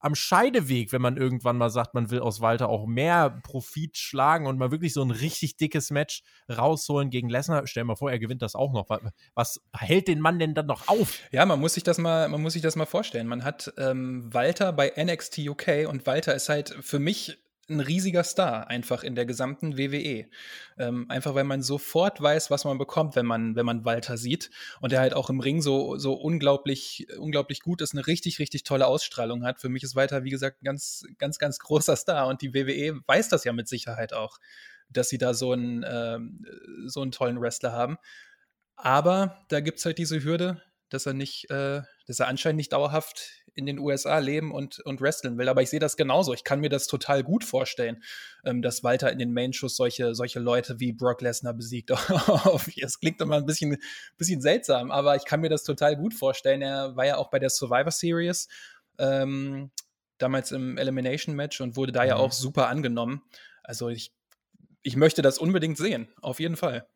am 0.00 0.14
Scheideweg, 0.14 0.92
wenn 0.92 1.02
man 1.02 1.16
irgendwann 1.16 1.56
mal 1.56 1.70
sagt, 1.70 1.94
man 1.94 2.10
will 2.10 2.20
aus 2.20 2.40
Walter 2.40 2.68
auch 2.68 2.86
mehr 2.86 3.40
Profit 3.42 3.96
schlagen 3.96 4.46
und 4.46 4.58
mal 4.58 4.70
wirklich 4.70 4.92
so 4.92 5.02
ein 5.02 5.10
richtig 5.10 5.56
dickes 5.56 5.90
Match 5.90 6.22
rausholen 6.50 7.10
gegen 7.10 7.28
Lesnar. 7.28 7.66
Stell 7.66 7.82
dir 7.82 7.88
mal 7.88 7.96
vor, 7.96 8.10
er 8.10 8.18
gewinnt 8.18 8.42
das 8.42 8.54
auch 8.54 8.72
noch. 8.72 8.88
Was 9.34 9.60
hält 9.76 10.08
den 10.08 10.20
Mann 10.20 10.38
denn 10.38 10.54
dann 10.54 10.66
noch 10.66 10.88
auf? 10.88 11.18
Ja, 11.30 11.44
man 11.46 11.60
muss 11.60 11.74
sich 11.74 11.84
das 11.84 11.98
mal, 11.98 12.28
man 12.28 12.42
muss 12.42 12.52
sich 12.52 12.62
das 12.62 12.76
mal 12.76 12.86
vorstellen. 12.86 13.26
Man 13.26 13.44
hat 13.44 13.72
ähm, 13.76 14.32
Walter 14.32 14.72
bei 14.72 14.92
NXT 14.96 15.38
UK 15.48 15.88
und 15.88 16.06
Walter 16.06 16.34
ist 16.34 16.48
halt 16.48 16.76
für 16.80 16.98
mich 16.98 17.38
ein 17.68 17.80
riesiger 17.80 18.24
Star 18.24 18.68
einfach 18.68 19.02
in 19.02 19.14
der 19.14 19.26
gesamten 19.26 19.76
WWE. 19.76 20.26
Ähm, 20.78 21.06
einfach 21.10 21.34
weil 21.34 21.44
man 21.44 21.62
sofort 21.62 22.20
weiß, 22.20 22.50
was 22.50 22.64
man 22.64 22.78
bekommt, 22.78 23.14
wenn 23.14 23.26
man, 23.26 23.56
wenn 23.56 23.66
man 23.66 23.84
Walter 23.84 24.16
sieht. 24.16 24.50
Und 24.80 24.92
der 24.92 25.00
halt 25.00 25.14
auch 25.14 25.28
im 25.28 25.40
Ring 25.40 25.60
so, 25.60 25.98
so 25.98 26.14
unglaublich, 26.14 27.06
unglaublich 27.18 27.60
gut 27.60 27.82
ist, 27.82 27.92
eine 27.92 28.06
richtig, 28.06 28.38
richtig 28.38 28.62
tolle 28.62 28.86
Ausstrahlung 28.86 29.44
hat. 29.44 29.60
Für 29.60 29.68
mich 29.68 29.82
ist 29.82 29.94
Walter, 29.94 30.24
wie 30.24 30.30
gesagt, 30.30 30.62
ein 30.62 30.64
ganz, 30.64 31.04
ganz, 31.18 31.38
ganz 31.38 31.58
großer 31.58 31.96
Star. 31.96 32.26
Und 32.26 32.42
die 32.42 32.54
WWE 32.54 33.00
weiß 33.06 33.28
das 33.28 33.44
ja 33.44 33.52
mit 33.52 33.68
Sicherheit 33.68 34.12
auch, 34.12 34.38
dass 34.88 35.08
sie 35.08 35.18
da 35.18 35.34
so 35.34 35.52
einen, 35.52 35.82
äh, 35.82 36.18
so 36.86 37.02
einen 37.02 37.12
tollen 37.12 37.40
Wrestler 37.40 37.72
haben. 37.72 37.98
Aber 38.76 39.44
da 39.48 39.60
gibt 39.60 39.78
es 39.78 39.84
halt 39.84 39.98
diese 39.98 40.22
Hürde, 40.22 40.62
dass 40.88 41.04
er 41.04 41.12
nicht, 41.12 41.50
äh, 41.50 41.82
dass 42.06 42.20
er 42.20 42.28
anscheinend 42.28 42.58
nicht 42.58 42.72
dauerhaft 42.72 43.44
in 43.58 43.66
den 43.66 43.78
USA 43.78 44.18
leben 44.18 44.52
und, 44.52 44.78
und 44.80 45.00
wrestlen 45.00 45.36
will. 45.36 45.48
Aber 45.48 45.60
ich 45.60 45.68
sehe 45.68 45.80
das 45.80 45.96
genauso. 45.96 46.32
Ich 46.32 46.44
kann 46.44 46.60
mir 46.60 46.68
das 46.68 46.86
total 46.86 47.24
gut 47.24 47.44
vorstellen, 47.44 48.02
ähm, 48.44 48.62
dass 48.62 48.84
Walter 48.84 49.10
in 49.12 49.18
den 49.18 49.32
Main-Shows 49.32 49.76
solche, 49.76 50.14
solche 50.14 50.38
Leute 50.38 50.80
wie 50.80 50.92
Brock 50.92 51.20
Lesnar 51.20 51.54
besiegt. 51.54 51.90
Es 52.80 53.00
klingt 53.00 53.20
immer 53.20 53.36
ein 53.36 53.46
bisschen, 53.46 53.76
bisschen 54.16 54.40
seltsam, 54.40 54.90
aber 54.90 55.16
ich 55.16 55.24
kann 55.24 55.40
mir 55.40 55.50
das 55.50 55.64
total 55.64 55.96
gut 55.96 56.14
vorstellen. 56.14 56.62
Er 56.62 56.96
war 56.96 57.04
ja 57.04 57.16
auch 57.16 57.30
bei 57.30 57.38
der 57.38 57.50
Survivor 57.50 57.90
Series. 57.90 58.48
Ähm, 58.98 59.70
damals 60.18 60.52
im 60.52 60.78
Elimination 60.78 61.34
Match 61.34 61.60
und 61.60 61.76
wurde 61.76 61.92
da 61.92 62.02
mhm. 62.02 62.08
ja 62.08 62.16
auch 62.16 62.32
super 62.32 62.68
angenommen. 62.68 63.22
Also 63.62 63.88
ich, 63.88 64.12
ich 64.82 64.96
möchte 64.96 65.22
das 65.22 65.38
unbedingt 65.38 65.76
sehen, 65.76 66.08
auf 66.20 66.40
jeden 66.40 66.56
Fall. 66.56 66.88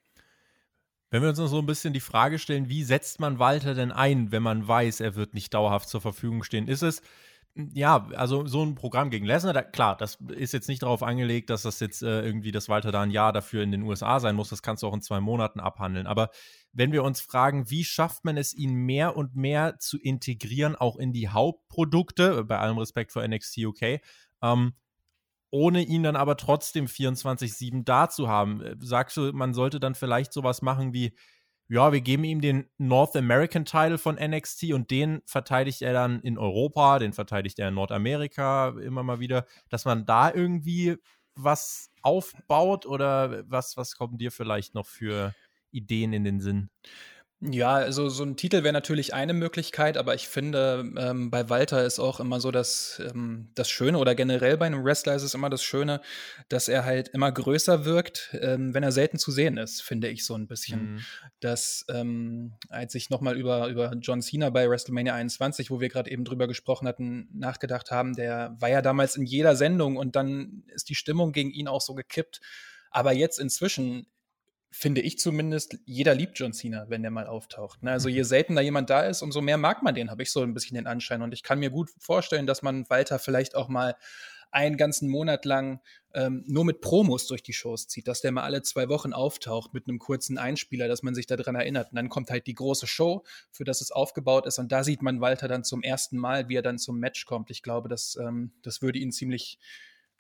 Wenn 1.13 1.21
wir 1.21 1.29
uns 1.29 1.39
noch 1.39 1.47
so 1.47 1.59
ein 1.59 1.67
bisschen 1.67 1.93
die 1.93 2.01
Frage 2.01 2.39
stellen, 2.39 2.71
wie 2.71 2.85
setzt 2.85 3.21
man 3.21 3.39
Walter 3.39 3.75
denn 3.75 3.93
ein, 3.93 4.33
wenn 4.33 4.43
man 4.43 4.67
weiß, 4.67 5.01
er 5.01 5.15
wird 5.15 5.35
nicht 5.35 5.53
dauerhaft 5.53 5.91
zur 5.91 6.01
Verfügung 6.01 6.43
stehen? 6.43 6.69
Ist 6.69 6.81
es, 6.81 7.03
ja, 7.55 8.09
also 8.15 8.47
so 8.47 8.65
ein 8.65 8.77
Programm 8.77 9.11
gegen 9.11 9.27
Lesnar, 9.27 9.53
da, 9.53 9.61
klar, 9.61 9.95
das 9.95 10.17
ist 10.35 10.55
jetzt 10.55 10.69
nicht 10.69 10.83
darauf 10.83 11.03
angelegt, 11.03 11.51
dass 11.51 11.63
das 11.63 11.81
jetzt 11.81 12.03
äh, 12.03 12.23
irgendwie, 12.23 12.51
dass 12.51 12.71
Walter 12.71 12.93
da 12.93 13.03
ein 13.03 13.11
Jahr 13.11 13.35
dafür 13.35 13.63
in 13.63 13.73
den 13.73 13.83
USA 13.83 14.21
sein 14.21 14.35
muss. 14.35 14.49
Das 14.49 14.63
kannst 14.63 14.83
du 14.83 14.87
auch 14.87 14.95
in 14.95 15.03
zwei 15.03 15.21
Monaten 15.21 15.61
abhandeln. 15.61 16.07
Aber 16.07 16.31
wenn 16.73 16.93
wir 16.93 17.05
uns 17.05 17.21
fragen, 17.21 17.69
wie 17.69 17.85
schafft 17.85 18.25
man 18.25 18.39
es, 18.39 18.55
ihn 18.55 18.73
mehr 18.73 19.15
und 19.15 19.37
mehr 19.37 19.79
zu 19.79 19.99
integrieren, 19.99 20.77
auch 20.77 20.97
in 20.97 21.13
die 21.13 21.29
Hauptprodukte, 21.29 22.43
bei 22.45 22.57
allem 22.57 22.79
Respekt 22.79 23.13
vor 23.13 23.23
NXT 23.29 23.59
UK, 23.59 24.01
ähm, 24.43 24.73
ohne 25.53 25.83
ihn 25.83 26.03
dann 26.03 26.17
aber 26.17 26.37
trotzdem 26.37 26.87
24-7 26.87 27.85
da 27.85 28.09
zu 28.09 28.27
haben. 28.27 28.61
Äh, 28.63 28.77
sagst 28.81 29.17
du, 29.17 29.33
man 29.33 29.55
sollte 29.55 29.79
dann 29.79 29.95
vielleicht 29.95 30.33
sowas 30.33 30.63
machen 30.63 30.93
wie, 30.93 31.15
ja, 31.69 31.93
wir 31.93 32.01
geben 32.01 32.25
ihm 32.25 32.41
den 32.41 32.69
North 32.79 33.15
American 33.15 33.65
Title 33.65 33.99
von 33.99 34.17
NXT 34.17 34.73
und 34.73 34.91
den 34.91 35.23
verteidigt 35.27 35.83
er 35.83 35.93
dann 35.93 36.21
in 36.21 36.39
Europa, 36.39 36.99
den 36.99 37.13
verteidigt 37.13 37.59
er 37.59 37.69
in 37.69 37.75
Nordamerika 37.75 38.71
immer 38.81 39.03
mal 39.03 39.21
wieder, 39.21 39.47
dass 39.69 39.85
man 39.85 40.05
da 40.07 40.33
irgendwie 40.33 40.97
was 41.35 41.91
aufbaut 42.03 42.87
oder 42.87 43.45
was, 43.49 43.77
was 43.77 43.97
kommen 43.97 44.19
dir 44.19 44.33
vielleicht 44.33 44.75
noch 44.75 44.87
für 44.87 45.35
Ideen 45.71 46.13
in 46.13 46.25
den 46.25 46.41
Sinn? 46.41 46.71
Ja, 47.45 47.75
also 47.75 48.09
so 48.09 48.23
ein 48.23 48.37
Titel 48.37 48.63
wäre 48.63 48.73
natürlich 48.73 49.15
eine 49.15 49.33
Möglichkeit, 49.35 49.97
aber 49.97 50.15
ich 50.15 50.29
finde, 50.29 50.93
ähm, 50.97 51.29
bei 51.29 51.49
Walter 51.49 51.85
ist 51.85 51.99
auch 51.99 52.21
immer 52.21 52.39
so 52.39 52.53
das, 52.53 53.03
ähm, 53.05 53.49
das 53.57 53.69
Schöne 53.69 53.99
oder 53.99 54.15
generell 54.15 54.57
bei 54.57 54.67
einem 54.67 54.85
Wrestler 54.85 55.17
ist 55.17 55.25
es 55.25 55.35
immer 55.35 55.51
das 55.51 55.65
Schöne, 55.65 56.01
dass 56.49 56.69
er 56.69 56.85
halt 56.85 57.09
immer 57.09 57.33
größer 57.33 57.85
wirkt, 57.85 58.37
ähm, 58.41 58.75
wenn 58.75 58.85
er 58.85 58.93
selten 58.93 59.19
zu 59.19 59.33
sehen 59.33 59.57
ist, 59.57 59.83
finde 59.83 60.09
ich 60.09 60.25
so 60.25 60.37
ein 60.37 60.47
bisschen. 60.47 60.95
Mhm. 60.95 61.01
Dass, 61.41 61.85
ähm, 61.89 62.53
als 62.69 62.95
ich 62.95 63.11
nochmal 63.11 63.37
über, 63.37 63.67
über 63.67 63.93
John 64.01 64.23
Cena 64.23 64.51
bei 64.51 64.71
WrestleMania 64.71 65.15
21, 65.15 65.73
wo 65.73 65.81
wir 65.81 65.89
gerade 65.89 66.13
eben 66.13 66.25
drüber 66.25 66.47
gesprochen 66.47 66.87
hatten, 66.87 67.29
nachgedacht 67.33 67.91
haben, 67.91 68.15
der 68.15 68.55
war 68.61 68.69
ja 68.69 68.83
damals 68.83 69.17
in 69.17 69.27
jeder 69.27 69.57
Sendung 69.57 69.97
und 69.97 70.15
dann 70.15 70.63
ist 70.69 70.91
die 70.91 70.95
Stimmung 70.95 71.33
gegen 71.33 71.51
ihn 71.51 71.67
auch 71.67 71.81
so 71.81 71.95
gekippt. 71.95 72.41
Aber 72.93 73.13
jetzt 73.13 73.41
inzwischen 73.41 74.07
finde 74.73 75.03
ich 75.03 75.19
zumindest, 75.19 75.79
jeder 75.85 76.15
liebt 76.15 76.39
John 76.39 76.53
Cena, 76.53 76.87
wenn 76.89 77.03
der 77.03 77.11
mal 77.11 77.27
auftaucht. 77.27 77.83
Ne? 77.83 77.93
Also 77.93 78.09
je 78.09 78.21
mhm. 78.21 78.25
seltener 78.25 78.61
jemand 78.63 78.91
da 78.91 79.03
ist, 79.03 79.23
umso 79.23 79.41
mehr 79.41 79.59
mag 79.59 79.83
man 79.83 79.95
den, 79.95 80.11
habe 80.11 80.23
ich 80.23 80.33
so 80.33 80.43
ein 80.43 80.55
bisschen 80.55 80.75
den 80.75 80.87
Anschein. 80.87 81.23
Und 81.23 81.35
ich 81.35 81.43
kann 81.43 81.59
mir 81.59 81.71
gut 81.71 81.91
vorstellen, 81.99 82.47
dass 82.47 82.63
man 82.63 82.89
Walter 82.89 83.19
vielleicht 83.19 83.55
auch 83.55 83.69
mal 83.69 83.95
einen 84.51 84.77
ganzen 84.77 85.09
Monat 85.09 85.45
lang 85.45 85.81
ähm, 86.15 86.45
nur 86.47 86.65
mit 86.65 86.83
Promos 86.83 87.27
durch 87.27 87.43
die 87.43 87.55
Shows 87.55 87.89
zieht, 87.89 88.07
dass 88.07 88.21
der 88.21 88.33
mal 88.33 88.43
alle 88.43 88.63
zwei 88.63 88.89
Wochen 88.89 89.15
auftaucht 89.15 89.73
mit 89.73 89.89
einem 89.89 89.99
kurzen 89.99 90.37
Einspieler, 90.37 90.89
dass 90.89 91.03
man 91.03 91.15
sich 91.15 91.27
daran 91.27 91.55
erinnert. 91.55 91.91
Und 91.91 91.97
dann 91.97 92.11
kommt 92.11 92.31
halt 92.31 92.47
die 92.47 92.55
große 92.55 92.87
Show, 92.87 93.25
für 93.51 93.65
das 93.65 93.81
es 93.81 93.91
aufgebaut 93.91 94.47
ist. 94.47 94.59
Und 94.59 94.71
da 94.71 94.85
sieht 94.85 95.01
man 95.01 95.23
Walter 95.23 95.49
dann 95.49 95.65
zum 95.65 95.83
ersten 95.83 96.19
Mal, 96.19 96.49
wie 96.49 96.57
er 96.57 96.63
dann 96.63 96.79
zum 96.79 96.99
Match 96.99 97.25
kommt. 97.25 97.51
Ich 97.51 97.63
glaube, 97.63 97.89
das, 97.89 98.17
ähm, 98.21 98.53
das 98.63 98.83
würde 98.83 98.99
ihn 98.99 99.11
ziemlich, 99.11 99.59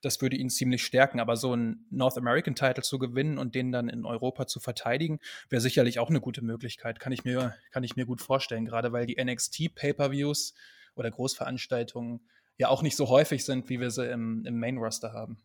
das 0.03 0.21
würde 0.21 0.37
ihn 0.37 0.51
ziemlich 0.51 0.85
stärken. 0.85 1.21
Aber 1.21 1.37
so 1.37 1.53
einen 1.53 1.87
North 1.91 2.19
American 2.19 2.55
Title 2.55 2.83
zu 2.83 2.99
gewinnen 2.99 3.38
und 3.38 3.55
den 3.55 3.73
dann 3.73 3.88
in 3.88 4.05
Europa 4.05 4.47
zu 4.47 4.61
verteidigen, 4.61 5.19
wäre 5.49 5.62
sicherlich 5.62 5.99
auch 5.99 6.11
eine 6.11 6.21
gute 6.21 6.43
Möglichkeit. 6.43 7.01
Kann 7.01 7.12
ich 7.12 7.25
mir, 7.25 7.55
kann 7.71 7.85
ich 7.85 7.97
mir 7.97 8.05
gut 8.05 8.21
vorstellen, 8.21 8.67
gerade 8.67 8.93
weil 8.93 9.07
die 9.07 9.23
NXT 9.23 9.75
Pay-Per-Views 9.75 10.55
oder 10.95 11.11
Großveranstaltungen 11.11 12.21
ja 12.59 12.69
auch 12.69 12.83
nicht 12.83 12.97
so 12.97 13.09
häufig 13.09 13.45
sind, 13.45 13.69
wie 13.69 13.81
wir 13.81 13.91
sie 13.91 14.07
im, 14.07 14.45
im 14.45 14.59
Main 14.59 14.77
Roster 14.77 15.12
haben. 15.12 15.38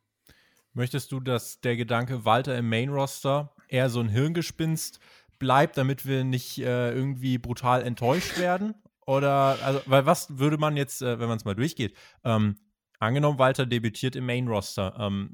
Möchtest 0.73 1.11
du, 1.11 1.19
dass 1.19 1.61
der 1.61 1.75
Gedanke 1.75 2.25
Walter 2.25 2.57
im 2.57 2.69
Main 2.69 2.89
Roster 2.89 3.55
eher 3.67 3.89
so 3.89 3.99
ein 3.99 4.09
Hirngespinst 4.09 4.99
bleibt, 5.39 5.77
damit 5.77 6.05
wir 6.05 6.23
nicht 6.23 6.59
äh, 6.59 6.91
irgendwie 6.91 7.37
brutal 7.37 7.83
enttäuscht 7.83 8.37
werden? 8.37 8.75
Oder, 9.05 9.57
also, 9.63 9.81
weil 9.85 10.05
was 10.05 10.37
würde 10.37 10.57
man 10.57 10.75
jetzt, 10.75 11.01
äh, 11.01 11.19
wenn 11.19 11.29
man 11.29 11.37
es 11.37 11.45
mal 11.45 11.55
durchgeht, 11.55 11.95
ähm, 12.23 12.57
angenommen, 12.99 13.39
Walter 13.39 13.65
debütiert 13.65 14.15
im 14.15 14.25
Main-Roster. 14.25 14.95
Ähm, 14.99 15.31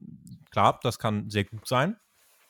klar, 0.52 0.80
das 0.84 1.00
kann 1.00 1.30
sehr 1.30 1.46
gut 1.46 1.68
sein. 1.68 1.98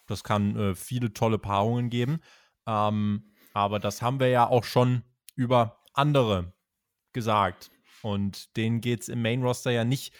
Das 0.07 0.23
kann 0.23 0.55
äh, 0.57 0.75
viele 0.75 1.13
tolle 1.13 1.37
Paarungen 1.39 1.89
geben. 1.89 2.21
Ähm, 2.67 3.33
aber 3.53 3.79
das 3.79 4.01
haben 4.01 4.19
wir 4.19 4.27
ja 4.27 4.47
auch 4.47 4.63
schon 4.63 5.03
über 5.35 5.81
andere 5.93 6.53
gesagt. 7.13 7.71
Und 8.01 8.57
denen 8.57 8.81
geht 8.81 9.03
es 9.03 9.09
im 9.09 9.21
Main-Roster 9.21 9.71
ja 9.71 9.85
nicht 9.85 10.13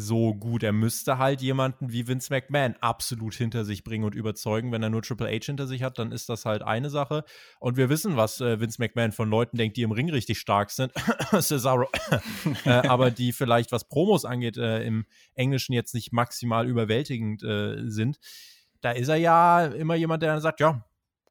so 0.00 0.32
gut. 0.32 0.62
Er 0.62 0.72
müsste 0.72 1.18
halt 1.18 1.42
jemanden 1.42 1.90
wie 1.90 2.06
Vince 2.06 2.32
McMahon 2.32 2.76
absolut 2.80 3.34
hinter 3.34 3.64
sich 3.64 3.82
bringen 3.82 4.04
und 4.04 4.14
überzeugen. 4.14 4.70
Wenn 4.70 4.80
er 4.80 4.90
nur 4.90 5.02
Triple 5.02 5.26
H 5.26 5.46
hinter 5.46 5.66
sich 5.66 5.82
hat, 5.82 5.98
dann 5.98 6.12
ist 6.12 6.28
das 6.28 6.44
halt 6.44 6.62
eine 6.62 6.88
Sache. 6.88 7.24
Und 7.58 7.76
wir 7.76 7.88
wissen, 7.88 8.16
was 8.16 8.40
äh, 8.40 8.60
Vince 8.60 8.80
McMahon 8.80 9.10
von 9.10 9.28
Leuten 9.28 9.56
denkt, 9.56 9.76
die 9.76 9.82
im 9.82 9.90
Ring 9.90 10.08
richtig 10.08 10.38
stark 10.38 10.70
sind. 10.70 10.92
Cesaro. 11.40 11.88
äh, 12.64 12.70
aber 12.70 13.10
die 13.10 13.32
vielleicht, 13.32 13.72
was 13.72 13.88
Promos 13.88 14.24
angeht, 14.24 14.56
äh, 14.56 14.84
im 14.84 15.04
Englischen 15.34 15.72
jetzt 15.72 15.94
nicht 15.94 16.12
maximal 16.12 16.68
überwältigend 16.68 17.42
äh, 17.42 17.82
sind. 17.88 18.20
Da 18.80 18.92
ist 18.92 19.08
er 19.08 19.16
ja 19.16 19.66
immer 19.66 19.96
jemand, 19.96 20.22
der 20.22 20.32
dann 20.32 20.40
sagt, 20.40 20.60
ja, 20.60 20.84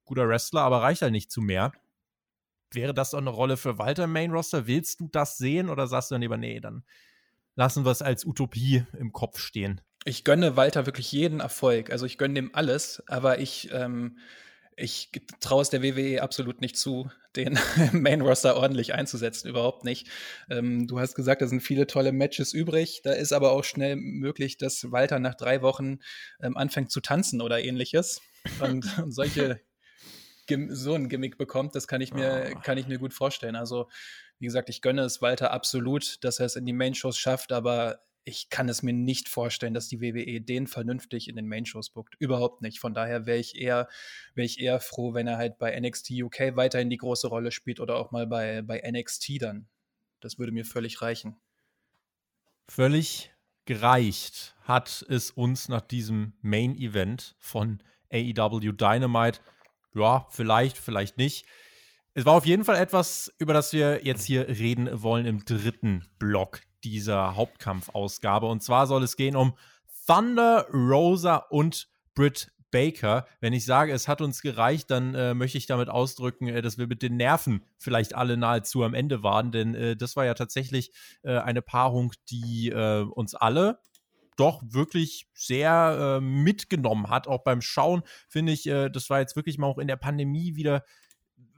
guter 0.03 0.27
Wrestler, 0.27 0.61
aber 0.63 0.81
reicht 0.81 1.01
halt 1.01 1.13
nicht 1.13 1.31
zu 1.31 1.39
mehr. 1.39 1.71
Wäre 2.73 2.93
das 2.93 3.11
doch 3.11 3.19
eine 3.19 3.29
Rolle 3.29 3.55
für 3.55 3.77
Walter 3.77 4.03
im 4.03 4.11
Main 4.11 4.31
Roster? 4.31 4.67
Willst 4.67 4.99
du 4.99 5.07
das 5.07 5.37
sehen 5.37 5.69
oder 5.69 5.87
sagst 5.87 6.11
du 6.11 6.15
dann 6.15 6.21
lieber, 6.21 6.35
nee, 6.35 6.59
dann 6.59 6.83
lassen 7.57 7.83
wir 7.83 7.91
es 7.91 8.01
als 8.01 8.25
Utopie 8.25 8.85
im 8.97 9.11
Kopf 9.11 9.39
stehen. 9.39 9.81
Ich 10.05 10.23
gönne 10.23 10.55
Walter 10.55 10.85
wirklich 10.85 11.11
jeden 11.11 11.41
Erfolg. 11.41 11.91
Also 11.91 12.05
ich 12.05 12.17
gönne 12.17 12.39
ihm 12.39 12.51
alles, 12.53 13.03
aber 13.07 13.39
ich, 13.39 13.69
ähm, 13.73 14.19
ich 14.77 15.11
traue 15.41 15.63
es 15.63 15.69
der 15.69 15.83
WWE 15.83 16.21
absolut 16.21 16.61
nicht 16.61 16.77
zu, 16.77 17.09
den 17.35 17.59
Main 17.91 18.21
Roster 18.21 18.55
ordentlich 18.55 18.93
einzusetzen. 18.93 19.49
Überhaupt 19.49 19.83
nicht. 19.83 20.07
Ähm, 20.49 20.87
du 20.87 20.99
hast 20.99 21.15
gesagt, 21.15 21.41
da 21.41 21.47
sind 21.47 21.61
viele 21.61 21.87
tolle 21.87 22.13
Matches 22.13 22.53
übrig. 22.53 23.01
Da 23.03 23.11
ist 23.11 23.33
aber 23.33 23.51
auch 23.51 23.63
schnell 23.63 23.97
möglich, 23.97 24.57
dass 24.57 24.91
Walter 24.91 25.19
nach 25.19 25.35
drei 25.35 25.61
Wochen 25.61 25.97
ähm, 26.39 26.55
anfängt 26.55 26.91
zu 26.91 27.01
tanzen 27.01 27.41
oder 27.41 27.61
ähnliches. 27.61 28.21
Und, 28.61 28.97
und 28.99 29.11
solche 29.11 29.59
so 30.69 30.93
ein 30.93 31.09
Gimmick 31.09 31.37
bekommt, 31.37 31.75
das 31.75 31.87
kann 31.87 32.01
ich 32.01 32.13
mir, 32.13 32.51
oh. 32.55 32.59
kann 32.61 32.77
ich 32.77 32.87
mir 32.87 32.97
gut 32.97 33.13
vorstellen. 33.13 33.55
Also 33.55 33.87
wie 34.39 34.45
gesagt, 34.45 34.69
ich 34.69 34.81
gönne 34.81 35.01
es 35.01 35.21
Walter 35.21 35.51
absolut, 35.51 36.23
dass 36.23 36.39
er 36.39 36.45
es 36.45 36.55
in 36.55 36.65
die 36.65 36.73
Main-Shows 36.73 37.17
schafft, 37.17 37.51
aber 37.51 38.01
ich 38.23 38.49
kann 38.49 38.67
es 38.67 38.83
mir 38.83 38.93
nicht 38.93 39.29
vorstellen, 39.29 39.73
dass 39.73 39.87
die 39.87 40.01
WWE 40.01 40.41
den 40.41 40.67
vernünftig 40.67 41.29
in 41.29 41.37
den 41.37 41.47
Main-Shows 41.47 41.91
bookt. 41.91 42.15
Überhaupt 42.19 42.61
nicht. 42.61 42.79
Von 42.79 42.93
daher 42.93 43.25
wäre 43.25 43.37
ich 43.37 43.55
eher, 43.55 43.87
wäre 44.35 44.45
ich 44.45 44.59
eher 44.59 44.81
froh, 44.81 45.13
wenn 45.13 45.27
er 45.27 45.37
halt 45.37 45.57
bei 45.57 45.79
NXT 45.79 46.11
UK 46.11 46.55
weiterhin 46.55 46.89
die 46.89 46.97
große 46.97 47.27
Rolle 47.27 47.51
spielt 47.51 47.79
oder 47.79 47.95
auch 47.95 48.11
mal 48.11 48.27
bei, 48.27 48.61
bei 48.63 48.83
NXT 48.85 49.41
dann. 49.41 49.69
Das 50.19 50.37
würde 50.37 50.51
mir 50.51 50.65
völlig 50.65 51.01
reichen. 51.01 51.37
Völlig 52.67 53.31
gereicht 53.63 54.55
hat 54.63 55.05
es 55.07 55.31
uns 55.31 55.69
nach 55.69 55.81
diesem 55.81 56.33
Main-Event 56.41 57.35
von 57.39 57.81
AEW 58.11 58.73
Dynamite. 58.73 59.39
Ja, 59.97 60.27
vielleicht, 60.29 60.77
vielleicht 60.77 61.17
nicht. 61.17 61.45
Es 62.13 62.25
war 62.25 62.33
auf 62.33 62.45
jeden 62.45 62.63
Fall 62.63 62.75
etwas, 62.75 63.33
über 63.39 63.53
das 63.53 63.73
wir 63.73 64.05
jetzt 64.05 64.25
hier 64.25 64.47
reden 64.47 64.89
wollen 65.01 65.25
im 65.25 65.43
dritten 65.43 66.05
Block 66.19 66.61
dieser 66.83 67.35
Hauptkampfausgabe. 67.35 68.45
Und 68.45 68.61
zwar 68.61 68.85
soll 68.85 69.03
es 69.03 69.15
gehen 69.15 69.35
um 69.35 69.55
Thunder, 70.05 70.67
Rosa 70.71 71.37
und 71.37 71.89
Britt 72.13 72.51
Baker. 72.69 73.25
Wenn 73.39 73.53
ich 73.53 73.65
sage, 73.65 73.91
es 73.91 74.07
hat 74.07 74.21
uns 74.21 74.41
gereicht, 74.41 74.91
dann 74.91 75.15
äh, 75.15 75.33
möchte 75.33 75.57
ich 75.57 75.65
damit 75.65 75.89
ausdrücken, 75.89 76.47
äh, 76.47 76.61
dass 76.61 76.77
wir 76.77 76.87
mit 76.87 77.01
den 77.01 77.17
Nerven 77.17 77.63
vielleicht 77.79 78.15
alle 78.15 78.37
nahezu 78.37 78.83
am 78.83 78.93
Ende 78.93 79.23
waren, 79.23 79.51
denn 79.51 79.73
äh, 79.73 79.95
das 79.95 80.15
war 80.15 80.25
ja 80.25 80.33
tatsächlich 80.33 80.91
äh, 81.23 81.37
eine 81.37 81.61
Paarung, 81.61 82.13
die 82.29 82.69
äh, 82.69 83.01
uns 83.01 83.35
alle 83.35 83.79
doch 84.37 84.61
wirklich 84.65 85.27
sehr 85.33 86.17
äh, 86.17 86.21
mitgenommen 86.21 87.09
hat. 87.09 87.27
Auch 87.27 87.43
beim 87.43 87.61
Schauen 87.61 88.03
finde 88.29 88.53
ich, 88.53 88.63
das 88.63 89.09
war 89.09 89.19
jetzt 89.19 89.35
wirklich 89.35 89.57
mal 89.57 89.67
auch 89.67 89.77
in 89.77 89.87
der 89.87 89.97
Pandemie 89.97 90.55
wieder 90.55 90.83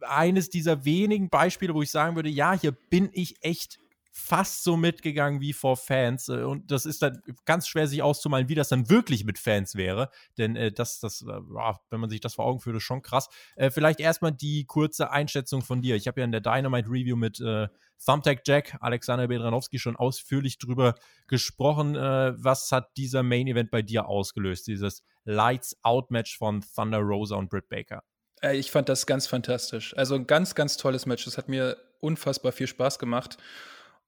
eines 0.01 0.49
dieser 0.49 0.85
wenigen 0.85 1.29
Beispiele, 1.29 1.73
wo 1.73 1.81
ich 1.81 1.91
sagen 1.91 2.15
würde, 2.15 2.29
ja, 2.29 2.53
hier 2.53 2.71
bin 2.71 3.09
ich 3.13 3.43
echt 3.43 3.79
fast 4.11 4.63
so 4.63 4.75
mitgegangen 4.75 5.41
wie 5.41 5.53
vor 5.53 5.77
Fans. 5.77 6.29
Äh, 6.29 6.43
und 6.43 6.71
das 6.71 6.85
ist 6.85 7.01
dann 7.01 7.21
ganz 7.45 7.67
schwer 7.67 7.87
sich 7.87 8.01
auszumalen, 8.01 8.49
wie 8.49 8.55
das 8.55 8.69
dann 8.69 8.89
wirklich 8.89 9.23
mit 9.23 9.37
Fans 9.37 9.75
wäre. 9.75 10.09
Denn 10.37 10.55
äh, 10.55 10.71
das, 10.71 10.99
das, 10.99 11.21
äh, 11.21 11.41
wenn 11.89 11.99
man 11.99 12.09
sich 12.09 12.19
das 12.19 12.35
vor 12.35 12.45
Augen 12.45 12.59
führt, 12.59 12.77
ist 12.77 12.83
schon 12.83 13.01
krass. 13.01 13.29
Äh, 13.55 13.69
vielleicht 13.71 13.99
erstmal 13.99 14.31
die 14.31 14.65
kurze 14.65 15.11
Einschätzung 15.11 15.61
von 15.61 15.81
dir. 15.81 15.95
Ich 15.95 16.07
habe 16.07 16.21
ja 16.21 16.25
in 16.25 16.31
der 16.31 16.41
Dynamite 16.41 16.89
Review 16.89 17.15
mit 17.15 17.39
äh, 17.39 17.67
Thumbtack 18.03 18.41
Jack, 18.45 18.77
Alexander 18.79 19.27
Bedranowski 19.27 19.77
schon 19.77 19.95
ausführlich 19.95 20.57
drüber 20.57 20.95
gesprochen. 21.27 21.95
Äh, 21.95 22.33
was 22.37 22.71
hat 22.71 22.95
dieser 22.97 23.23
Main 23.23 23.47
Event 23.47 23.71
bei 23.71 23.81
dir 23.81 24.07
ausgelöst? 24.07 24.67
Dieses 24.67 25.03
Lights 25.25 25.77
Out 25.83 26.11
Match 26.11 26.37
von 26.37 26.63
Thunder 26.75 26.99
Rosa 26.99 27.35
und 27.35 27.49
Britt 27.49 27.69
Baker. 27.69 28.03
Ich 28.41 28.71
fand 28.71 28.87
das 28.87 29.05
ganz 29.05 29.27
fantastisch. 29.27 29.95
Also 29.97 30.15
ein 30.15 30.25
ganz, 30.25 30.55
ganz 30.55 30.77
tolles 30.77 31.05
Match. 31.05 31.25
Das 31.25 31.37
hat 31.37 31.49
mir 31.49 31.77
unfassbar 31.99 32.53
viel 32.53 32.67
Spaß 32.67 32.97
gemacht. 32.97 33.37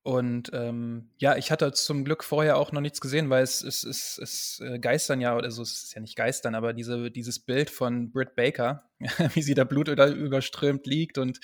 Und 0.03 0.49
ähm, 0.53 1.11
ja, 1.19 1.35
ich 1.37 1.51
hatte 1.51 1.71
zum 1.73 2.03
Glück 2.03 2.23
vorher 2.23 2.57
auch 2.57 2.71
noch 2.71 2.81
nichts 2.81 3.01
gesehen, 3.01 3.29
weil 3.29 3.43
es, 3.43 3.61
es, 3.61 3.83
es, 3.83 4.17
es 4.17 4.59
äh, 4.59 4.79
geistern 4.79 5.21
ja, 5.21 5.37
also 5.37 5.61
es 5.61 5.83
ist 5.83 5.93
ja 5.93 6.01
nicht 6.01 6.15
geistern, 6.15 6.55
aber 6.55 6.73
diese, 6.73 7.11
dieses 7.11 7.37
Bild 7.37 7.69
von 7.69 8.11
Britt 8.11 8.35
Baker, 8.35 8.89
wie 9.33 9.43
sie 9.43 9.53
da 9.53 9.63
Blut 9.63 9.89
überströmt 9.89 10.87
liegt 10.87 11.19
und, 11.19 11.39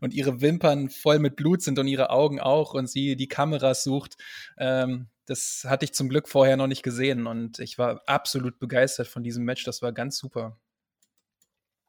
und 0.00 0.14
ihre 0.14 0.40
Wimpern 0.40 0.88
voll 0.88 1.18
mit 1.18 1.34
Blut 1.34 1.62
sind 1.62 1.80
und 1.80 1.88
ihre 1.88 2.10
Augen 2.10 2.38
auch 2.38 2.74
und 2.74 2.88
sie 2.88 3.16
die 3.16 3.26
Kameras 3.26 3.82
sucht, 3.82 4.16
ähm, 4.56 5.08
das 5.26 5.66
hatte 5.66 5.84
ich 5.84 5.92
zum 5.92 6.08
Glück 6.08 6.28
vorher 6.28 6.56
noch 6.56 6.68
nicht 6.68 6.84
gesehen 6.84 7.26
und 7.26 7.58
ich 7.58 7.76
war 7.76 8.02
absolut 8.06 8.60
begeistert 8.60 9.08
von 9.08 9.24
diesem 9.24 9.44
Match. 9.44 9.64
Das 9.64 9.82
war 9.82 9.92
ganz 9.92 10.16
super. 10.16 10.60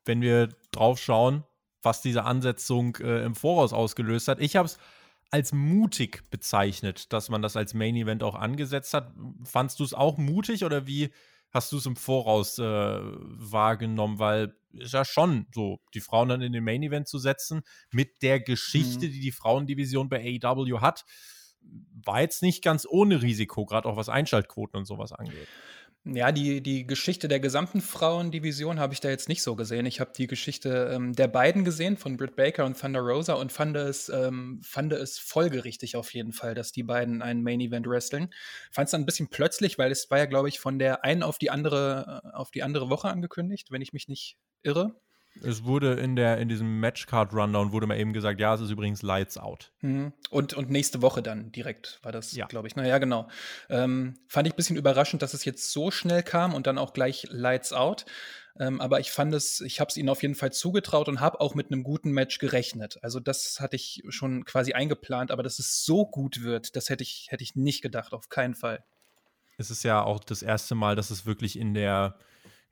Wenn 0.06 0.22
wir 0.22 0.50
drauf 0.72 1.00
schauen, 1.00 1.44
was 1.84 2.02
diese 2.02 2.24
Ansetzung 2.24 2.96
äh, 2.96 3.24
im 3.24 3.36
Voraus 3.36 3.72
ausgelöst 3.72 4.28
hat, 4.28 4.40
ich 4.42 4.56
habe 4.56 4.66
es 4.66 4.80
als 5.30 5.52
mutig 5.54 6.30
bezeichnet, 6.30 7.12
dass 7.12 7.30
man 7.30 7.42
das 7.42 7.56
als 7.56 7.74
Main 7.74 7.96
Event 7.96 8.24
auch 8.24 8.36
angesetzt 8.36 8.94
hat. 8.94 9.14
Fandst 9.44 9.80
du 9.80 9.84
es 9.84 9.94
auch 9.94 10.18
mutig 10.18 10.64
oder 10.64 10.88
wie 10.88 11.10
hast 11.52 11.72
du 11.72 11.78
es 11.78 11.86
im 11.86 11.96
Voraus 11.96 12.60
äh, 12.60 12.64
wahrgenommen? 12.64 14.20
Weil 14.20 14.56
ist 14.72 14.94
ja 14.94 15.06
schon 15.06 15.48
so, 15.54 15.80
die 15.94 16.02
Frauen 16.02 16.30
dann 16.30 16.42
in 16.42 16.54
den 16.54 16.64
Main 16.64 16.84
Event 16.84 17.08
zu 17.08 17.18
setzen 17.18 17.62
mit 17.92 18.22
der 18.22 18.40
Geschichte, 18.40 19.08
mhm. 19.08 19.12
die 19.12 19.20
die 19.20 19.32
Frauendivision 19.32 20.10
bei 20.10 20.40
AEW 20.44 20.82
hat, 20.82 21.06
war 22.06 22.22
jetzt 22.22 22.42
nicht 22.42 22.64
ganz 22.64 22.88
ohne 22.90 23.22
Risiko, 23.22 23.66
gerade 23.66 23.88
auch 23.88 23.98
was 23.98 24.10
Einschaltquoten 24.10 24.78
und 24.78 24.86
sowas 24.86 25.12
angeht. 25.12 25.48
Ja, 26.14 26.32
die, 26.32 26.62
die 26.62 26.88
Geschichte 26.88 27.28
der 27.28 27.42
gesamten 27.42 27.82
Frauendivision 27.82 28.80
habe 28.80 28.94
ich 28.94 29.02
da 29.02 29.10
jetzt 29.10 29.28
nicht 29.28 29.44
so 29.44 29.58
gesehen. 29.58 29.86
Ich 29.86 30.00
habe 30.00 30.14
die 30.16 30.28
Geschichte 30.28 30.90
ähm, 30.94 31.14
der 31.14 31.28
beiden 31.28 31.66
gesehen, 31.66 31.98
von 31.98 32.16
Britt 32.16 32.38
Baker 32.38 32.66
und 32.66 32.80
Thunder 32.80 33.02
Rosa, 33.02 33.34
und 33.34 33.52
fand 33.52 33.76
es, 33.76 34.08
ähm, 34.08 34.62
fand 34.64 34.94
es 34.94 35.20
folgerichtig 35.20 35.98
auf 35.98 36.14
jeden 36.14 36.32
Fall, 36.32 36.54
dass 36.54 36.72
die 36.72 36.84
beiden 36.84 37.22
einen 37.22 37.44
Main 37.44 37.60
Event 37.60 37.88
wresteln. 37.88 38.34
Fand 38.72 38.86
es 38.86 38.92
dann 38.92 39.02
ein 39.02 39.06
bisschen 39.06 39.28
plötzlich, 39.28 39.78
weil 39.78 39.92
es 39.92 40.10
war 40.10 40.20
ja, 40.20 40.26
glaube 40.28 40.48
ich, 40.48 40.62
von 40.62 40.80
der 40.80 41.04
einen 41.04 41.24
auf 41.24 41.40
die 41.40 41.50
andere, 41.50 42.22
äh, 42.24 42.36
auf 42.38 42.52
die 42.52 42.64
andere 42.64 42.90
Woche 42.90 43.10
angekündigt, 43.10 43.72
wenn 43.72 43.82
ich 43.82 43.92
mich 43.92 44.08
nicht 44.08 44.38
irre. 44.64 44.96
Es 45.44 45.64
wurde 45.64 45.94
in, 45.94 46.16
der, 46.16 46.38
in 46.38 46.50
diesem 46.50 46.80
Matchcard-Rundown 46.80 47.72
wurde 47.72 47.88
mal 47.88 47.98
eben 47.98 48.14
gesagt, 48.14 48.40
ja, 48.40 48.54
es 48.54 48.62
ist 48.62 48.70
übrigens 48.70 49.02
Lights 49.02 49.38
Out. 49.38 49.72
Mhm. 49.82 50.14
Und, 50.30 50.54
und 50.54 50.70
nächste 50.70 51.02
Woche 51.02 51.22
dann 51.22 51.52
direkt 51.52 52.00
war 52.04 52.12
das, 52.12 52.34
ja. 52.34 52.48
glaube 52.48 52.68
ich. 52.68 52.76
Naja, 52.76 52.98
genau. 52.98 53.28
Ähm, 53.70 54.20
fand 54.28 54.48
ich 54.48 54.54
ein 54.54 54.58
bisschen 54.58 54.78
überraschend, 54.78 55.22
dass 55.22 55.34
es 55.34 55.46
jetzt 55.46 55.72
so 55.72 55.92
schnell 55.92 56.24
kam 56.24 56.54
und 56.54 56.68
dann 56.68 56.78
auch 56.78 56.94
gleich 56.94 57.28
Lights 57.30 57.74
Out. 57.74 58.06
Ähm, 58.60 58.82
aber 58.82 59.00
ich 59.00 59.12
fand 59.12 59.34
es, 59.34 59.62
ich 59.62 59.80
habe 59.80 59.90
es 59.90 59.98
ihnen 59.98 60.10
auf 60.10 60.22
jeden 60.22 60.36
Fall 60.36 60.52
zugetraut 60.52 61.08
und 61.10 61.20
habe 61.20 61.40
auch 61.42 61.54
mit 61.54 61.72
einem 61.72 61.84
guten 61.84 62.12
Match 62.12 62.40
gerechnet. 62.40 62.98
Also 63.02 63.20
das 63.20 63.60
hatte 63.60 63.76
ich 63.76 64.04
schon 64.10 64.46
quasi 64.46 64.74
eingeplant, 64.74 65.32
aber 65.32 65.44
dass 65.44 65.60
es 65.60 65.84
so 65.86 66.06
gut 66.06 66.42
wird, 66.42 66.76
das 66.76 66.90
hätte 66.90 67.04
ich, 67.04 67.28
hätte 67.30 67.44
ich 67.44 67.56
nicht 67.56 67.82
gedacht, 67.82 68.14
auf 68.14 68.30
keinen 68.30 68.56
Fall. 68.56 68.84
Es 69.58 69.72
ist 69.72 69.84
ja 69.84 70.04
auch 70.04 70.24
das 70.24 70.42
erste 70.42 70.76
Mal, 70.76 70.96
dass 70.96 71.10
es 71.10 71.26
wirklich 71.26 71.58
in 71.58 71.74
der, 71.74 72.18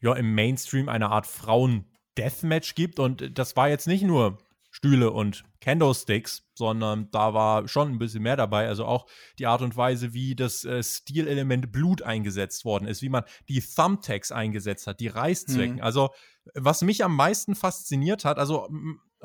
ja, 0.02 0.14
im 0.16 0.34
Mainstream 0.34 0.90
eine 0.90 1.10
Art 1.10 1.28
Frauen- 1.28 1.86
Deathmatch 2.18 2.76
gibt. 2.76 3.00
Und 3.00 3.38
das 3.38 3.56
war 3.56 3.70
jetzt 3.70 3.88
nicht 3.88 4.04
nur 4.04 4.38
Stühle 4.76 5.12
und 5.12 5.46
Candlesticks, 5.62 6.44
sondern 6.54 7.10
da 7.12 7.34
war 7.34 7.68
schon 7.70 7.92
ein 7.92 7.98
bisschen 7.98 8.24
mehr 8.24 8.36
dabei. 8.36 8.68
Also 8.68 8.86
auch 8.86 9.06
die 9.40 9.48
Art 9.48 9.62
und 9.62 9.78
Weise, 9.78 10.14
wie 10.14 10.36
das 10.36 10.66
äh, 10.66 10.84
Stilelement 10.84 11.72
Blut 11.72 12.02
eingesetzt 12.02 12.66
worden 12.66 12.86
ist, 12.86 13.02
wie 13.02 13.08
man 13.08 13.24
die 13.48 13.62
Thumbtacks 13.62 14.34
eingesetzt 14.34 14.86
hat, 14.86 15.00
die 15.00 15.08
Reißzwecken. 15.08 15.78
Mhm. 15.78 15.82
Also 15.82 16.10
was 16.54 16.82
mich 16.82 17.06
am 17.06 17.16
meisten 17.16 17.56
fasziniert 17.56 18.26
hat, 18.26 18.38
also 18.38 18.70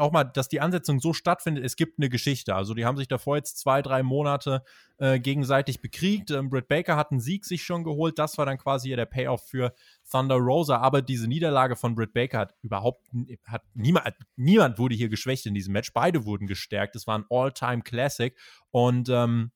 auch 0.00 0.12
mal, 0.12 0.24
dass 0.24 0.48
die 0.48 0.60
Ansetzung 0.60 1.00
so 1.00 1.12
stattfindet, 1.12 1.64
es 1.64 1.76
gibt 1.76 1.98
eine 1.98 2.08
Geschichte. 2.08 2.54
Also 2.54 2.74
die 2.74 2.84
haben 2.84 2.96
sich 2.96 3.08
davor 3.08 3.36
jetzt 3.36 3.58
zwei, 3.58 3.82
drei 3.82 4.02
Monate 4.02 4.64
äh, 4.98 5.20
gegenseitig 5.20 5.80
bekriegt. 5.80 6.30
Ähm, 6.30 6.50
Britt 6.50 6.68
Baker 6.68 6.96
hat 6.96 7.10
einen 7.10 7.20
Sieg 7.20 7.44
sich 7.44 7.62
schon 7.62 7.84
geholt. 7.84 8.18
Das 8.18 8.38
war 8.38 8.46
dann 8.46 8.58
quasi 8.58 8.88
der 8.90 9.06
Payoff 9.06 9.48
für 9.48 9.74
Thunder 10.10 10.36
Rosa. 10.36 10.78
Aber 10.78 11.02
diese 11.02 11.28
Niederlage 11.28 11.76
von 11.76 11.94
Britt 11.94 12.12
Baker 12.12 12.38
hat 12.38 12.54
überhaupt, 12.62 13.06
hat 13.46 13.62
niemand, 13.74 14.14
niemand 14.36 14.78
wurde 14.78 14.94
hier 14.94 15.08
geschwächt 15.08 15.46
in 15.46 15.54
diesem 15.54 15.72
Match. 15.72 15.92
Beide 15.92 16.24
wurden 16.24 16.46
gestärkt. 16.46 16.96
Es 16.96 17.06
war 17.06 17.18
ein 17.18 17.26
All-Time-Classic. 17.30 18.36
Und 18.70 19.08
ähm, 19.08 19.52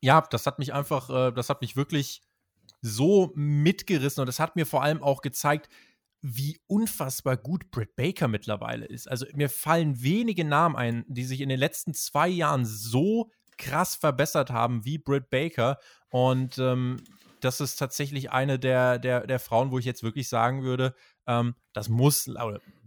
ja, 0.00 0.20
das 0.20 0.46
hat 0.46 0.58
mich 0.58 0.72
einfach, 0.72 1.10
äh, 1.10 1.32
das 1.32 1.48
hat 1.48 1.60
mich 1.60 1.76
wirklich 1.76 2.22
so 2.82 3.32
mitgerissen 3.34 4.20
und 4.20 4.26
das 4.26 4.40
hat 4.40 4.56
mir 4.56 4.66
vor 4.66 4.82
allem 4.82 5.02
auch 5.02 5.22
gezeigt, 5.22 5.68
wie 6.22 6.60
unfassbar 6.68 7.36
gut 7.36 7.70
Britt 7.70 7.96
Baker 7.96 8.28
mittlerweile 8.28 8.86
ist. 8.86 9.08
Also 9.08 9.26
mir 9.34 9.50
fallen 9.50 10.02
wenige 10.02 10.44
Namen 10.44 10.76
ein, 10.76 11.04
die 11.08 11.24
sich 11.24 11.40
in 11.40 11.48
den 11.48 11.58
letzten 11.58 11.94
zwei 11.94 12.28
Jahren 12.28 12.64
so 12.64 13.30
krass 13.58 13.96
verbessert 13.96 14.50
haben 14.50 14.84
wie 14.84 14.98
Britt 14.98 15.30
Baker. 15.30 15.78
Und 16.10 16.58
ähm, 16.58 17.02
das 17.40 17.60
ist 17.60 17.76
tatsächlich 17.76 18.30
eine 18.30 18.58
der, 18.58 19.00
der, 19.00 19.26
der 19.26 19.40
Frauen, 19.40 19.72
wo 19.72 19.78
ich 19.78 19.84
jetzt 19.84 20.04
wirklich 20.04 20.28
sagen 20.28 20.62
würde, 20.62 20.94
ähm, 21.26 21.56
das 21.72 21.88
muss, 21.88 22.28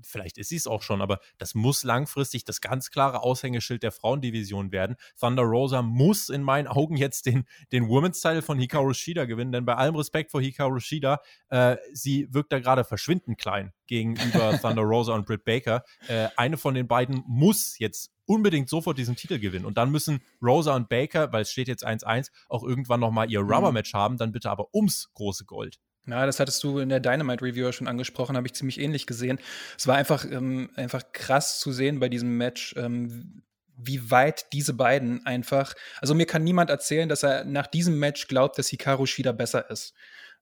vielleicht 0.06 0.38
ist 0.38 0.50
sie 0.50 0.56
es 0.56 0.68
auch 0.68 0.82
schon, 0.82 1.02
aber 1.02 1.20
das 1.38 1.56
muss 1.56 1.84
langfristig 1.84 2.46
das 2.46 2.62
ganz 2.62 2.92
klare 2.92 3.24
Aushängeschild 3.24 3.84
der 3.84 3.92
Frauendivision 3.92 4.72
werden. 4.72 4.96
Thunder 5.20 5.44
Rosa 5.44 5.82
muss 5.82 6.30
in 6.30 6.44
meinen 6.44 6.68
Augen 6.68 6.98
jetzt 6.98 7.26
den, 7.26 7.46
den 7.72 7.88
Women's 7.88 8.22
Title 8.22 8.42
von 8.42 8.60
Hikaru 8.60 8.94
Shida 8.94 9.26
gewinnen, 9.26 9.52
denn 9.52 9.66
bei 9.66 9.76
allem 9.76 9.96
Respekt 9.96 10.32
vor 10.32 10.42
Hikaru 10.42 10.80
Shida, 10.80 11.20
äh, 11.50 11.78
sie 11.94 12.28
wirkt 12.32 12.52
da 12.52 12.60
gerade 12.60 12.84
verschwindend 12.84 13.38
klein 13.38 13.74
gegenüber 13.88 14.58
Thunder 14.62 14.84
Rosa 14.84 15.14
und 15.14 15.26
Britt 15.26 15.44
Baker. 15.44 15.84
Äh, 16.08 16.30
eine 16.38 16.58
von 16.58 16.74
den 16.74 16.88
beiden 16.88 17.24
muss 17.28 17.78
jetzt 17.80 18.12
unbedingt 18.26 18.70
sofort 18.70 18.98
diesen 18.98 19.16
Titel 19.16 19.40
gewinnen. 19.40 19.66
Und 19.66 19.78
dann 19.78 19.92
müssen 19.92 20.22
Rosa 20.42 20.76
und 20.76 20.90
Baker, 20.90 21.32
weil 21.32 21.44
es 21.44 21.52
steht 21.52 21.68
jetzt 21.68 21.86
1-1, 21.86 22.32
auch 22.50 22.64
irgendwann 22.64 23.00
nochmal 23.00 23.30
ihr 23.32 23.44
mhm. 23.44 23.52
Rubber-Match 23.52 23.94
haben, 23.94 24.18
dann 24.18 24.32
bitte 24.32 24.50
aber 24.50 24.74
ums 24.74 25.12
große 25.14 25.46
Gold. 25.46 25.80
Na, 26.06 26.26
das 26.26 26.40
hattest 26.40 26.64
du 26.64 26.80
in 26.80 26.90
der 26.90 27.00
Dynamite 27.00 27.44
Reviewer 27.44 27.74
schon 27.74 27.88
angesprochen, 27.88 28.38
habe 28.38 28.48
ich 28.48 28.54
ziemlich 28.54 28.80
ähnlich 28.80 29.08
gesehen. 29.08 29.40
Es 29.78 29.88
war 29.88 29.96
einfach, 29.96 30.26
ähm, 30.26 30.70
einfach 30.76 31.04
krass 31.14 31.60
zu 31.60 31.72
sehen 31.72 32.00
bei 32.00 32.10
diesem 32.10 32.38
Match, 32.38 32.76
ähm, 32.78 33.42
wie 33.78 34.10
weit 34.12 34.54
diese 34.54 34.74
beiden 34.74 35.26
einfach. 35.26 35.74
Also 36.00 36.14
mir 36.14 36.26
kann 36.26 36.44
niemand 36.44 36.70
erzählen, 36.70 37.10
dass 37.10 37.24
er 37.24 37.44
nach 37.44 37.68
diesem 37.68 38.00
Match 38.00 38.28
glaubt, 38.28 38.58
dass 38.58 38.68
Hikaru 38.68 39.06
Shida 39.06 39.32
besser 39.32 39.70
ist. 39.70 39.94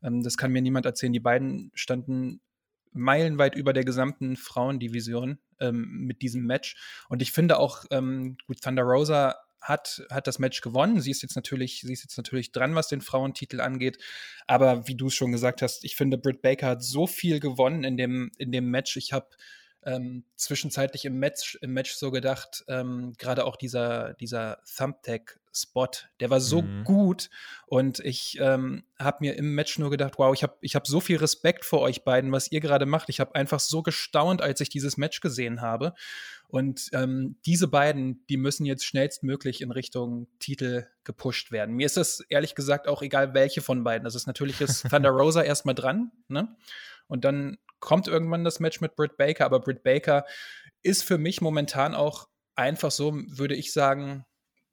Ähm, 0.04 0.22
das 0.22 0.38
kann 0.38 0.52
mir 0.52 0.62
niemand 0.62 0.86
erzählen. 0.86 1.14
Die 1.14 1.20
beiden 1.20 1.72
standen 1.74 2.42
meilenweit 2.92 3.56
über 3.56 3.74
der 3.74 3.86
gesamten 3.86 4.36
Frauendivision 4.36 5.40
ähm, 5.60 6.06
mit 6.06 6.22
diesem 6.22 6.46
Match. 6.46 6.76
Und 7.10 7.22
ich 7.22 7.32
finde 7.32 7.58
auch, 7.58 7.86
ähm, 7.90 8.38
gut, 8.48 8.62
Thunder 8.62 8.84
Rosa 8.84 9.36
hat, 9.64 10.04
hat 10.12 10.28
das 10.28 10.40
Match 10.40 10.62
gewonnen. 10.62 11.00
Sie 11.02 11.10
ist 11.10 11.22
jetzt 11.22 11.36
natürlich, 11.36 11.82
sie 11.82 11.94
ist 11.94 12.04
jetzt 12.04 12.18
natürlich 12.18 12.52
dran, 12.52 12.76
was 12.76 12.90
den 12.90 13.02
Frauentitel 13.02 13.62
angeht. 13.62 13.98
Aber 14.46 14.88
wie 14.88 14.96
du 14.96 15.08
es 15.08 15.16
schon 15.16 15.32
gesagt 15.32 15.62
hast, 15.62 15.86
ich 15.86 15.96
finde, 15.96 16.18
Britt 16.18 16.42
Baker 16.42 16.68
hat 16.68 16.84
so 16.84 17.08
viel 17.08 17.40
gewonnen 17.40 17.84
in 17.84 17.98
dem, 17.98 18.32
in 18.38 18.52
dem 18.52 18.70
Match. 18.70 18.98
Ich 18.98 19.14
habe 19.14 19.28
ähm, 19.86 20.24
zwischenzeitlich 20.36 21.06
im 21.06 21.20
Match, 21.20 21.58
im 21.62 21.74
Match 21.74 21.94
so 21.94 22.12
gedacht, 22.12 22.64
ähm, 22.68 23.14
gerade 23.18 23.46
auch 23.46 23.56
dieser, 23.56 24.14
dieser 24.16 24.60
Thumbtack-Spot, 24.78 25.90
der 26.20 26.30
war 26.30 26.40
so 26.40 26.62
mhm. 26.62 26.84
gut 26.84 27.30
und 27.68 28.00
ich 28.00 28.38
ähm, 28.40 28.84
habe 29.00 29.18
mir 29.22 29.36
im 29.36 29.56
Match 29.56 29.80
nur 29.80 29.90
gedacht, 29.90 30.14
wow, 30.18 30.34
ich 30.34 30.44
habe 30.44 30.58
ich 30.62 30.76
hab 30.76 30.88
so 30.88 31.00
viel 31.00 31.18
Respekt 31.18 31.66
vor 31.66 31.82
euch 31.82 32.04
beiden, 32.04 32.32
was 32.32 32.52
ihr 32.52 32.60
gerade 32.60 32.86
macht. 32.86 33.10
Ich 33.10 33.20
habe 33.20 33.36
einfach 33.36 33.60
so 33.60 33.82
gestaunt, 33.84 34.42
als 34.42 34.62
ich 34.62 34.70
dieses 34.70 34.98
Match 34.98 35.22
gesehen 35.22 35.62
habe. 35.62 35.94
Und 36.48 36.90
ähm, 36.94 37.38
diese 37.48 37.68
beiden, 37.68 38.24
die 38.28 38.38
müssen 38.38 38.66
jetzt 38.66 38.86
schnellstmöglich 38.86 39.62
in 39.62 39.72
Richtung 39.72 40.28
Titel 40.38 40.86
gepusht 41.04 41.52
werden. 41.52 41.76
Mir 41.76 41.88
ist 41.88 41.98
es 41.98 42.20
ehrlich 42.30 42.54
gesagt 42.54 42.88
auch 42.88 43.02
egal, 43.02 43.34
welche 43.34 43.62
von 43.62 43.84
beiden. 43.84 44.04
Das 44.04 44.14
ist 44.14 44.28
natürlich 44.28 44.62
ist 44.62 44.84
Thunder 44.90 45.10
Rosa 45.10 45.42
erstmal 45.42 45.74
dran, 45.74 46.12
ne? 46.28 46.56
Und 47.08 47.26
dann 47.26 47.58
kommt 47.84 48.08
irgendwann 48.08 48.46
das 48.46 48.62
Match 48.62 48.80
mit 48.80 48.96
Britt 48.96 49.18
Baker, 49.18 49.46
aber 49.46 49.60
Britt 49.60 49.84
Baker 49.84 50.26
ist 50.84 51.04
für 51.04 51.18
mich 51.18 51.42
momentan 51.42 51.94
auch 51.94 52.30
einfach 52.56 52.92
so, 52.92 53.14
würde 53.14 53.56
ich 53.56 53.74
sagen, 53.74 54.26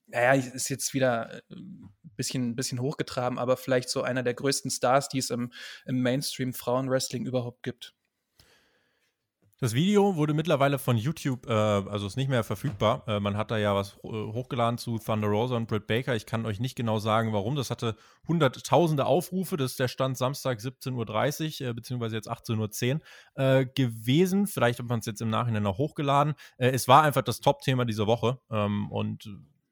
naja, 0.06 0.34
ist 0.34 0.68
jetzt 0.68 0.94
wieder 0.94 1.42
ein 1.50 1.90
äh, 2.04 2.08
bisschen, 2.16 2.54
bisschen 2.54 2.80
hochgetragen, 2.80 3.38
aber 3.38 3.56
vielleicht 3.56 3.90
so 3.90 4.02
einer 4.02 4.22
der 4.22 4.34
größten 4.34 4.70
Stars, 4.70 5.08
die 5.08 5.18
es 5.18 5.30
im, 5.30 5.52
im 5.86 6.02
Mainstream-Frauenwrestling 6.02 7.26
überhaupt 7.26 7.64
gibt. 7.64 7.94
Das 9.62 9.74
Video 9.74 10.16
wurde 10.16 10.32
mittlerweile 10.32 10.78
von 10.78 10.96
YouTube, 10.96 11.46
äh, 11.46 11.52
also 11.52 12.06
ist 12.06 12.16
nicht 12.16 12.30
mehr 12.30 12.44
verfügbar. 12.44 13.04
Äh, 13.06 13.20
man 13.20 13.36
hat 13.36 13.50
da 13.50 13.58
ja 13.58 13.74
was 13.74 13.98
äh, 14.02 14.08
hochgeladen 14.08 14.78
zu 14.78 14.98
Thunder 14.98 15.28
Rosa 15.28 15.54
und 15.54 15.68
Britt 15.68 15.86
Baker. 15.86 16.16
Ich 16.16 16.24
kann 16.24 16.46
euch 16.46 16.60
nicht 16.60 16.76
genau 16.76 16.98
sagen, 16.98 17.34
warum. 17.34 17.56
Das 17.56 17.68
hatte 17.68 17.94
hunderttausende 18.26 19.04
Aufrufe. 19.04 19.58
Das 19.58 19.72
ist 19.72 19.78
der 19.78 19.88
Stand 19.88 20.16
Samstag 20.16 20.60
17.30 20.60 21.62
Uhr, 21.62 21.68
äh, 21.68 21.74
beziehungsweise 21.74 22.16
jetzt 22.16 22.30
18.10 22.30 22.94
Uhr 22.94 23.00
äh, 23.34 23.66
gewesen. 23.66 24.46
Vielleicht 24.46 24.78
hat 24.78 24.86
man 24.86 25.00
es 25.00 25.06
jetzt 25.06 25.20
im 25.20 25.28
Nachhinein 25.28 25.62
noch 25.62 25.76
hochgeladen. 25.76 26.36
Äh, 26.56 26.70
es 26.70 26.88
war 26.88 27.02
einfach 27.02 27.22
das 27.22 27.40
Top-Thema 27.40 27.84
dieser 27.84 28.06
Woche. 28.06 28.38
Ähm, 28.50 28.90
und 28.90 29.28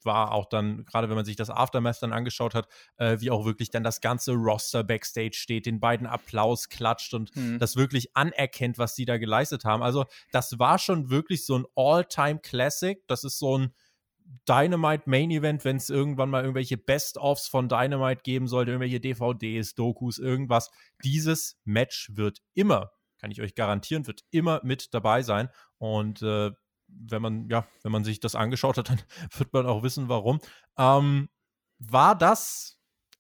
war 0.09 0.33
auch 0.33 0.47
dann, 0.47 0.85
gerade 0.87 1.09
wenn 1.09 1.15
man 1.15 1.25
sich 1.25 1.37
das 1.37 1.51
Aftermath 1.51 2.03
dann 2.03 2.13
angeschaut 2.13 2.57
hat, 2.57 2.67
äh, 2.97 3.21
wie 3.21 3.31
auch 3.31 3.45
wirklich 3.45 3.71
dann 3.71 3.85
das 3.85 4.01
ganze 4.01 4.33
Roster 4.33 4.83
Backstage 4.83 5.35
steht, 5.35 5.67
den 5.67 5.79
beiden 5.79 6.09
Applaus 6.09 6.69
klatscht 6.69 7.15
und 7.15 7.37
mhm. 7.37 7.61
das 7.61 7.77
wirklich 7.77 8.17
anerkennt, 8.17 8.79
was 8.79 8.97
sie 8.97 9.05
da 9.05 9.19
geleistet 9.19 9.65
haben. 9.65 9.85
Also, 9.85 10.07
das 10.33 10.59
war 10.59 10.81
schon 10.81 11.11
wirklich 11.11 11.47
so 11.47 11.59
ein 11.59 11.67
All-Time-Classic. 11.77 13.07
Das 13.07 13.23
ist 13.23 13.39
so 13.39 13.59
ein 13.59 13.75
Dynamite 14.49 15.05
Main 15.07 15.31
Event, 15.31 15.65
wenn 15.65 15.77
es 15.77 15.91
irgendwann 15.91 16.31
mal 16.31 16.43
irgendwelche 16.43 16.77
Best-ofs 16.77 17.49
von 17.49 17.69
Dynamite 17.69 18.23
geben 18.23 18.49
sollte, 18.49 18.73
irgendwelche 18.73 19.01
DVDs, 19.01 19.75
Dokus, 19.75 20.19
irgendwas. 20.19 20.71
Dieses 21.05 21.61
Match 21.65 22.11
wird 22.15 22.41
immer, 22.55 22.91
kann 23.21 23.31
ich 23.31 23.41
euch 23.41 23.55
garantieren, 23.55 24.07
wird 24.07 24.23
immer 24.31 24.61
mit 24.65 24.93
dabei 24.93 25.23
sein. 25.23 25.49
Und 25.79 26.23
äh, 26.23 26.51
wenn 26.89 27.23
man, 27.23 27.49
ja, 27.49 27.67
wenn 27.83 27.93
man 27.93 28.05
sich 28.05 28.21
das 28.21 28.35
angeschaut 28.35 28.79
hat, 28.79 28.89
dann 28.91 29.01
wird 29.37 29.53
man 29.53 29.67
auch 29.67 29.83
wissen, 29.83 30.09
warum. 30.09 30.41
Ähm, 30.77 31.29
war 31.79 32.17
das 32.17 32.79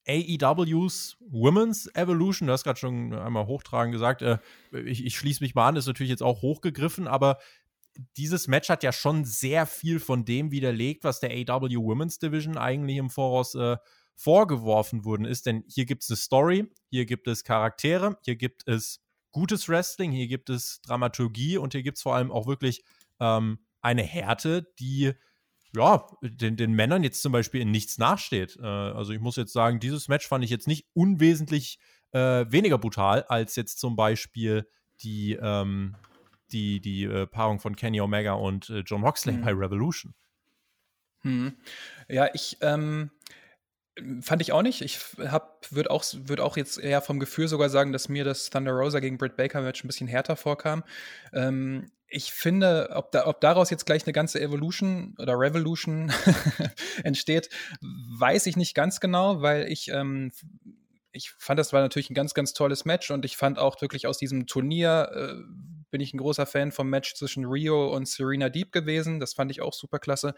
AEWs 0.09 1.16
Women's 1.21 1.89
Evolution? 1.95 2.47
Du 2.47 2.53
hast 2.53 2.64
gerade 2.64 2.79
schon 2.79 3.12
einmal 3.14 3.47
hochtragen 3.47 3.93
gesagt. 3.93 4.23
Äh, 4.23 4.39
ich, 4.73 5.05
ich 5.05 5.16
schließe 5.16 5.43
mich 5.43 5.55
mal 5.55 5.69
an, 5.69 5.77
ist 5.77 5.87
natürlich 5.87 6.11
jetzt 6.11 6.23
auch 6.23 6.43
hochgegriffen, 6.43 7.07
aber 7.07 7.39
dieses 8.16 8.49
Match 8.49 8.69
hat 8.69 8.83
ja 8.83 8.93
schon 8.93 9.25
sehr 9.25 9.66
viel 9.66 10.01
von 10.01 10.25
dem 10.25 10.51
widerlegt, 10.51 11.05
was 11.05 11.21
der 11.21 11.31
AEW 11.31 11.83
Women's 11.83 12.19
Division 12.19 12.57
eigentlich 12.57 12.97
im 12.97 13.11
Voraus 13.11 13.55
äh, 13.55 13.77
vorgeworfen 14.14 15.05
worden 15.05 15.25
ist. 15.25 15.47
Denn 15.47 15.64
hier 15.69 15.85
gibt 15.85 16.05
es 16.05 16.11
eine 16.11 16.16
Story, 16.16 16.71
hier 16.91 17.07
gibt 17.07 17.29
es 17.29 17.45
Charaktere, 17.45 18.19
hier 18.25 18.37
gibt 18.37 18.66
es 18.66 19.01
gutes 19.31 19.69
Wrestling, 19.69 20.12
hier 20.12 20.29
gibt 20.29 20.49
es 20.49 20.81
Dramaturgie 20.83 21.59
und 21.59 21.73
hier 21.73 21.83
gibt 21.83 21.99
es 21.99 22.03
vor 22.03 22.14
allem 22.14 22.31
auch 22.31 22.47
wirklich 22.47 22.83
ähm, 23.21 23.59
eine 23.81 24.03
Härte, 24.03 24.73
die 24.79 25.12
ja, 25.75 26.07
den, 26.23 26.57
den 26.57 26.73
Männern 26.73 27.03
jetzt 27.03 27.23
zum 27.23 27.33
Beispiel 27.33 27.61
in 27.61 27.71
nichts 27.71 27.99
nachsteht. 27.99 28.57
Äh, 28.61 28.66
also 28.66 29.12
ich 29.12 29.21
muss 29.21 29.37
jetzt 29.37 29.53
sagen, 29.53 29.81
dieses 29.81 30.09
Match 30.09 30.27
fand 30.27 30.45
ich 30.45 30.51
jetzt 30.51 30.66
nicht 30.66 30.87
unwesentlich 30.95 31.79
äh, 32.12 32.47
weniger 32.49 32.79
brutal 32.79 33.25
als 33.25 33.57
jetzt 33.57 33.79
zum 33.79 33.97
Beispiel 33.97 34.66
die, 35.03 35.39
ähm, 35.41 35.95
die, 36.53 36.81
die 36.81 37.05
äh, 37.05 37.27
Paarung 37.27 37.61
von 37.61 37.77
Kenny 37.77 38.01
Omega 38.01 38.33
und 38.33 38.71
äh, 38.71 38.81
John 38.81 39.03
Moxley 39.03 39.35
hm. 39.35 39.43
bei 39.43 39.53
Revolution. 39.53 40.14
Hm. 41.21 41.57
Ja, 42.09 42.29
ich 42.33 42.57
ähm, 42.62 43.11
fand 44.21 44.41
ich 44.41 44.53
auch 44.53 44.62
nicht. 44.62 44.81
Ich 44.83 45.01
würde 45.19 45.91
auch, 45.91 46.05
würd 46.14 46.41
auch 46.41 46.57
jetzt 46.57 46.79
eher 46.79 47.03
vom 47.03 47.19
Gefühl 47.21 47.49
sogar 47.49 47.69
sagen, 47.69 47.93
dass 47.93 48.09
mir 48.09 48.25
das 48.25 48.51
Thunder 48.51 48.73
Rosa 48.73 49.01
gegen 49.01 49.19
Britt 49.19 49.37
Baker 49.37 49.61
Match 49.61 49.85
ein 49.85 49.89
bisschen 49.89 50.09
härter 50.09 50.37
vorkam. 50.37 50.85
Ähm, 51.33 51.91
ich 52.09 52.33
finde, 52.33 52.91
ob, 52.95 53.13
da, 53.13 53.27
ob 53.27 53.41
daraus 53.41 53.71
jetzt 53.71 53.87
gleich 53.87 54.05
eine 54.07 54.13
ganze 54.13 54.41
Evolution 54.41 55.15
oder 55.19 55.39
Revolution 55.39 56.13
entsteht, 57.05 57.51
weiß 57.81 58.47
ich 58.47 58.57
nicht 58.57 58.75
ganz 58.75 59.01
genau, 59.01 59.43
weil 59.43 59.71
ich, 59.71 59.89
ähm, 59.89 60.33
ich 61.13 61.33
fand, 61.39 61.59
das 61.59 61.73
war 61.73 61.81
natürlich 61.81 62.11
ein 62.11 62.15
ganz, 62.15 62.35
ganz 62.35 62.55
tolles 62.55 62.85
Match 62.85 63.11
und 63.11 63.25
ich 63.25 63.37
fand 63.37 63.59
auch 63.59 63.81
wirklich 63.83 64.07
aus 64.07 64.19
diesem 64.19 64.47
Turnier, 64.47 65.11
äh, 65.13 65.35
bin 65.91 66.01
ich 66.01 66.15
ein 66.15 66.19
großer 66.19 66.47
Fan 66.47 66.73
vom 66.73 66.89
Match 66.89 67.15
zwischen 67.15 67.45
Rio 67.45 67.95
und 67.95 68.09
Serena 68.09 68.49
Deep 68.49 68.73
gewesen. 68.73 69.21
Das 69.21 69.35
fand 69.35 69.51
ich 69.51 69.63
auch 69.63 69.73
super 69.73 69.99
klasse. 69.99 70.35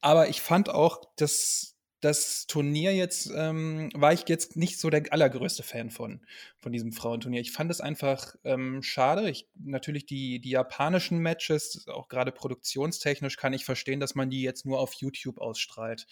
Aber 0.00 0.28
ich 0.28 0.40
fand 0.40 0.68
auch, 0.68 1.00
dass 1.16 1.76
das 2.02 2.48
Turnier 2.48 2.94
jetzt 2.94 3.30
ähm, 3.32 3.88
war 3.94 4.12
ich 4.12 4.24
jetzt 4.26 4.56
nicht 4.56 4.80
so 4.80 4.90
der 4.90 5.04
allergrößte 5.12 5.62
Fan 5.62 5.88
von, 5.88 6.20
von 6.58 6.72
diesem 6.72 6.92
Frauenturnier. 6.92 7.40
Ich 7.40 7.52
fand 7.52 7.70
es 7.70 7.80
einfach 7.80 8.34
ähm, 8.42 8.82
schade. 8.82 9.30
Ich, 9.30 9.48
natürlich 9.54 10.04
die, 10.04 10.40
die 10.40 10.50
japanischen 10.50 11.18
Matches, 11.18 11.86
auch 11.86 12.08
gerade 12.08 12.32
produktionstechnisch, 12.32 13.36
kann 13.36 13.52
ich 13.52 13.64
verstehen, 13.64 14.00
dass 14.00 14.16
man 14.16 14.30
die 14.30 14.42
jetzt 14.42 14.66
nur 14.66 14.80
auf 14.80 14.94
YouTube 14.94 15.38
ausstrahlt. 15.38 16.08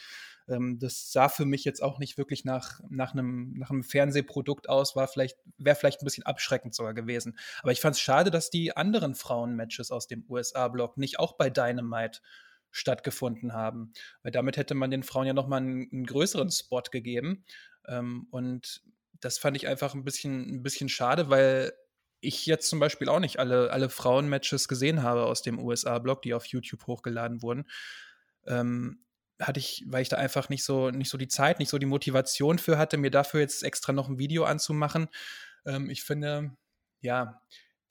Ähm, 0.49 0.79
das 0.79 1.11
sah 1.11 1.29
für 1.29 1.45
mich 1.45 1.65
jetzt 1.65 1.83
auch 1.83 1.99
nicht 1.99 2.17
wirklich 2.17 2.45
nach, 2.45 2.81
nach, 2.89 3.13
einem, 3.13 3.55
nach 3.59 3.71
einem 3.71 3.83
Fernsehprodukt 3.83 4.69
aus, 4.69 4.95
war 4.95 5.09
vielleicht, 5.09 5.39
wäre 5.59 5.75
vielleicht 5.75 6.03
ein 6.03 6.05
bisschen 6.05 6.25
abschreckend 6.25 6.73
sogar 6.73 6.95
gewesen. 6.95 7.37
Aber 7.63 7.73
ich 7.73 7.81
fand 7.81 7.97
es 7.97 8.01
schade, 8.01 8.31
dass 8.31 8.49
die 8.49 8.77
anderen 8.77 9.17
Frauenmatches 9.17 9.91
aus 9.91 10.07
dem 10.07 10.25
USA-Block 10.29 10.99
nicht 10.99 11.19
auch 11.19 11.33
bei 11.33 11.51
Dynamite 11.51 12.21
stattgefunden 12.71 13.53
haben. 13.53 13.93
Weil 14.23 14.33
damit 14.33 14.57
hätte 14.57 14.75
man 14.75 14.91
den 14.91 15.03
Frauen 15.03 15.27
ja 15.27 15.33
nochmal 15.33 15.61
einen, 15.61 15.89
einen 15.93 16.07
größeren 16.07 16.51
Spot 16.51 16.83
gegeben. 16.91 17.45
Ähm, 17.87 18.27
und 18.31 18.83
das 19.21 19.39
fand 19.39 19.57
ich 19.57 19.67
einfach 19.67 19.95
ein 19.95 20.05
bisschen, 20.05 20.57
ein 20.57 20.63
bisschen 20.63 20.89
schade, 20.89 21.31
weil 21.31 21.73
ich 22.21 22.47
jetzt 22.47 22.69
zum 22.69 22.81
Beispiel 22.81 23.09
auch 23.09 23.21
nicht 23.21 23.39
alle, 23.39 23.71
alle 23.71 23.89
Frauen-Matches 23.89 24.69
gesehen 24.69 25.03
habe 25.03 25.25
aus 25.25 25.43
dem 25.43 25.59
USA-Blog, 25.59 26.23
die 26.23 26.35
auf 26.35 26.47
YouTube 26.47 26.87
hochgeladen 26.87 27.43
wurden. 27.43 27.65
Ähm, 28.47 29.05
hatte 29.41 29.59
ich, 29.59 29.85
weil 29.87 30.03
ich 30.03 30.11
da 30.11 30.17
einfach 30.17 30.51
nicht 30.51 30.65
so, 30.65 30.91
nicht 30.91 31.09
so 31.09 31.17
die 31.17 31.29
Zeit, 31.29 31.59
nicht 31.59 31.71
so 31.71 31.79
die 31.79 31.87
Motivation 31.87 32.59
für 32.59 32.77
hatte, 32.77 32.99
mir 32.99 33.11
dafür 33.11 33.41
jetzt 33.41 33.63
extra 33.63 33.93
noch 33.93 34.09
ein 34.09 34.19
Video 34.19 34.45
anzumachen. 34.45 35.09
Ähm, 35.65 35.89
ich 35.89 36.03
finde, 36.03 36.57
ja, 37.01 37.41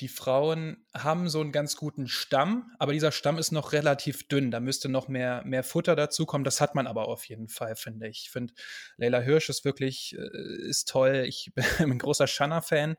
die 0.01 0.07
Frauen 0.07 0.77
haben 0.93 1.27
so 1.27 1.41
einen 1.41 1.51
ganz 1.51 1.75
guten 1.75 2.07
Stamm, 2.07 2.71
aber 2.79 2.93
dieser 2.93 3.11
Stamm 3.11 3.37
ist 3.37 3.51
noch 3.51 3.73
relativ 3.73 4.27
dünn. 4.27 4.49
Da 4.49 4.59
müsste 4.59 4.87
noch 4.87 5.07
mehr, 5.07 5.43
mehr 5.45 5.63
Futter 5.63 5.95
dazukommen. 5.95 6.45
Das 6.45 6.61
hat 6.61 6.73
man 6.73 6.87
aber 6.87 7.07
auf 7.07 7.25
jeden 7.25 7.49
Fall, 7.49 7.75
finde 7.75 8.07
ich. 8.07 8.23
Ich 8.23 8.31
finde, 8.31 8.53
Leila 8.97 9.19
Hirsch 9.19 9.49
ist 9.49 9.65
wirklich, 9.65 10.17
äh, 10.17 10.67
ist 10.67 10.87
toll. 10.87 11.25
Ich 11.27 11.51
bin 11.55 11.65
ein 11.79 11.99
großer 11.99 12.27
Shanna-Fan 12.27 12.95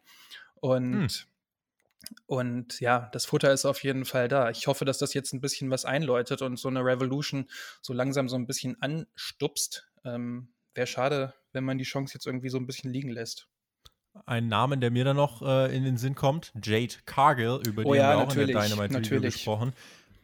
und 0.56 0.92
hm. 0.92 1.08
Und 2.24 2.80
ja, 2.80 3.10
das 3.12 3.26
Futter 3.26 3.52
ist 3.52 3.66
auf 3.66 3.84
jeden 3.84 4.06
Fall 4.06 4.26
da. 4.26 4.48
Ich 4.48 4.66
hoffe, 4.66 4.86
dass 4.86 4.96
das 4.96 5.12
jetzt 5.12 5.34
ein 5.34 5.42
bisschen 5.42 5.70
was 5.70 5.84
einläutet 5.84 6.40
und 6.40 6.58
so 6.58 6.68
eine 6.68 6.82
Revolution 6.82 7.46
so 7.82 7.92
langsam 7.92 8.26
so 8.26 8.36
ein 8.36 8.46
bisschen 8.46 8.80
anstupst. 8.80 9.86
Ähm, 10.02 10.48
Wäre 10.72 10.86
schade, 10.86 11.34
wenn 11.52 11.62
man 11.62 11.76
die 11.76 11.84
Chance 11.84 12.14
jetzt 12.14 12.26
irgendwie 12.26 12.48
so 12.48 12.56
ein 12.56 12.66
bisschen 12.66 12.90
liegen 12.90 13.10
lässt 13.10 13.49
ein 14.26 14.48
Namen, 14.48 14.80
der 14.80 14.90
mir 14.90 15.04
dann 15.04 15.16
noch 15.16 15.42
äh, 15.42 15.74
in 15.74 15.84
den 15.84 15.96
Sinn 15.96 16.14
kommt, 16.14 16.52
Jade 16.62 16.94
Cargill, 17.06 17.60
über 17.66 17.84
oh, 17.84 17.92
die 17.92 17.98
ja, 17.98 18.08
haben 18.08 18.18
wir 18.18 18.26
auch 18.26 18.36
in 18.36 18.46
der 18.46 18.68
Dynamite 18.68 19.20
gesprochen, 19.20 19.72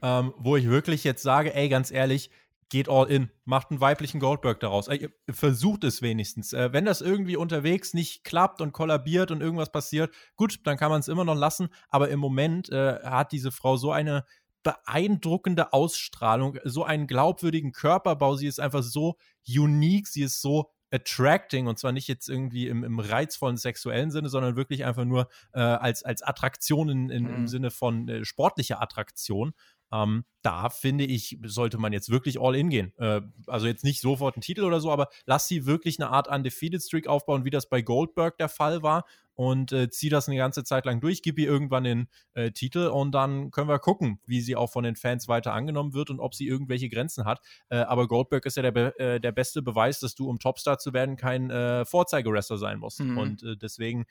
ähm, 0.03 0.35
wo 0.39 0.57
ich 0.57 0.69
wirklich 0.69 1.05
jetzt 1.05 1.23
sage, 1.23 1.55
ey, 1.55 1.69
ganz 1.69 1.91
ehrlich, 1.91 2.31
geht 2.69 2.89
all 2.89 3.09
in, 3.09 3.31
macht 3.45 3.71
einen 3.71 3.81
weiblichen 3.81 4.21
Goldberg 4.21 4.61
daraus. 4.61 4.89
Ey, 4.89 5.09
versucht 5.31 5.85
es 5.85 6.03
wenigstens. 6.03 6.53
Äh, 6.53 6.73
wenn 6.73 6.85
das 6.85 7.01
irgendwie 7.01 7.37
unterwegs 7.37 7.95
nicht 7.95 8.25
klappt 8.25 8.61
und 8.61 8.73
kollabiert 8.73 9.31
und 9.31 9.41
irgendwas 9.41 9.71
passiert, 9.71 10.13
gut, 10.37 10.61
dann 10.65 10.77
kann 10.77 10.91
man 10.91 11.01
es 11.01 11.09
immer 11.09 11.25
noch 11.25 11.37
lassen. 11.37 11.69
Aber 11.89 12.09
im 12.09 12.19
Moment 12.19 12.71
äh, 12.71 12.99
hat 13.05 13.33
diese 13.33 13.53
Frau 13.53 13.77
so 13.77 13.93
eine 13.93 14.25
beeindruckende 14.65 15.73
Ausstrahlung, 15.73 16.59
so 16.65 16.83
einen 16.83 17.07
glaubwürdigen 17.07 17.71
Körperbau. 17.71 18.35
Sie 18.35 18.49
ist 18.49 18.59
einfach 18.59 18.83
so 18.83 19.17
unique, 19.47 20.09
sie 20.09 20.23
ist 20.23 20.41
so 20.41 20.73
attracting 20.97 21.67
und 21.67 21.79
zwar 21.79 21.93
nicht 21.93 22.09
jetzt 22.09 22.29
irgendwie 22.29 22.67
im, 22.69 22.83
im 22.83 22.99
reizvollen 22.99 23.57
sexuellen 23.57 24.11
Sinne, 24.11 24.29
sondern 24.29 24.57
wirklich 24.57 24.85
einfach 24.85 25.05
nur 25.05 25.29
äh, 25.53 25.61
als, 25.61 26.03
als 26.03 26.23
Attraktion 26.23 26.89
in, 26.89 27.11
in, 27.11 27.25
mhm. 27.25 27.35
im 27.35 27.49
Sinne 27.49 27.71
von 27.71 28.09
äh, 28.09 28.25
sportlicher 28.25 28.83
Attraktion. 28.83 29.53
Ähm, 29.93 30.25
da 30.47 30.71
finde 30.71 31.05
ich, 31.05 31.41
sollte 31.45 31.77
man 31.77 31.93
jetzt 31.93 32.09
wirklich 32.09 32.41
all 32.41 32.55
in 32.55 32.71
gehen. 32.71 32.93
Äh, 32.99 33.21
also 33.49 33.67
jetzt 33.67 33.83
nicht 33.83 34.01
sofort 34.01 34.37
einen 34.37 34.43
Titel 34.43 34.63
oder 34.63 34.79
so, 34.79 34.93
aber 34.93 35.09
lass 35.25 35.49
sie 35.49 35.67
wirklich 35.67 35.99
eine 35.99 36.11
Art 36.11 36.29
Undefeated 36.29 36.81
Streak 36.81 37.09
aufbauen, 37.09 37.45
wie 37.45 37.51
das 37.51 37.69
bei 37.69 37.83
Goldberg 37.83 38.39
der 38.39 38.49
Fall 38.49 38.85
war 38.85 39.05
und 39.37 39.71
äh, 39.73 39.91
zieh 39.91 40.09
das 40.09 40.29
eine 40.29 40.37
ganze 40.37 40.65
Zeit 40.65 40.87
lang 40.87 41.01
durch, 41.01 41.21
gib 41.21 41.39
ihr 41.39 41.47
irgendwann 41.47 41.85
den 41.85 42.09
äh, 42.35 42.51
Titel 42.51 42.89
und 42.89 43.13
dann 43.13 43.51
können 43.51 43.69
wir 43.69 43.79
gucken, 43.79 44.19
wie 44.27 44.41
sie 44.41 44.57
auch 44.57 44.73
von 44.73 44.83
den 44.83 44.97
Fans 44.97 45.29
weiter 45.29 45.53
angenommen 45.53 45.93
wird 45.93 46.11
und 46.11 46.21
ob 46.21 46.35
sie 46.35 46.49
irgendwelche 46.49 46.89
Grenzen 46.89 47.27
hat. 47.27 47.41
Äh, 47.69 47.77
aber 47.77 48.09
Goldberg 48.09 48.47
ist 48.47 48.57
ja 48.57 48.63
der, 48.63 48.73
be 48.73 48.99
äh, 48.99 49.21
der 49.21 49.33
beste 49.33 49.63
Beweis, 49.63 50.01
dass 50.01 50.15
du, 50.15 50.29
um 50.29 50.39
Topstar 50.39 50.79
zu 50.79 50.95
werden, 50.95 51.17
kein 51.17 51.51
äh, 51.51 51.85
Vorzeigerester 51.85 52.57
sein 52.57 52.79
musst. 52.79 53.01
Mhm. 53.01 53.19
Und 53.19 53.43
äh, 53.43 53.57
deswegen 53.57 54.07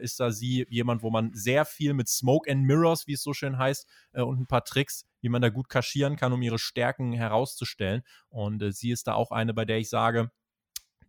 ist 0.00 0.20
da 0.20 0.30
sie 0.30 0.66
jemand, 0.70 1.02
wo 1.02 1.10
man 1.10 1.34
sehr 1.34 1.66
viel 1.66 1.92
mit 1.92 2.08
Smoke 2.08 2.50
and 2.50 2.64
Mirrors, 2.64 3.06
wie 3.06 3.12
es 3.12 3.22
so 3.22 3.34
schön 3.34 3.58
heißt, 3.58 3.86
und 4.14 4.40
ein 4.40 4.46
paar 4.46 4.64
Tricks, 4.64 5.04
wie 5.20 5.28
man 5.28 5.42
da 5.42 5.50
gut 5.50 5.68
kaschieren 5.76 6.16
kann, 6.16 6.32
um 6.32 6.40
ihre 6.40 6.58
Stärken 6.58 7.12
herauszustellen. 7.12 8.02
Und 8.30 8.64
sie 8.74 8.90
ist 8.90 9.06
da 9.06 9.12
auch 9.12 9.30
eine, 9.30 9.52
bei 9.52 9.66
der 9.66 9.76
ich 9.76 9.90
sage, 9.90 10.30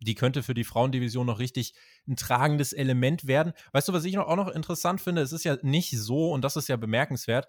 die 0.00 0.14
könnte 0.14 0.42
für 0.42 0.52
die 0.52 0.64
Frauendivision 0.64 1.26
noch 1.26 1.38
richtig 1.38 1.72
ein 2.06 2.16
tragendes 2.16 2.74
Element 2.74 3.26
werden. 3.26 3.54
Weißt 3.72 3.88
du, 3.88 3.94
was 3.94 4.04
ich 4.04 4.18
auch 4.18 4.36
noch 4.36 4.48
interessant 4.48 5.00
finde? 5.00 5.22
Es 5.22 5.32
ist 5.32 5.44
ja 5.44 5.56
nicht 5.62 5.98
so, 5.98 6.30
und 6.32 6.42
das 6.42 6.56
ist 6.56 6.68
ja 6.68 6.76
bemerkenswert, 6.76 7.46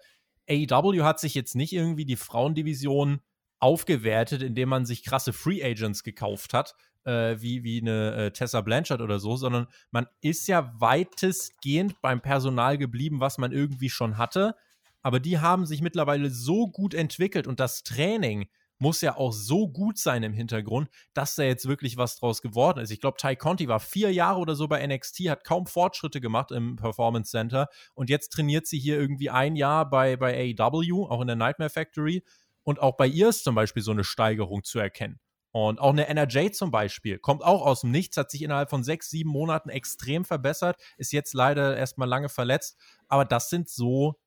AEW 0.48 1.02
hat 1.02 1.20
sich 1.20 1.34
jetzt 1.34 1.54
nicht 1.54 1.74
irgendwie 1.74 2.06
die 2.06 2.16
Frauendivision 2.16 3.20
aufgewertet, 3.58 4.40
indem 4.40 4.70
man 4.70 4.86
sich 4.86 5.04
krasse 5.04 5.34
Free 5.34 5.62
Agents 5.62 6.02
gekauft 6.02 6.54
hat, 6.54 6.74
äh, 7.04 7.36
wie, 7.38 7.62
wie 7.62 7.82
eine 7.82 8.14
äh, 8.14 8.30
Tessa 8.30 8.62
Blanchard 8.62 9.02
oder 9.02 9.18
so, 9.18 9.36
sondern 9.36 9.66
man 9.90 10.06
ist 10.22 10.48
ja 10.48 10.72
weitestgehend 10.78 12.00
beim 12.00 12.22
Personal 12.22 12.78
geblieben, 12.78 13.20
was 13.20 13.36
man 13.36 13.52
irgendwie 13.52 13.90
schon 13.90 14.16
hatte. 14.16 14.56
Aber 15.02 15.20
die 15.20 15.38
haben 15.38 15.66
sich 15.66 15.82
mittlerweile 15.82 16.30
so 16.30 16.68
gut 16.68 16.94
entwickelt 16.94 17.46
und 17.46 17.60
das 17.60 17.82
Training 17.82 18.48
muss 18.80 19.02
ja 19.02 19.16
auch 19.16 19.32
so 19.32 19.68
gut 19.68 19.98
sein 19.98 20.22
im 20.22 20.32
Hintergrund, 20.32 20.88
dass 21.12 21.34
da 21.34 21.42
jetzt 21.42 21.68
wirklich 21.68 21.98
was 21.98 22.16
draus 22.16 22.40
geworden 22.42 22.80
ist. 22.80 22.90
Ich 22.90 23.00
glaube, 23.00 23.18
Ty 23.18 23.36
Conti 23.36 23.68
war 23.68 23.78
vier 23.78 24.12
Jahre 24.12 24.40
oder 24.40 24.54
so 24.54 24.66
bei 24.68 24.84
NXT, 24.84 25.28
hat 25.28 25.44
kaum 25.44 25.66
Fortschritte 25.66 26.20
gemacht 26.20 26.50
im 26.50 26.76
Performance 26.76 27.30
Center 27.30 27.68
und 27.94 28.08
jetzt 28.08 28.30
trainiert 28.30 28.66
sie 28.66 28.78
hier 28.78 28.98
irgendwie 28.98 29.30
ein 29.30 29.54
Jahr 29.54 29.88
bei, 29.88 30.16
bei 30.16 30.54
AEW, 30.58 31.06
auch 31.08 31.20
in 31.20 31.26
der 31.26 31.36
Nightmare 31.36 31.70
Factory. 31.70 32.24
Und 32.62 32.80
auch 32.80 32.96
bei 32.96 33.06
ihr 33.06 33.28
ist 33.28 33.44
zum 33.44 33.54
Beispiel 33.54 33.82
so 33.82 33.90
eine 33.90 34.04
Steigerung 34.04 34.64
zu 34.64 34.78
erkennen. 34.78 35.20
Und 35.52 35.80
auch 35.80 35.90
eine 35.90 36.06
NRJ 36.06 36.52
zum 36.52 36.70
Beispiel 36.70 37.18
kommt 37.18 37.42
auch 37.42 37.66
aus 37.66 37.80
dem 37.80 37.90
Nichts, 37.90 38.16
hat 38.16 38.30
sich 38.30 38.42
innerhalb 38.42 38.70
von 38.70 38.84
sechs, 38.84 39.10
sieben 39.10 39.30
Monaten 39.30 39.68
extrem 39.68 40.24
verbessert, 40.24 40.80
ist 40.96 41.12
jetzt 41.12 41.34
leider 41.34 41.76
erstmal 41.76 42.08
lange 42.08 42.28
verletzt. 42.28 42.78
Aber 43.08 43.24
das 43.24 43.50
sind 43.50 43.68
so 43.68 44.20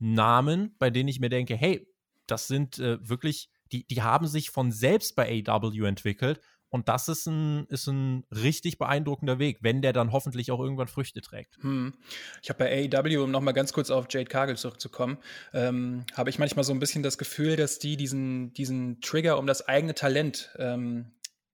Namen, 0.00 0.74
bei 0.78 0.90
denen 0.90 1.08
ich 1.08 1.20
mir 1.20 1.28
denke, 1.28 1.54
hey, 1.54 1.86
das 2.26 2.48
sind 2.48 2.78
äh, 2.78 2.98
wirklich 3.08 3.50
die, 3.72 3.86
die 3.86 4.02
haben 4.02 4.26
sich 4.26 4.50
von 4.50 4.72
selbst 4.72 5.14
bei 5.14 5.44
AW 5.46 5.86
entwickelt. 5.86 6.40
Und 6.72 6.88
das 6.88 7.08
ist 7.08 7.26
ein, 7.26 7.66
ist 7.66 7.88
ein 7.88 8.24
richtig 8.30 8.78
beeindruckender 8.78 9.40
Weg, 9.40 9.58
wenn 9.60 9.82
der 9.82 9.92
dann 9.92 10.12
hoffentlich 10.12 10.52
auch 10.52 10.60
irgendwann 10.60 10.86
Früchte 10.86 11.20
trägt. 11.20 11.56
Hm. 11.62 11.94
Ich 12.42 12.48
habe 12.48 12.60
bei 12.60 12.88
AEW, 12.92 13.24
um 13.24 13.30
nochmal 13.32 13.54
ganz 13.54 13.72
kurz 13.72 13.90
auf 13.90 14.06
Jade 14.08 14.26
Cargill 14.26 14.56
zurückzukommen, 14.56 15.18
ähm, 15.52 16.04
habe 16.14 16.30
ich 16.30 16.38
manchmal 16.38 16.64
so 16.64 16.72
ein 16.72 16.78
bisschen 16.78 17.02
das 17.02 17.18
Gefühl, 17.18 17.56
dass 17.56 17.80
die 17.80 17.96
diesen, 17.96 18.52
diesen 18.52 19.00
Trigger 19.00 19.38
um 19.38 19.48
das 19.48 19.66
eigene 19.66 19.94
Talent 19.94 20.50
ähm, 20.58 21.10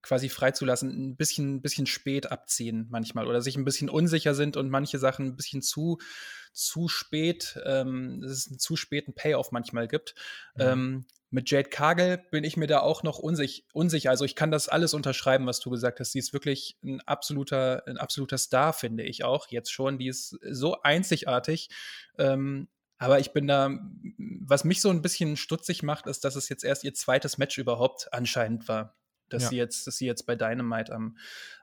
quasi 0.07 0.29
freizulassen, 0.29 0.89
ein 0.89 1.15
bisschen, 1.17 1.61
bisschen 1.61 1.85
spät 1.85 2.31
abziehen 2.31 2.87
manchmal 2.89 3.27
oder 3.27 3.41
sich 3.41 3.57
ein 3.57 3.65
bisschen 3.65 3.89
unsicher 3.89 4.33
sind 4.33 4.55
und 4.55 4.69
manche 4.69 4.99
Sachen 4.99 5.25
ein 5.25 5.35
bisschen 5.35 5.61
zu, 5.61 5.97
zu 6.53 6.87
spät, 6.87 7.59
ähm, 7.65 8.21
dass 8.21 8.31
es 8.31 8.47
einen 8.47 8.59
zu 8.59 8.77
späten 8.77 9.13
Payoff 9.13 9.51
manchmal 9.51 9.87
gibt. 9.87 10.15
Mhm. 10.55 10.61
Ähm, 10.61 11.05
mit 11.29 11.51
Jade 11.51 11.69
Kagel 11.69 12.19
bin 12.31 12.45
ich 12.45 12.55
mir 12.55 12.67
da 12.67 12.79
auch 12.79 13.03
noch 13.03 13.19
unsich, 13.19 13.65
unsicher. 13.73 14.09
Also 14.11 14.23
ich 14.23 14.35
kann 14.35 14.49
das 14.49 14.69
alles 14.69 14.93
unterschreiben, 14.93 15.45
was 15.45 15.59
du 15.59 15.69
gesagt 15.69 15.99
hast. 15.99 16.13
Sie 16.13 16.19
ist 16.19 16.31
wirklich 16.31 16.77
ein 16.83 17.01
absoluter, 17.01 17.83
ein 17.85 17.97
absoluter 17.97 18.37
Star, 18.37 18.71
finde 18.71 19.03
ich 19.03 19.25
auch 19.25 19.47
jetzt 19.49 19.73
schon. 19.73 19.97
Die 19.97 20.07
ist 20.07 20.37
so 20.49 20.81
einzigartig. 20.83 21.67
Ähm, 22.17 22.69
aber 22.97 23.19
ich 23.19 23.33
bin 23.33 23.45
da, 23.45 23.77
was 24.17 24.63
mich 24.63 24.81
so 24.81 24.89
ein 24.89 25.01
bisschen 25.01 25.35
stutzig 25.35 25.83
macht, 25.83 26.07
ist, 26.07 26.23
dass 26.23 26.37
es 26.37 26.47
jetzt 26.47 26.63
erst 26.63 26.85
ihr 26.85 26.93
zweites 26.93 27.37
Match 27.37 27.57
überhaupt 27.57 28.07
anscheinend 28.13 28.69
war. 28.69 28.95
Dass 29.29 29.43
ja. 29.43 29.49
sie 29.49 29.57
jetzt, 29.57 29.87
dass 29.87 29.97
sie 29.97 30.05
jetzt 30.05 30.25
bei 30.25 30.35
Dynamite 30.35 30.93
am, 30.93 31.17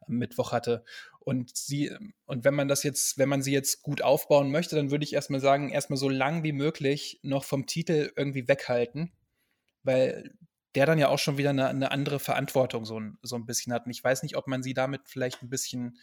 am 0.06 0.14
Mittwoch 0.14 0.52
hatte. 0.52 0.84
Und 1.20 1.56
sie, 1.56 1.90
und 2.26 2.44
wenn 2.44 2.54
man 2.54 2.68
das 2.68 2.82
jetzt, 2.82 3.16
wenn 3.16 3.28
man 3.28 3.42
sie 3.42 3.52
jetzt 3.52 3.82
gut 3.82 4.02
aufbauen 4.02 4.50
möchte, 4.50 4.76
dann 4.76 4.90
würde 4.90 5.04
ich 5.04 5.14
erstmal 5.14 5.40
sagen, 5.40 5.70
erstmal 5.70 5.96
so 5.96 6.08
lang 6.08 6.42
wie 6.42 6.52
möglich 6.52 7.20
noch 7.22 7.44
vom 7.44 7.66
Titel 7.66 8.12
irgendwie 8.16 8.46
weghalten 8.46 9.12
weil 9.84 10.32
der 10.74 10.86
dann 10.86 10.98
ja 10.98 11.08
auch 11.08 11.18
schon 11.18 11.38
wieder 11.38 11.50
eine, 11.50 11.68
eine, 11.68 11.90
andere 11.92 12.18
Verantwortung 12.18 12.84
so 12.84 12.98
ein, 12.98 13.16
so 13.22 13.36
ein 13.36 13.46
bisschen 13.46 13.72
hat. 13.72 13.86
Und 13.86 13.92
ich 13.92 14.02
weiß 14.02 14.22
nicht, 14.24 14.36
ob 14.36 14.48
man 14.48 14.62
sie 14.62 14.74
damit 14.74 15.02
vielleicht 15.04 15.42
ein 15.42 15.48
bisschen, 15.48 15.98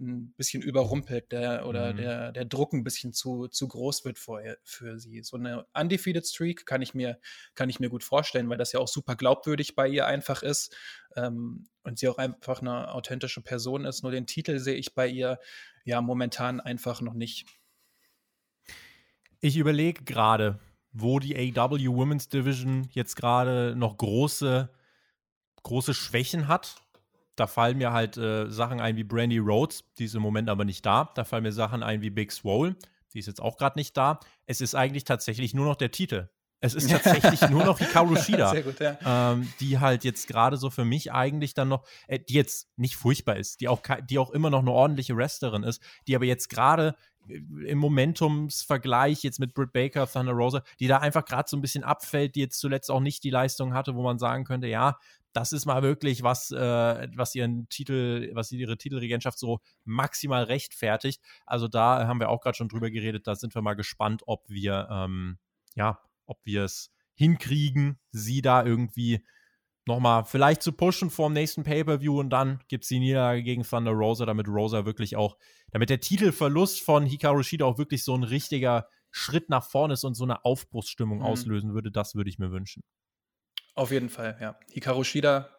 ein 0.00 0.32
bisschen 0.36 0.62
überrumpelt 0.62 1.30
der, 1.30 1.66
oder 1.66 1.92
mhm. 1.92 1.96
der, 1.98 2.32
der 2.32 2.44
Druck 2.46 2.72
ein 2.72 2.84
bisschen 2.84 3.12
zu, 3.12 3.48
zu 3.48 3.68
groß 3.68 4.04
wird 4.04 4.18
für, 4.18 4.56
für 4.62 4.98
sie. 4.98 5.22
So 5.22 5.36
eine 5.36 5.66
Undefeated 5.74 6.26
Streak 6.26 6.64
kann 6.64 6.80
ich, 6.80 6.94
mir, 6.94 7.18
kann 7.54 7.68
ich 7.68 7.80
mir 7.80 7.90
gut 7.90 8.02
vorstellen, 8.02 8.48
weil 8.48 8.58
das 8.58 8.72
ja 8.72 8.80
auch 8.80 8.88
super 8.88 9.14
glaubwürdig 9.14 9.74
bei 9.74 9.88
ihr 9.88 10.06
einfach 10.06 10.42
ist 10.42 10.74
ähm, 11.16 11.66
und 11.82 11.98
sie 11.98 12.08
auch 12.08 12.18
einfach 12.18 12.62
eine 12.62 12.92
authentische 12.92 13.42
Person 13.42 13.84
ist. 13.84 14.02
Nur 14.02 14.12
den 14.12 14.26
Titel 14.26 14.58
sehe 14.58 14.76
ich 14.76 14.94
bei 14.94 15.06
ihr 15.06 15.38
ja 15.84 16.00
momentan 16.00 16.60
einfach 16.60 17.02
noch 17.02 17.14
nicht. 17.14 17.46
Ich 19.40 19.58
überlege 19.58 20.04
gerade, 20.04 20.58
wo 20.94 21.18
die 21.18 21.36
AW 21.36 21.86
Women's 21.88 22.28
Division 22.28 22.88
jetzt 22.92 23.16
gerade 23.16 23.74
noch 23.76 23.98
große, 23.98 24.70
große 25.64 25.92
Schwächen 25.92 26.48
hat. 26.48 26.76
Da 27.36 27.48
fallen 27.48 27.78
mir 27.78 27.92
halt 27.92 28.16
äh, 28.16 28.48
Sachen 28.48 28.80
ein 28.80 28.96
wie 28.96 29.02
Brandy 29.02 29.38
Rhodes, 29.38 29.84
die 29.98 30.04
ist 30.04 30.14
im 30.14 30.22
Moment 30.22 30.48
aber 30.48 30.64
nicht 30.64 30.86
da. 30.86 31.10
Da 31.14 31.24
fallen 31.24 31.42
mir 31.42 31.52
Sachen 31.52 31.82
ein 31.82 32.00
wie 32.00 32.10
Big 32.10 32.30
Swole, 32.30 32.76
die 33.12 33.18
ist 33.18 33.26
jetzt 33.26 33.42
auch 33.42 33.56
gerade 33.58 33.78
nicht 33.78 33.96
da. 33.96 34.20
Es 34.46 34.60
ist 34.60 34.76
eigentlich 34.76 35.04
tatsächlich 35.04 35.52
nur 35.52 35.66
noch 35.66 35.76
der 35.76 35.90
Titel. 35.90 36.28
Es 36.64 36.74
ist 36.74 36.90
tatsächlich 36.90 37.50
nur 37.50 37.62
noch 37.62 37.78
Hikaru 37.78 38.16
Shida, 38.16 38.60
gut, 38.62 38.80
ja. 38.80 38.96
ähm, 39.04 39.52
die 39.60 39.78
halt 39.78 40.02
jetzt 40.02 40.26
gerade 40.28 40.56
so 40.56 40.70
für 40.70 40.86
mich 40.86 41.12
eigentlich 41.12 41.52
dann 41.52 41.68
noch, 41.68 41.84
äh, 42.06 42.18
die 42.18 42.32
jetzt 42.32 42.68
nicht 42.76 42.96
furchtbar 42.96 43.36
ist, 43.36 43.60
die 43.60 43.68
auch, 43.68 43.82
die 44.08 44.18
auch 44.18 44.30
immer 44.30 44.48
noch 44.48 44.60
eine 44.60 44.70
ordentliche 44.70 45.14
Wrestlerin 45.14 45.62
ist, 45.62 45.82
die 46.06 46.16
aber 46.16 46.24
jetzt 46.24 46.48
gerade 46.48 46.94
im 47.28 47.78
Momentumsvergleich 47.78 49.22
jetzt 49.22 49.40
mit 49.40 49.52
Britt 49.52 49.72
Baker, 49.72 50.10
Thunder 50.10 50.32
Rosa, 50.32 50.62
die 50.80 50.86
da 50.86 50.98
einfach 50.98 51.26
gerade 51.26 51.48
so 51.48 51.56
ein 51.56 51.60
bisschen 51.60 51.84
abfällt, 51.84 52.34
die 52.34 52.40
jetzt 52.40 52.58
zuletzt 52.58 52.90
auch 52.90 53.00
nicht 53.00 53.24
die 53.24 53.30
Leistung 53.30 53.74
hatte, 53.74 53.94
wo 53.94 54.02
man 54.02 54.18
sagen 54.18 54.44
könnte, 54.44 54.66
ja, 54.66 54.98
das 55.34 55.52
ist 55.52 55.66
mal 55.66 55.82
wirklich 55.82 56.22
was, 56.22 56.50
äh, 56.50 57.08
was 57.14 57.34
ihren 57.34 57.68
Titel, 57.68 58.30
was 58.34 58.52
ihre 58.52 58.78
Titelregentschaft 58.78 59.38
so 59.38 59.60
maximal 59.84 60.44
rechtfertigt. 60.44 61.20
Also 61.44 61.68
da 61.68 62.06
haben 62.06 62.20
wir 62.20 62.30
auch 62.30 62.40
gerade 62.40 62.56
schon 62.56 62.68
drüber 62.68 62.90
geredet. 62.90 63.26
Da 63.26 63.34
sind 63.34 63.54
wir 63.54 63.60
mal 63.60 63.74
gespannt, 63.74 64.22
ob 64.26 64.48
wir, 64.48 64.88
ähm, 64.90 65.38
ja, 65.74 65.98
ob 66.26 66.38
wir 66.44 66.64
es 66.64 66.90
hinkriegen, 67.14 67.98
sie 68.10 68.42
da 68.42 68.64
irgendwie 68.64 69.24
nochmal 69.86 70.24
vielleicht 70.24 70.62
zu 70.62 70.72
pushen 70.72 71.10
vor 71.10 71.28
dem 71.28 71.34
nächsten 71.34 71.62
Pay-Per-View 71.62 72.18
und 72.18 72.30
dann 72.30 72.60
gibt 72.68 72.84
es 72.84 72.88
die 72.88 72.98
Niederlage 72.98 73.42
gegen 73.42 73.62
Thunder 73.62 73.92
Rosa, 73.92 74.26
damit 74.26 74.48
Rosa 74.48 74.86
wirklich 74.86 75.16
auch, 75.16 75.36
damit 75.70 75.90
der 75.90 76.00
Titelverlust 76.00 76.82
von 76.82 77.04
Hikaru 77.04 77.42
Shida 77.42 77.64
auch 77.64 77.78
wirklich 77.78 78.02
so 78.02 78.14
ein 78.14 78.22
richtiger 78.22 78.88
Schritt 79.10 79.48
nach 79.48 79.64
vorne 79.64 79.94
ist 79.94 80.04
und 80.04 80.14
so 80.14 80.24
eine 80.24 80.44
Aufbruchsstimmung 80.44 81.18
mhm. 81.18 81.24
auslösen 81.24 81.74
würde, 81.74 81.90
das 81.90 82.14
würde 82.14 82.30
ich 82.30 82.38
mir 82.38 82.50
wünschen. 82.50 82.82
Auf 83.74 83.90
jeden 83.90 84.08
Fall, 84.08 84.38
ja. 84.40 84.58
Hikaru 84.72 85.04
Shida 85.04 85.53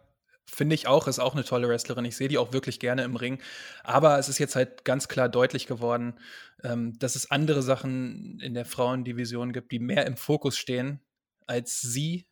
finde 0.45 0.75
ich 0.75 0.87
auch, 0.87 1.07
ist 1.07 1.19
auch 1.19 1.33
eine 1.33 1.43
tolle 1.43 1.67
Wrestlerin. 1.67 2.05
Ich 2.05 2.17
sehe 2.17 2.27
die 2.27 2.37
auch 2.37 2.53
wirklich 2.53 2.79
gerne 2.79 3.03
im 3.03 3.15
Ring. 3.15 3.41
Aber 3.83 4.19
es 4.19 4.29
ist 4.29 4.39
jetzt 4.39 4.55
halt 4.55 4.85
ganz 4.85 5.07
klar 5.07 5.29
deutlich 5.29 5.67
geworden, 5.67 6.19
ähm, 6.63 6.97
dass 6.99 7.15
es 7.15 7.31
andere 7.31 7.61
Sachen 7.61 8.39
in 8.39 8.53
der 8.53 8.65
Frauendivision 8.65 9.53
gibt, 9.53 9.71
die 9.71 9.79
mehr 9.79 10.05
im 10.05 10.17
Fokus 10.17 10.57
stehen 10.57 11.01
als 11.47 11.81
sie 11.81 12.27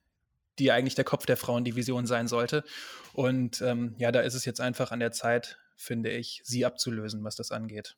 die 0.60 0.72
eigentlich 0.72 0.96
der 0.96 1.06
Kopf 1.06 1.26
der 1.26 1.38
Frauendivision 1.38 2.06
sein 2.06 2.28
sollte. 2.28 2.64
Und 3.14 3.62
ähm, 3.62 3.96
ja, 3.98 4.12
da 4.12 4.22
ist 4.22 4.36
es 4.36 4.46
jetzt 4.46 4.62
einfach 4.62 4.92
an 4.92 5.00
der 5.00 5.12
Zeit, 5.12 5.58
finde 5.76 6.12
ich, 6.12 6.42
sie 6.44 6.66
abzulösen, 6.66 7.24
was 7.24 7.36
das 7.36 7.52
angeht. 7.52 7.96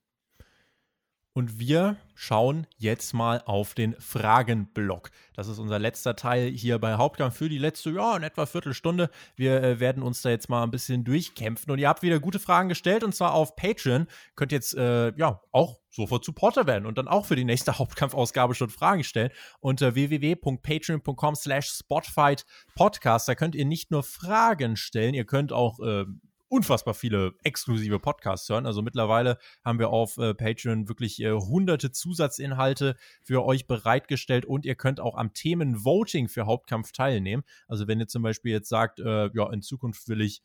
Und 1.37 1.59
wir 1.59 1.97
schauen 2.15 2.65
jetzt 2.77 3.13
mal 3.13 3.43
auf 3.45 3.73
den 3.73 3.93
Fragenblock. 3.99 5.11
Das 5.33 5.49
ist 5.49 5.59
unser 5.59 5.79
letzter 5.79 6.15
Teil 6.15 6.49
hier 6.49 6.79
bei 6.79 6.93
Hauptkampf 6.93 7.35
für 7.35 7.49
die 7.49 7.57
letzte, 7.57 7.89
ja, 7.89 8.15
in 8.15 8.23
etwa 8.23 8.45
Viertelstunde. 8.45 9.09
Wir 9.35 9.61
äh, 9.61 9.79
werden 9.81 10.01
uns 10.01 10.21
da 10.21 10.29
jetzt 10.29 10.47
mal 10.47 10.63
ein 10.63 10.71
bisschen 10.71 11.03
durchkämpfen. 11.03 11.69
Und 11.73 11.79
ihr 11.79 11.89
habt 11.89 12.03
wieder 12.03 12.21
gute 12.21 12.39
Fragen 12.39 12.69
gestellt 12.69 13.03
und 13.03 13.13
zwar 13.13 13.33
auf 13.33 13.57
Patreon. 13.57 14.07
Könnt 14.37 14.53
jetzt, 14.53 14.77
äh, 14.77 15.13
ja, 15.17 15.41
auch 15.51 15.81
sofort 15.89 16.23
Supporter 16.23 16.67
werden 16.67 16.85
und 16.85 16.97
dann 16.97 17.09
auch 17.09 17.25
für 17.25 17.35
die 17.35 17.43
nächste 17.43 17.77
Hauptkampfausgabe 17.79 18.55
schon 18.55 18.69
Fragen 18.69 19.03
stellen. 19.03 19.31
Unter 19.59 19.93
www.patreon.com 19.93 21.35
slash 21.35 21.67
spotfight 21.67 22.45
podcast. 22.75 23.27
Da 23.27 23.35
könnt 23.35 23.55
ihr 23.55 23.65
nicht 23.65 23.91
nur 23.91 24.03
Fragen 24.03 24.77
stellen, 24.77 25.13
ihr 25.13 25.25
könnt 25.25 25.51
auch 25.51 25.81
äh, 25.81 26.05
unfassbar 26.47 26.93
viele 26.93 27.33
exklusive 27.43 27.99
Podcasts 27.99 28.47
hören. 28.49 28.65
Also 28.65 28.81
mittlerweile 28.81 29.37
haben 29.63 29.79
wir 29.79 29.89
auf 29.89 30.17
äh, 30.17 30.33
Patreon 30.33 30.87
wirklich 30.87 31.21
äh, 31.21 31.31
hunderte 31.31 31.91
Zusatzinhalte 31.91 32.95
für 33.23 33.43
euch 33.43 33.67
bereitgestellt 33.67 34.45
und 34.45 34.65
ihr 34.65 34.75
könnt 34.75 34.99
auch 34.99 35.15
am 35.15 35.33
Themenvoting 35.33 36.27
für 36.27 36.45
Hauptkampf 36.45 36.91
teilnehmen. 36.91 37.43
Also 37.67 37.87
wenn 37.87 37.99
ihr 37.99 38.07
zum 38.07 38.23
Beispiel 38.23 38.51
jetzt 38.51 38.69
sagt, 38.69 38.99
äh, 38.99 39.29
ja, 39.33 39.51
in 39.51 39.61
Zukunft 39.61 40.07
will 40.07 40.21
ich 40.21 40.41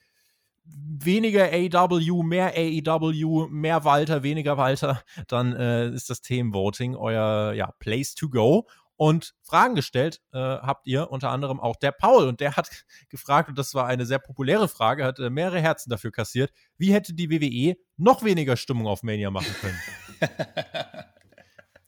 weniger 0.65 1.51
AW, 1.53 2.23
mehr 2.23 2.53
AEW, 2.57 3.49
mehr 3.49 3.85
Walter, 3.85 4.23
weniger 4.23 4.57
Walter, 4.57 5.03
dann 5.27 5.55
äh, 5.55 5.89
ist 5.91 6.11
das 6.11 6.21
Themenvoting 6.21 6.97
euer 6.97 7.53
ja, 7.55 7.73
Place 7.79 8.15
to 8.15 8.29
go. 8.29 8.69
Und 9.01 9.33
Fragen 9.41 9.77
gestellt 9.77 10.21
äh, 10.35 10.37
habt 10.39 10.87
ihr 10.87 11.11
unter 11.11 11.31
anderem 11.31 11.59
auch 11.59 11.77
der 11.77 11.91
Paul. 11.91 12.29
Und 12.29 12.41
der 12.41 12.59
hat 12.59 12.69
gefragt, 13.09 13.49
und 13.49 13.57
das 13.57 13.73
war 13.73 13.87
eine 13.87 14.05
sehr 14.05 14.19
populäre 14.19 14.69
Frage, 14.69 15.07
hat 15.07 15.19
äh, 15.19 15.31
mehrere 15.31 15.59
Herzen 15.59 15.89
dafür 15.89 16.13
kassiert, 16.13 16.53
wie 16.77 16.93
hätte 16.93 17.15
die 17.15 17.31
WWE 17.31 17.79
noch 17.97 18.23
weniger 18.25 18.59
Stimmung 18.59 18.87
auf 18.87 19.03
Mania 19.03 19.31
machen 19.31 19.55
können? 19.63 19.81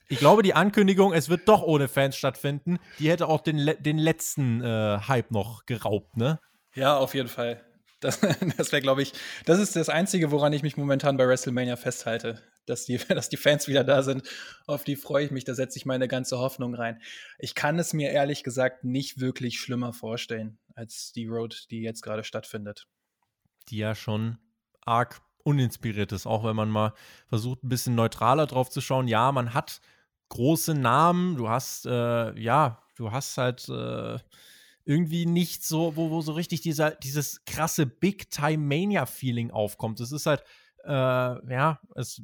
ich 0.09 0.21
glaube, 0.21 0.43
die 0.43 0.55
Ankündigung, 0.55 1.13
es 1.13 1.29
wird 1.29 1.47
doch 1.49 1.61
ohne 1.61 1.87
Fans 1.87 2.17
stattfinden, 2.17 2.79
die 2.99 3.11
hätte 3.11 3.29
auch 3.29 3.43
den, 3.43 3.75
den 3.81 3.99
letzten 3.99 4.63
äh, 4.63 5.01
Hype 5.07 5.33
noch 5.33 5.67
geraubt, 5.67 6.17
ne? 6.17 6.41
Ja, 6.75 6.97
auf 6.97 7.13
jeden 7.13 7.29
Fall. 7.29 7.63
Das, 8.03 8.20
das 8.57 8.72
wäre, 8.72 8.82
glaube 8.82 9.03
ich, 9.03 9.12
das 9.46 9.59
ist 9.59 9.76
das 9.76 9.88
Einzige, 9.88 10.30
woran 10.30 10.53
ich 10.53 10.62
mich 10.62 10.76
momentan 10.76 11.16
bei 11.16 11.26
WrestleMania 11.26 11.76
festhalte 11.76 12.42
dass 12.66 12.84
die, 12.84 12.98
dass 13.09 13.28
die 13.28 13.36
Fans 13.36 13.68
wieder 13.68 13.84
da 13.84 14.03
sind. 14.03 14.28
Auf 14.66 14.84
die 14.84 14.96
freue 14.96 15.24
ich 15.24 15.30
mich, 15.30 15.44
da 15.44 15.55
setze 15.55 15.78
ich 15.78 15.86
meine 15.86 16.09
ganze 16.09 16.38
Hoffnung 16.38 16.74
rein. 16.74 17.00
Ich 17.38 17.55
kann 17.55 17.78
es 17.78 17.92
mir 17.92 18.11
ehrlich 18.11 18.44
gesagt 18.44 18.84
nicht 18.84 19.20
wirklich 19.20 19.61
schlimmer 19.61 19.92
vorstellen 19.92 20.59
als 20.74 21.12
die 21.12 21.26
Road, 21.26 21.66
die 21.70 21.82
jetzt 21.82 22.03
gerade 22.03 22.24
stattfindet. 22.24 22.86
Die 23.68 23.78
ja 23.78 23.94
schon 23.94 24.38
arg 24.80 25.20
uninspiriert 25.44 26.12
ist, 26.12 26.26
auch 26.26 26.44
wenn 26.44 26.57
man 26.57 26.70
mal 26.70 26.94
versucht, 27.28 27.64
ein 27.64 27.68
bisschen 27.68 27.94
neutraler 27.94 28.46
drauf 28.46 28.70
zu 28.70 28.80
schauen. 28.80 29.09
Ja, 29.09 29.32
man 29.32 29.55
hat 29.55 29.80
große 30.28 30.74
Namen, 30.74 31.36
du 31.36 31.48
hast, 31.48 31.84
äh, 31.86 32.38
ja, 32.38 32.82
du 32.96 33.11
hast 33.11 33.36
halt 33.38 33.68
äh, 33.68 34.18
irgendwie 34.85 35.26
nicht 35.26 35.64
so, 35.64 35.97
wo, 35.97 36.11
wo 36.11 36.20
so 36.20 36.33
richtig 36.33 36.61
dieser, 36.61 36.93
dieses 36.93 37.45
krasse 37.45 37.87
Big-Time-Mania-Feeling 37.87 39.51
aufkommt. 39.51 40.01
Es 40.01 40.12
ist 40.12 40.26
halt, 40.26 40.43
äh, 40.85 40.91
ja, 40.91 41.80
es 41.95 42.22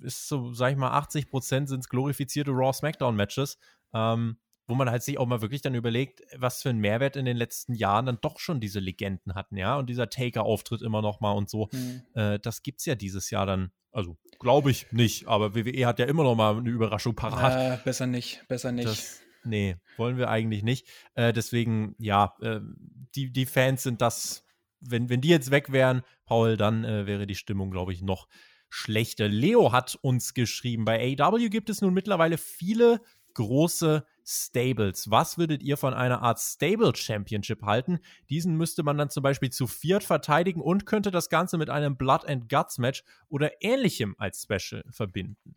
ist 0.00 0.28
so, 0.28 0.52
sag 0.52 0.72
ich 0.72 0.78
mal, 0.78 0.90
80 0.90 1.30
Prozent 1.30 1.68
sind 1.68 1.88
glorifizierte 1.88 2.50
Raw-Smackdown-Matches, 2.50 3.58
ähm, 3.94 4.38
wo 4.66 4.74
man 4.74 4.90
halt 4.90 5.02
sich 5.02 5.18
auch 5.18 5.26
mal 5.26 5.42
wirklich 5.42 5.62
dann 5.62 5.74
überlegt, 5.74 6.22
was 6.36 6.62
für 6.62 6.70
einen 6.70 6.80
Mehrwert 6.80 7.16
in 7.16 7.24
den 7.24 7.36
letzten 7.36 7.74
Jahren 7.74 8.06
dann 8.06 8.18
doch 8.20 8.38
schon 8.38 8.60
diese 8.60 8.80
Legenden 8.80 9.34
hatten, 9.34 9.56
ja, 9.56 9.76
und 9.76 9.90
dieser 9.90 10.08
Taker-Auftritt 10.08 10.82
immer 10.82 11.02
noch 11.02 11.20
mal 11.20 11.32
und 11.32 11.50
so. 11.50 11.68
Mhm. 11.72 12.02
Äh, 12.14 12.38
das 12.38 12.62
gibt's 12.62 12.86
ja 12.86 12.94
dieses 12.94 13.30
Jahr 13.30 13.46
dann, 13.46 13.72
also 13.92 14.16
glaube 14.38 14.70
ich 14.70 14.90
nicht, 14.92 15.26
aber 15.26 15.54
WWE 15.54 15.86
hat 15.86 15.98
ja 15.98 16.06
immer 16.06 16.22
noch 16.22 16.36
mal 16.36 16.56
eine 16.56 16.70
Überraschung 16.70 17.14
parat. 17.14 17.80
Äh, 17.80 17.82
besser 17.84 18.06
nicht, 18.06 18.46
besser 18.48 18.72
nicht. 18.72 18.88
Das, 18.88 19.20
nee, 19.44 19.76
wollen 19.96 20.16
wir 20.16 20.28
eigentlich 20.28 20.62
nicht. 20.62 20.88
Äh, 21.14 21.32
deswegen, 21.32 21.94
ja, 21.98 22.34
äh, 22.40 22.60
die, 23.14 23.32
die 23.32 23.46
Fans 23.46 23.82
sind 23.82 24.00
das, 24.00 24.44
wenn, 24.80 25.08
wenn 25.08 25.20
die 25.20 25.28
jetzt 25.28 25.50
weg 25.50 25.72
wären, 25.72 26.02
Paul, 26.26 26.56
dann 26.56 26.84
äh, 26.84 27.06
wäre 27.06 27.26
die 27.26 27.34
Stimmung, 27.34 27.70
glaube 27.70 27.92
ich, 27.92 28.02
noch 28.02 28.28
schlechte. 28.68 29.26
Leo 29.26 29.72
hat 29.72 29.98
uns 30.00 30.32
geschrieben, 30.34 30.84
bei 30.84 31.16
AW 31.18 31.48
gibt 31.48 31.70
es 31.70 31.80
nun 31.80 31.92
mittlerweile 31.92 32.38
viele 32.38 33.00
große 33.34 34.04
Stables. 34.24 35.10
Was 35.10 35.38
würdet 35.38 35.62
ihr 35.62 35.76
von 35.76 35.94
einer 35.94 36.22
Art 36.22 36.38
Stable 36.38 36.94
Championship 36.94 37.62
halten? 37.62 37.98
Diesen 38.28 38.56
müsste 38.56 38.82
man 38.82 38.96
dann 38.96 39.10
zum 39.10 39.22
Beispiel 39.22 39.50
zu 39.50 39.66
viert 39.66 40.04
verteidigen 40.04 40.60
und 40.60 40.86
könnte 40.86 41.10
das 41.10 41.28
Ganze 41.28 41.58
mit 41.58 41.70
einem 41.70 41.96
Blood 41.96 42.26
and 42.26 42.48
Guts 42.48 42.78
Match 42.78 43.02
oder 43.28 43.50
ähnlichem 43.60 44.14
als 44.18 44.42
Special 44.42 44.84
verbinden. 44.90 45.56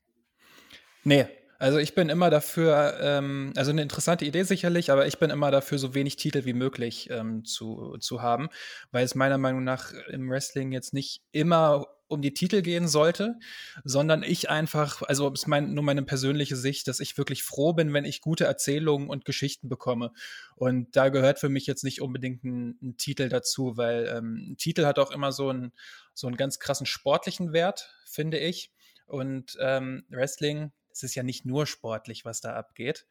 Nee, 1.03 1.27
also 1.63 1.77
ich 1.77 1.95
bin 1.95 2.09
immer 2.09 2.29
dafür, 2.29 2.97
ähm, 2.99 3.53
also 3.55 3.71
eine 3.71 3.83
interessante 3.83 4.25
Idee 4.25 4.43
sicherlich, 4.43 4.91
aber 4.91 5.07
ich 5.07 5.17
bin 5.17 5.29
immer 5.29 5.49
dafür, 5.49 5.77
so 5.77 5.93
wenig 5.93 6.17
Titel 6.17 6.43
wie 6.43 6.51
möglich 6.51 7.09
ähm, 7.09 7.45
zu, 7.45 7.95
zu 8.01 8.21
haben, 8.21 8.49
weil 8.91 9.05
es 9.05 9.15
meiner 9.15 9.37
Meinung 9.37 9.63
nach 9.63 9.93
im 10.09 10.29
Wrestling 10.29 10.73
jetzt 10.73 10.93
nicht 10.93 11.21
immer 11.31 11.87
um 12.09 12.21
die 12.21 12.33
Titel 12.33 12.63
gehen 12.63 12.89
sollte, 12.89 13.39
sondern 13.85 14.23
ich 14.23 14.49
einfach, 14.49 15.03
also 15.03 15.31
ist 15.31 15.47
mein, 15.47 15.73
nur 15.73 15.85
meine 15.85 16.03
persönliche 16.03 16.57
Sicht, 16.57 16.89
dass 16.89 16.99
ich 16.99 17.17
wirklich 17.17 17.43
froh 17.43 17.71
bin, 17.71 17.93
wenn 17.93 18.03
ich 18.03 18.19
gute 18.19 18.43
Erzählungen 18.43 19.09
und 19.09 19.23
Geschichten 19.23 19.69
bekomme. 19.69 20.11
Und 20.57 20.97
da 20.97 21.07
gehört 21.07 21.39
für 21.39 21.47
mich 21.47 21.65
jetzt 21.65 21.85
nicht 21.85 22.01
unbedingt 22.01 22.43
ein, 22.43 22.77
ein 22.83 22.97
Titel 22.97 23.29
dazu, 23.29 23.77
weil 23.77 24.11
ähm, 24.13 24.49
ein 24.51 24.57
Titel 24.57 24.83
hat 24.83 24.99
auch 24.99 25.11
immer 25.11 25.31
so 25.31 25.47
einen, 25.47 25.71
so 26.13 26.27
einen 26.27 26.35
ganz 26.35 26.59
krassen 26.59 26.85
sportlichen 26.85 27.53
Wert, 27.53 27.95
finde 28.05 28.37
ich. 28.37 28.73
Und 29.05 29.57
ähm, 29.61 30.03
Wrestling, 30.09 30.73
es 30.93 31.03
ist 31.03 31.15
ja 31.15 31.23
nicht 31.23 31.45
nur 31.45 31.65
sportlich, 31.65 32.23
was 32.25 32.41
da 32.41 32.53
abgeht. 32.53 33.05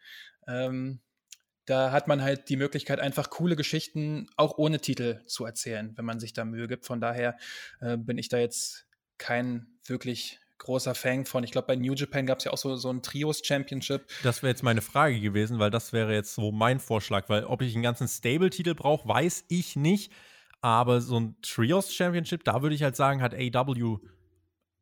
Ähm, 0.46 1.00
da 1.64 1.92
hat 1.92 2.08
man 2.08 2.22
halt 2.22 2.48
die 2.48 2.56
Möglichkeit, 2.56 2.98
einfach 3.00 3.30
coole 3.30 3.56
Geschichten 3.56 4.28
auch 4.36 4.58
ohne 4.58 4.80
Titel 4.80 5.22
zu 5.26 5.44
erzählen, 5.44 5.92
wenn 5.96 6.04
man 6.04 6.18
sich 6.18 6.32
da 6.32 6.44
Mühe 6.44 6.66
gibt. 6.66 6.86
Von 6.86 7.00
daher 7.00 7.36
äh, 7.80 7.96
bin 7.96 8.18
ich 8.18 8.28
da 8.28 8.38
jetzt 8.38 8.86
kein 9.18 9.66
wirklich 9.84 10.40
großer 10.58 10.94
Fan 10.94 11.24
von. 11.24 11.44
Ich 11.44 11.50
glaube, 11.50 11.66
bei 11.66 11.76
New 11.76 11.94
Japan 11.94 12.26
gab 12.26 12.38
es 12.38 12.44
ja 12.44 12.52
auch 12.52 12.58
so, 12.58 12.76
so 12.76 12.90
ein 12.90 13.02
Trios-Championship. 13.02 14.08
Das 14.22 14.42
wäre 14.42 14.50
jetzt 14.50 14.62
meine 14.62 14.80
Frage 14.80 15.20
gewesen, 15.20 15.58
weil 15.58 15.70
das 15.70 15.92
wäre 15.92 16.14
jetzt 16.14 16.34
so 16.34 16.52
mein 16.52 16.80
Vorschlag, 16.80 17.28
weil 17.28 17.44
ob 17.44 17.62
ich 17.62 17.74
einen 17.74 17.82
ganzen 17.82 18.08
Stable-Titel 18.08 18.74
brauche, 18.74 19.08
weiß 19.08 19.44
ich 19.48 19.76
nicht. 19.76 20.12
Aber 20.60 21.00
so 21.00 21.18
ein 21.18 21.36
Trios-Championship, 21.42 22.44
da 22.44 22.62
würde 22.62 22.76
ich 22.76 22.84
halt 22.84 22.94
sagen, 22.94 23.22
hat 23.22 23.34
AW 23.34 23.98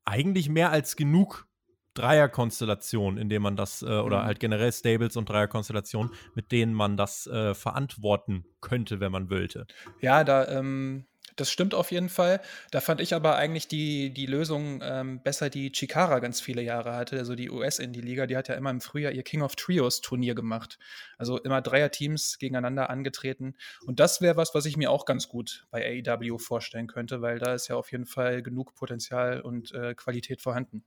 eigentlich 0.04 0.48
mehr 0.50 0.70
als 0.70 0.96
genug 0.96 1.46
Dreierkonstellationen, 1.94 3.18
in 3.18 3.28
denen 3.28 3.42
man 3.42 3.56
das, 3.56 3.82
äh, 3.82 3.86
oder 3.86 4.20
mhm. 4.20 4.24
halt 4.26 4.40
generell 4.40 4.72
Stables 4.72 5.16
und 5.16 5.28
Dreierkonstellationen, 5.28 6.12
mit 6.34 6.52
denen 6.52 6.74
man 6.74 6.96
das 6.96 7.26
äh, 7.26 7.54
verantworten 7.54 8.44
könnte, 8.60 9.00
wenn 9.00 9.12
man 9.12 9.30
wollte. 9.30 9.66
Ja, 10.00 10.24
da, 10.24 10.46
ähm, 10.48 11.06
das 11.36 11.50
stimmt 11.50 11.74
auf 11.74 11.90
jeden 11.90 12.08
Fall. 12.08 12.40
Da 12.70 12.80
fand 12.80 13.00
ich 13.00 13.14
aber 13.14 13.36
eigentlich 13.36 13.66
die, 13.66 14.12
die 14.12 14.26
Lösung 14.26 14.80
ähm, 14.82 15.22
besser, 15.22 15.48
die 15.48 15.72
Chikara 15.72 16.18
ganz 16.18 16.40
viele 16.40 16.62
Jahre 16.62 16.94
hatte, 16.94 17.18
also 17.18 17.34
die 17.34 17.50
US-Indie-Liga, 17.50 18.26
die 18.26 18.36
hat 18.36 18.48
ja 18.48 18.54
immer 18.54 18.70
im 18.70 18.80
Frühjahr 18.80 19.12
ihr 19.12 19.22
King 19.22 19.42
of 19.42 19.56
Trios-Turnier 19.56 20.34
gemacht. 20.34 20.78
Also 21.18 21.38
immer 21.38 21.62
Dreier-Teams 21.62 22.38
gegeneinander 22.38 22.90
angetreten. 22.90 23.54
Und 23.86 24.00
das 24.00 24.20
wäre 24.20 24.36
was, 24.36 24.54
was 24.54 24.66
ich 24.66 24.76
mir 24.76 24.90
auch 24.90 25.06
ganz 25.06 25.28
gut 25.28 25.66
bei 25.70 26.04
AEW 26.06 26.38
vorstellen 26.38 26.86
könnte, 26.86 27.22
weil 27.22 27.38
da 27.38 27.54
ist 27.54 27.68
ja 27.68 27.76
auf 27.76 27.90
jeden 27.90 28.06
Fall 28.06 28.42
genug 28.42 28.74
Potenzial 28.74 29.40
und 29.40 29.72
äh, 29.72 29.94
Qualität 29.94 30.42
vorhanden. 30.42 30.84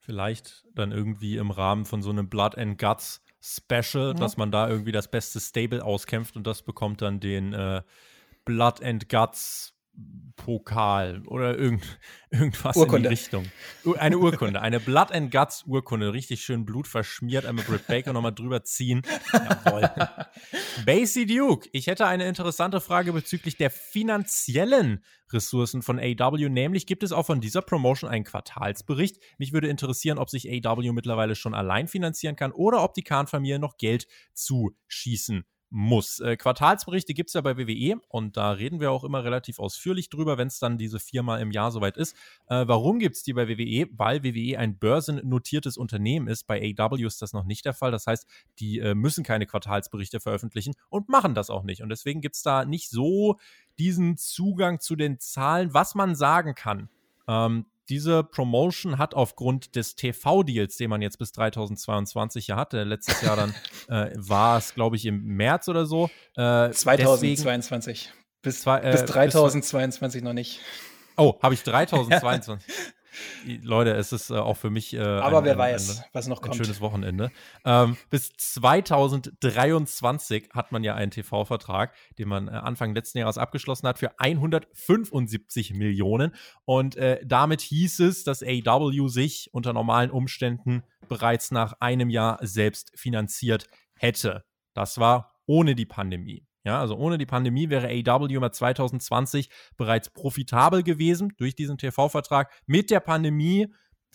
Vielleicht 0.00 0.64
dann 0.74 0.92
irgendwie 0.92 1.36
im 1.36 1.50
Rahmen 1.50 1.84
von 1.84 2.02
so 2.02 2.10
einem 2.10 2.28
Blood 2.28 2.56
and 2.56 2.78
Guts 2.78 3.22
Special, 3.42 4.08
ja. 4.08 4.14
dass 4.14 4.36
man 4.36 4.50
da 4.50 4.68
irgendwie 4.68 4.92
das 4.92 5.08
beste 5.08 5.40
Stable 5.40 5.84
auskämpft 5.84 6.36
und 6.36 6.46
das 6.46 6.62
bekommt 6.62 7.00
dann 7.00 7.20
den 7.20 7.52
äh, 7.52 7.82
Blood 8.44 8.82
and 8.82 9.08
Guts 9.08 9.74
Pokal 10.40 11.22
oder 11.26 11.58
irgend, 11.58 11.84
irgendwas 12.30 12.76
Urkunde. 12.76 12.96
in 12.96 13.02
die 13.02 13.08
Richtung. 13.08 13.44
Eine 13.98 14.18
Urkunde, 14.18 14.60
eine 14.60 14.80
Blood 14.80 15.12
and 15.12 15.30
Guts 15.30 15.64
Urkunde, 15.66 16.12
richtig 16.12 16.42
schön 16.42 16.64
Blut 16.64 16.88
verschmiert, 16.88 17.44
einmal 17.44 17.64
Britt 17.64 17.86
Baker 17.86 18.12
nochmal 18.12 18.34
drüber 18.34 18.64
ziehen. 18.64 19.02
Jawohl. 19.32 19.90
Basie 20.86 21.26
Duke, 21.26 21.68
ich 21.72 21.88
hätte 21.88 22.06
eine 22.06 22.26
interessante 22.26 22.80
Frage 22.80 23.12
bezüglich 23.12 23.56
der 23.58 23.70
finanziellen 23.70 25.04
Ressourcen 25.30 25.82
von 25.82 26.00
AW, 26.00 26.48
nämlich 26.48 26.86
gibt 26.86 27.02
es 27.02 27.12
auch 27.12 27.26
von 27.26 27.40
dieser 27.40 27.62
Promotion 27.62 28.10
einen 28.10 28.24
Quartalsbericht. 28.24 29.18
Mich 29.38 29.52
würde 29.52 29.68
interessieren, 29.68 30.18
ob 30.18 30.30
sich 30.30 30.48
AW 30.50 30.92
mittlerweile 30.92 31.34
schon 31.34 31.54
allein 31.54 31.86
finanzieren 31.86 32.36
kann 32.36 32.52
oder 32.52 32.82
ob 32.82 32.94
die 32.94 33.04
Kahn-Familie 33.04 33.58
noch 33.58 33.76
Geld 33.76 34.06
zuschießen 34.32 35.44
muss. 35.70 36.18
Äh, 36.20 36.36
Quartalsberichte 36.36 37.14
gibt 37.14 37.30
es 37.30 37.34
ja 37.34 37.40
bei 37.40 37.56
WWE 37.56 38.00
und 38.08 38.36
da 38.36 38.50
reden 38.50 38.80
wir 38.80 38.90
auch 38.90 39.04
immer 39.04 39.24
relativ 39.24 39.58
ausführlich 39.58 40.10
drüber, 40.10 40.36
wenn 40.36 40.48
es 40.48 40.58
dann 40.58 40.78
diese 40.78 40.98
viermal 40.98 41.40
im 41.40 41.52
Jahr 41.52 41.70
soweit 41.70 41.96
ist. 41.96 42.16
Äh, 42.48 42.66
warum 42.66 42.98
gibt 42.98 43.16
es 43.16 43.22
die 43.22 43.32
bei 43.32 43.48
WWE? 43.48 43.88
Weil 43.92 44.24
WWE 44.24 44.58
ein 44.58 44.76
börsennotiertes 44.76 45.76
Unternehmen 45.76 46.26
ist. 46.26 46.46
Bei 46.46 46.74
AW 46.76 47.04
ist 47.04 47.22
das 47.22 47.32
noch 47.32 47.44
nicht 47.44 47.64
der 47.64 47.74
Fall. 47.74 47.92
Das 47.92 48.06
heißt, 48.06 48.26
die 48.58 48.80
äh, 48.80 48.94
müssen 48.94 49.22
keine 49.22 49.46
Quartalsberichte 49.46 50.18
veröffentlichen 50.18 50.74
und 50.88 51.08
machen 51.08 51.34
das 51.34 51.50
auch 51.50 51.62
nicht. 51.62 51.82
Und 51.82 51.88
deswegen 51.88 52.20
gibt 52.20 52.34
es 52.34 52.42
da 52.42 52.64
nicht 52.64 52.90
so 52.90 53.38
diesen 53.78 54.16
Zugang 54.16 54.80
zu 54.80 54.96
den 54.96 55.20
Zahlen, 55.20 55.72
was 55.72 55.94
man 55.94 56.16
sagen 56.16 56.54
kann. 56.54 56.88
Ähm, 57.28 57.66
diese 57.90 58.22
Promotion 58.22 58.98
hat 58.98 59.14
aufgrund 59.14 59.76
des 59.76 59.96
TV-Deals, 59.96 60.76
den 60.76 60.90
man 60.90 61.02
jetzt 61.02 61.18
bis 61.18 61.32
2022 61.32 62.46
ja 62.46 62.56
hatte, 62.56 62.84
letztes 62.84 63.20
Jahr 63.20 63.36
dann 63.36 63.54
äh, 63.88 64.12
war 64.16 64.58
es, 64.58 64.74
glaube 64.74 64.96
ich, 64.96 65.04
im 65.04 65.22
März 65.24 65.68
oder 65.68 65.84
so. 65.86 66.08
Äh, 66.36 66.70
2022. 66.70 67.98
Deswegen, 68.04 68.24
bis, 68.42 68.60
zwei, 68.62 68.80
äh, 68.80 68.92
bis 68.92 69.04
3022 69.04 70.20
bis, 70.20 70.24
noch 70.24 70.32
nicht. 70.32 70.60
Oh, 71.16 71.34
habe 71.42 71.54
ich 71.54 71.62
3022? 71.62 72.74
Leute, 73.62 73.92
es 73.92 74.12
ist 74.12 74.30
äh, 74.30 74.36
auch 74.36 74.56
für 74.56 74.70
mich. 74.70 74.94
Äh, 74.94 75.00
Aber 75.00 75.38
ein, 75.38 75.44
wer 75.44 75.52
ein, 75.52 75.58
weiß, 75.58 75.98
ein, 75.98 76.04
was 76.12 76.28
noch 76.28 76.42
kommt. 76.42 76.54
Ein 76.54 76.64
schönes 76.64 76.80
Wochenende. 76.80 77.30
Ähm, 77.64 77.96
bis 78.10 78.32
2023 78.36 80.50
hat 80.52 80.72
man 80.72 80.84
ja 80.84 80.94
einen 80.94 81.10
TV-Vertrag, 81.10 81.94
den 82.18 82.28
man 82.28 82.48
äh, 82.48 82.52
Anfang 82.52 82.94
letzten 82.94 83.18
Jahres 83.18 83.38
abgeschlossen 83.38 83.88
hat, 83.88 83.98
für 83.98 84.18
175 84.18 85.74
Millionen. 85.74 86.34
Und 86.64 86.96
äh, 86.96 87.20
damit 87.24 87.60
hieß 87.60 88.00
es, 88.00 88.24
dass 88.24 88.42
AW 88.42 89.08
sich 89.08 89.50
unter 89.52 89.72
normalen 89.72 90.10
Umständen 90.10 90.82
bereits 91.08 91.50
nach 91.50 91.74
einem 91.80 92.10
Jahr 92.10 92.38
selbst 92.42 92.92
finanziert 92.94 93.66
hätte. 93.94 94.44
Das 94.74 94.98
war 94.98 95.34
ohne 95.46 95.74
die 95.74 95.86
Pandemie. 95.86 96.46
Ja, 96.64 96.78
also 96.80 96.96
ohne 96.96 97.16
die 97.16 97.26
Pandemie 97.26 97.70
wäre 97.70 97.88
AW 97.88 98.34
im 98.34 98.52
2020 98.52 99.48
bereits 99.76 100.10
profitabel 100.10 100.82
gewesen 100.82 101.32
durch 101.38 101.54
diesen 101.54 101.78
TV-Vertrag. 101.78 102.50
Mit 102.66 102.90
der 102.90 103.00
Pandemie 103.00 103.68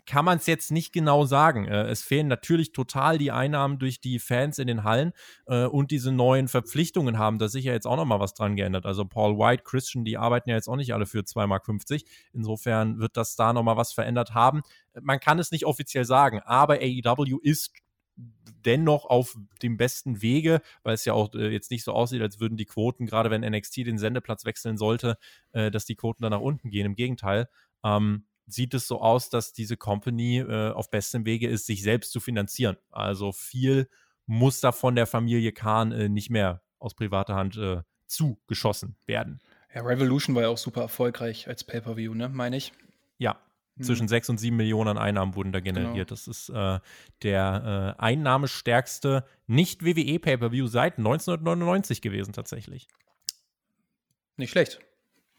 kann 0.06 0.26
man 0.26 0.38
es 0.38 0.46
jetzt 0.46 0.72
nicht 0.72 0.94
genau 0.94 1.26
sagen. 1.26 1.66
Äh, 1.68 1.84
es 1.88 2.04
fehlen 2.04 2.28
natürlich 2.28 2.72
total 2.72 3.18
die 3.18 3.32
Einnahmen 3.32 3.80
durch 3.80 4.02
die 4.02 4.20
Fans 4.20 4.60
in 4.60 4.68
den 4.68 4.84
Hallen 4.84 5.14
äh, 5.48 5.66
und 5.66 5.92
diese 5.92 6.12
neuen 6.12 6.48
Verpflichtungen 6.48 7.18
haben 7.18 7.40
da 7.40 7.48
sicher 7.48 7.72
jetzt 7.72 7.88
auch 7.88 7.96
noch 7.96 8.06
mal 8.06 8.20
was 8.20 8.34
dran 8.34 8.56
geändert. 8.56 8.86
Also 8.86 9.06
Paul 9.06 9.38
White, 9.38 9.64
Christian, 9.64 10.06
die 10.06 10.18
arbeiten 10.18 10.50
ja 10.50 10.56
jetzt 10.56 10.68
auch 10.68 10.76
nicht 10.76 10.94
alle 10.94 11.06
für 11.06 11.22
2,50 11.22 11.48
Mark. 11.48 11.64
Insofern 12.34 13.00
wird 13.00 13.18
das 13.18 13.36
da 13.36 13.54
noch 13.54 13.64
mal 13.64 13.78
was 13.78 13.94
verändert 13.94 14.34
haben. 14.34 14.62
Man 15.02 15.20
kann 15.20 15.40
es 15.40 15.52
nicht 15.52 15.66
offiziell 15.66 16.06
sagen, 16.06 16.40
aber 16.46 16.76
AEW 16.76 17.40
ist 17.42 17.74
dennoch 18.16 19.06
auf 19.06 19.36
dem 19.62 19.78
besten 19.78 20.22
Wege, 20.22 20.62
weil 20.84 20.96
es 20.96 21.06
ja 21.06 21.14
auch 21.14 21.34
äh, 21.34 21.50
jetzt 21.50 21.72
nicht 21.72 21.84
so 21.84 21.94
aussieht, 21.94 22.22
als 22.22 22.40
würden 22.40 22.58
die 22.58 22.66
Quoten, 22.66 23.06
gerade 23.06 23.30
wenn 23.30 23.42
NXT 23.42 23.78
den 23.78 23.98
Sendeplatz 23.98 24.46
wechseln 24.46 24.78
sollte, 24.78 25.18
äh, 25.52 25.70
dass 25.72 25.86
die 25.86 25.96
Quoten 25.96 26.24
dann 26.24 26.32
nach 26.32 26.40
unten 26.40 26.70
gehen. 26.70 26.86
Im 26.86 26.96
Gegenteil, 26.96 27.48
ähm, 27.84 28.26
sieht 28.48 28.74
es 28.74 28.88
so 28.88 29.02
aus, 29.02 29.30
dass 29.30 29.54
diese 29.54 29.78
Company 29.78 30.40
äh, 30.40 30.72
auf 30.72 30.90
bestem 30.90 31.26
Wege 31.26 31.48
ist, 31.48 31.66
sich 31.66 31.82
selbst 31.84 32.12
zu 32.12 32.20
finanzieren. 32.20 32.78
Also 32.92 33.32
viel 33.32 33.90
muss 34.26 34.60
da 34.60 34.72
von 34.72 34.96
der 34.96 35.08
Familie 35.08 35.52
Kahn 35.52 35.92
äh, 35.92 36.10
nicht 36.10 36.30
mehr 36.30 36.62
aus 36.80 36.94
privater 36.94 37.36
Hand 37.36 37.58
äh, 37.58 37.82
zugeschossen 38.08 38.96
werden. 39.06 39.40
Ja, 39.74 39.82
Revolution 39.82 40.36
war 40.36 40.44
ja 40.44 40.50
auch 40.50 40.58
super 40.58 40.82
erfolgreich 40.82 41.48
als 41.48 41.64
Pay-Per-View, 41.64 42.14
ne, 42.14 42.30
meine 42.30 42.58
ich. 42.58 42.72
Ja, 43.18 43.40
zwischen 43.82 44.08
6 44.08 44.28
mhm. 44.28 44.34
und 44.34 44.38
7 44.38 44.56
Millionen 44.56 44.98
Einnahmen 44.98 45.36
wurden 45.36 45.52
da 45.52 45.60
generiert. 45.60 45.94
Genau. 45.94 46.04
Das 46.06 46.28
ist 46.28 46.50
äh, 46.50 46.80
der 47.24 47.96
äh, 47.98 48.02
einnahmestärkste 48.02 49.26
Nicht-WWE-Pay-Per-View 49.48 50.68
seit 50.68 50.98
1999 50.98 52.02
gewesen, 52.02 52.34
tatsächlich. 52.34 52.88
Nicht 54.38 54.52
schlecht. 54.52 54.80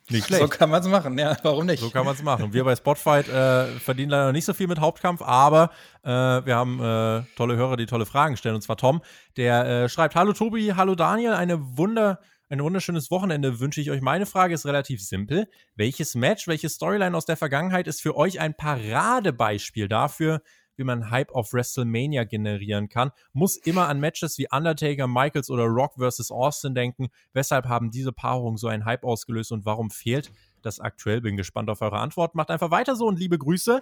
Nicht 0.08 0.26
schlecht. 0.26 0.42
So 0.42 0.48
kann 0.48 0.70
man 0.70 0.80
es 0.80 0.88
machen, 0.88 1.18
ja, 1.18 1.36
warum 1.42 1.66
nicht? 1.66 1.80
So 1.80 1.90
kann 1.90 2.04
man 2.04 2.14
es 2.14 2.22
machen. 2.22 2.52
Wir 2.52 2.62
bei 2.62 2.76
Spotfight 2.76 3.28
äh, 3.28 3.66
verdienen 3.80 4.10
leider 4.10 4.32
nicht 4.32 4.44
so 4.44 4.54
viel 4.54 4.68
mit 4.68 4.78
Hauptkampf, 4.78 5.20
aber 5.20 5.70
äh, 6.04 6.08
wir 6.10 6.54
haben 6.54 6.80
äh, 6.80 7.22
tolle 7.36 7.56
Hörer, 7.56 7.76
die 7.76 7.86
tolle 7.86 8.06
Fragen 8.06 8.36
stellen. 8.36 8.54
Und 8.54 8.60
zwar 8.60 8.76
Tom, 8.76 9.02
der 9.36 9.66
äh, 9.66 9.88
schreibt: 9.88 10.14
Hallo 10.14 10.32
Tobi, 10.32 10.74
hallo 10.76 10.94
Daniel, 10.94 11.32
eine 11.32 11.76
Wunder 11.76 12.20
ein 12.48 12.62
wunderschönes 12.62 13.10
Wochenende 13.10 13.58
wünsche 13.58 13.80
ich 13.80 13.90
euch. 13.90 14.00
Meine 14.00 14.24
Frage 14.24 14.54
ist 14.54 14.66
relativ 14.66 15.02
simpel. 15.02 15.48
Welches 15.74 16.14
Match, 16.14 16.46
welche 16.46 16.68
Storyline 16.68 17.16
aus 17.16 17.24
der 17.24 17.36
Vergangenheit 17.36 17.88
ist 17.88 18.00
für 18.00 18.16
euch 18.16 18.38
ein 18.38 18.54
Paradebeispiel 18.54 19.88
dafür, 19.88 20.42
wie 20.76 20.84
man 20.84 21.10
Hype 21.10 21.32
auf 21.32 21.52
WrestleMania 21.52 22.22
generieren 22.22 22.88
kann? 22.88 23.10
Muss 23.32 23.56
immer 23.56 23.88
an 23.88 23.98
Matches 23.98 24.38
wie 24.38 24.46
Undertaker, 24.48 25.08
Michaels 25.08 25.50
oder 25.50 25.64
Rock 25.64 25.94
vs. 25.98 26.30
Austin 26.30 26.74
denken. 26.76 27.08
Weshalb 27.32 27.66
haben 27.66 27.90
diese 27.90 28.12
Paarungen 28.12 28.58
so 28.58 28.68
einen 28.68 28.84
Hype 28.84 29.02
ausgelöst 29.02 29.50
und 29.50 29.64
warum 29.64 29.90
fehlt 29.90 30.30
das 30.62 30.78
aktuell? 30.78 31.22
Bin 31.22 31.36
gespannt 31.36 31.68
auf 31.68 31.80
eure 31.80 31.98
Antwort. 31.98 32.36
Macht 32.36 32.52
einfach 32.52 32.70
weiter 32.70 32.94
so 32.94 33.06
und 33.06 33.18
liebe 33.18 33.38
Grüße. 33.38 33.80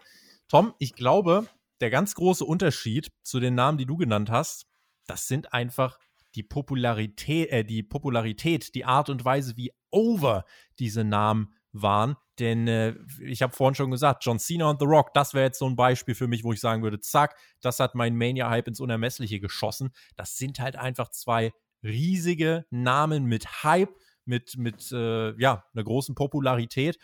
Tom, 0.48 0.72
ich 0.78 0.94
glaube, 0.94 1.48
der 1.80 1.90
ganz 1.90 2.14
große 2.14 2.46
Unterschied 2.46 3.12
zu 3.22 3.40
den 3.40 3.54
Namen, 3.54 3.76
die 3.76 3.86
du 3.86 3.98
genannt 3.98 4.30
hast, 4.30 4.66
das 5.06 5.28
sind 5.28 5.52
einfach 5.52 5.98
die 6.34 6.42
Popularität, 6.42 7.50
äh, 7.50 7.64
die 7.64 7.82
Popularität, 7.82 8.74
die 8.74 8.84
Art 8.84 9.08
und 9.08 9.24
Weise, 9.24 9.56
wie 9.56 9.72
over 9.90 10.44
diese 10.78 11.04
Namen 11.04 11.54
waren. 11.72 12.16
Denn 12.38 12.66
äh, 12.66 12.94
ich 13.20 13.42
habe 13.42 13.52
vorhin 13.52 13.74
schon 13.74 13.90
gesagt, 13.90 14.24
John 14.24 14.38
Cena 14.38 14.70
und 14.70 14.80
The 14.80 14.86
Rock, 14.86 15.14
das 15.14 15.34
wäre 15.34 15.46
jetzt 15.46 15.58
so 15.58 15.68
ein 15.68 15.76
Beispiel 15.76 16.14
für 16.14 16.26
mich, 16.26 16.44
wo 16.44 16.52
ich 16.52 16.60
sagen 16.60 16.82
würde, 16.82 17.00
zack, 17.00 17.36
das 17.60 17.78
hat 17.80 17.94
mein 17.94 18.16
Mania-Hype 18.16 18.68
ins 18.68 18.80
Unermessliche 18.80 19.40
geschossen. 19.40 19.90
Das 20.16 20.36
sind 20.36 20.58
halt 20.58 20.76
einfach 20.76 21.10
zwei 21.10 21.52
riesige 21.82 22.64
Namen 22.70 23.24
mit 23.24 23.62
Hype, 23.62 23.94
mit, 24.24 24.56
mit 24.56 24.90
äh, 24.92 25.38
ja, 25.40 25.64
einer 25.74 25.84
großen 25.84 26.14
Popularität. 26.14 26.98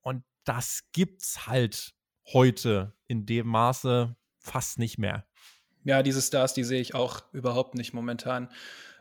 Und 0.00 0.24
das 0.44 0.82
gibt's 0.92 1.46
halt 1.46 1.94
heute 2.32 2.94
in 3.06 3.26
dem 3.26 3.46
Maße 3.46 4.16
fast 4.38 4.78
nicht 4.78 4.98
mehr. 4.98 5.26
Ja, 5.84 6.02
diese 6.02 6.22
Stars, 6.22 6.54
die 6.54 6.64
sehe 6.64 6.80
ich 6.80 6.94
auch 6.94 7.22
überhaupt 7.32 7.74
nicht 7.74 7.92
momentan. 7.92 8.48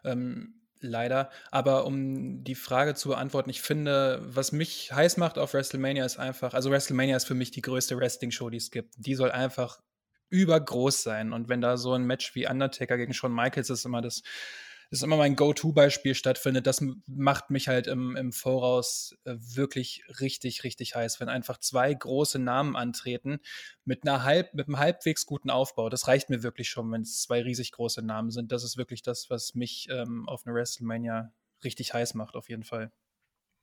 Ähm, 0.04 0.56
leider. 0.82 1.30
Aber 1.50 1.86
um 1.86 2.44
die 2.44 2.56
Frage 2.56 2.94
zu 2.94 3.10
beantworten, 3.10 3.50
ich 3.50 3.62
finde, 3.62 4.22
was 4.24 4.52
mich 4.52 4.92
heiß 4.94 5.18
macht 5.18 5.38
auf 5.38 5.54
WrestleMania 5.54 6.06
ist 6.06 6.20
einfach, 6.20 6.54
also 6.54 6.70
WrestleMania 6.70 7.16
ist 7.16 7.26
für 7.26 7.36
mich 7.36 7.52
die 7.52 7.62
größte 7.62 7.98
Wrestling-Show, 7.98 8.50
die 8.50 8.58
es 8.58 8.70
gibt. 8.70 8.94
Die 8.98 9.16
soll 9.16 9.32
einfach 9.32 9.82
übergroß 10.30 11.04
sein. 11.04 11.32
Und 11.32 11.48
wenn 11.48 11.62
da 11.62 11.78
so 11.78 11.94
ein 11.94 12.04
Match 12.04 12.36
wie 12.36 12.48
Undertaker 12.48 12.98
gegen 12.98 13.14
Shawn 13.14 13.34
Michaels 13.34 13.70
ist, 13.70 13.86
immer 13.86 14.02
das 14.02 14.24
das 14.24 14.24
ist 14.94 15.02
immer 15.02 15.18
mein 15.18 15.36
Go-To-Beispiel 15.36 16.14
stattfindet, 16.14 16.68
das 16.68 16.86
macht 17.08 17.50
mich 17.50 17.68
halt 17.68 17.88
im, 17.88 18.16
im 18.16 18.32
Voraus 18.32 19.16
äh, 19.26 19.36
wirklich 19.40 20.04
richtig, 20.20 20.64
richtig 20.64 20.94
heiß, 20.94 21.20
wenn 21.20 21.30
einfach 21.30 21.58
zwei 21.58 21.92
große 21.92 22.38
Namen 22.38 22.76
antreten 22.76 23.40
mit 23.86 24.04
einer 24.04 24.24
halb, 24.24 24.54
mit 24.54 24.68
einem 24.68 24.78
halbwegs 24.78 25.26
guten 25.26 25.50
Aufbau. 25.50 25.90
Das 25.90 26.08
reicht 26.08 26.30
mir 26.30 26.44
wirklich 26.44 26.70
schon, 26.70 26.92
wenn 26.92 27.02
es 27.02 27.24
zwei 27.24 27.42
riesig 27.42 27.72
große 27.72 28.04
Namen 28.04 28.30
sind. 28.30 28.52
Das 28.52 28.64
ist 28.64 28.78
wirklich 28.78 29.02
das, 29.02 29.32
was 29.32 29.56
mich 29.56 29.88
ähm, 29.90 30.30
auf 30.30 30.46
eine 30.46 30.54
WrestleMania 30.54 31.34
richtig 31.64 31.96
heiß 31.96 32.14
macht, 32.14 32.36
auf 32.36 32.48
jeden 32.50 32.64
Fall. 32.64 32.92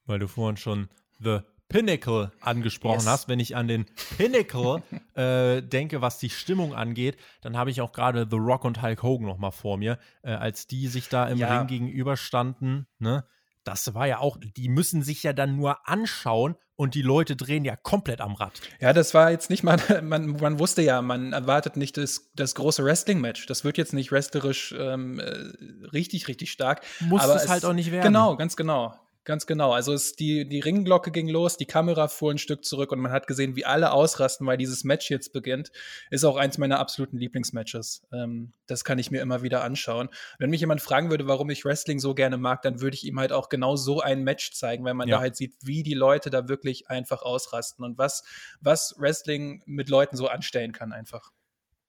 Weil 0.07 0.19
du 0.19 0.27
vorhin 0.27 0.57
schon 0.57 0.89
The 1.21 1.41
Pinnacle 1.71 2.31
angesprochen 2.41 2.99
yes. 2.99 3.07
hast. 3.07 3.29
Wenn 3.29 3.41
ich 3.41 3.57
an 3.57 3.69
den 3.69 3.87
Pinnacle 4.19 4.83
äh, 5.15 5.63
denke, 5.63 6.03
was 6.03 6.19
die 6.19 6.29
Stimmung 6.29 6.75
angeht, 6.75 7.17
dann 7.41 7.57
habe 7.57 7.71
ich 7.71 7.81
auch 7.81 7.93
gerade 7.93 8.27
The 8.31 8.37
Rock 8.37 8.65
und 8.65 8.83
Hulk 8.83 9.03
Hogan 9.03 9.27
noch 9.27 9.39
mal 9.39 9.53
vor 9.53 9.79
mir, 9.79 9.99
äh, 10.23 10.33
als 10.33 10.67
die 10.67 10.89
sich 10.89 11.09
da 11.09 11.27
im 11.29 11.39
ja. 11.39 11.59
Ring 11.59 11.69
gegenüberstanden. 11.69 12.87
Ne? 12.99 13.25
Das 13.65 13.95
war 13.95 14.07
ja 14.07 14.19
auch, 14.19 14.37
die 14.39 14.69
müssen 14.69 15.03
sich 15.03 15.23
ja 15.23 15.33
dann 15.33 15.57
nur 15.57 15.89
anschauen 15.89 16.57
und 16.77 16.95
die 16.95 17.03
Leute 17.03 17.37
drehen 17.37 17.65
ja 17.65 17.77
komplett 17.77 18.23
am 18.23 18.35
Rad. 18.35 18.53
Ja, 18.81 18.95
das 18.95 19.13
war 19.13 19.31
jetzt 19.31 19.51
nicht 19.51 19.63
mal, 19.63 19.79
man, 20.03 20.33
man 20.41 20.59
wusste 20.59 20.83
ja, 20.83 21.03
man 21.03 21.33
erwartet 21.33 21.77
nicht 21.77 21.97
das, 21.97 22.31
das 22.35 22.55
große 22.55 22.85
Wrestling-Match. 22.85 23.47
Das 23.47 23.65
wird 23.65 23.79
jetzt 23.79 23.93
nicht 23.93 24.11
wrestlerisch 24.11 24.75
ähm, 24.77 25.21
äh, 25.21 25.87
richtig, 25.93 26.27
richtig 26.27 26.51
stark. 26.51 26.83
Muss 27.01 27.25
es 27.25 27.49
halt 27.49 27.65
auch 27.65 27.75
nicht 27.75 27.93
werden. 27.93 28.07
Genau, 28.07 28.37
ganz 28.37 28.57
genau. 28.57 28.95
Ganz 29.25 29.47
genau. 29.47 29.73
Also 29.73 29.93
es, 29.93 30.15
die, 30.17 30.49
die 30.49 30.61
Ringglocke 30.61 31.11
ging 31.11 31.29
los, 31.29 31.59
die 31.59 31.67
Kamera 31.67 32.09
fuhr 32.09 32.33
ein 32.33 32.39
Stück 32.39 32.65
zurück 32.65 32.91
und 32.91 33.01
man 33.01 33.13
hat 33.13 33.27
gesehen, 33.27 33.55
wie 33.55 33.67
alle 33.67 33.93
ausrasten, 33.93 34.47
weil 34.47 34.57
dieses 34.57 34.83
Match 34.83 35.11
jetzt 35.11 35.35
beginnt. 35.35 35.71
Ist 36.11 36.25
auch 36.25 36.37
eins 36.37 36.57
meiner 36.57 36.79
absoluten 36.79 37.19
Lieblingsmatches. 37.19 38.03
Ähm, 38.15 38.55
das 38.67 38.83
kann 38.83 38.99
ich 38.99 39.11
mir 39.11 39.21
immer 39.21 39.43
wieder 39.43 39.63
anschauen. 39.63 40.09
Wenn 40.39 40.49
mich 40.49 40.61
jemand 40.61 40.81
fragen 40.81 41.11
würde, 41.11 41.27
warum 41.27 41.51
ich 41.51 41.67
Wrestling 41.67 41.99
so 41.99 42.15
gerne 42.15 42.39
mag, 42.39 42.63
dann 42.63 42.81
würde 42.81 42.95
ich 42.95 43.05
ihm 43.05 43.21
halt 43.21 43.33
auch 43.33 43.51
genau 43.51 43.77
so 43.77 44.01
ein 44.01 44.25
Match 44.25 44.53
zeigen, 44.53 44.85
weil 44.85 44.95
man 44.95 45.07
ja. 45.07 45.17
da 45.17 45.21
halt 45.21 45.37
sieht, 45.37 45.55
wie 45.63 45.83
die 45.83 45.95
Leute 45.95 46.31
da 46.31 46.49
wirklich 46.49 46.89
einfach 46.89 47.21
ausrasten 47.21 47.85
und 47.85 47.99
was, 47.99 48.25
was 48.61 48.95
Wrestling 48.99 49.63
mit 49.67 49.91
Leuten 49.91 50.17
so 50.17 50.29
anstellen 50.29 50.73
kann 50.73 50.93
einfach 50.93 51.31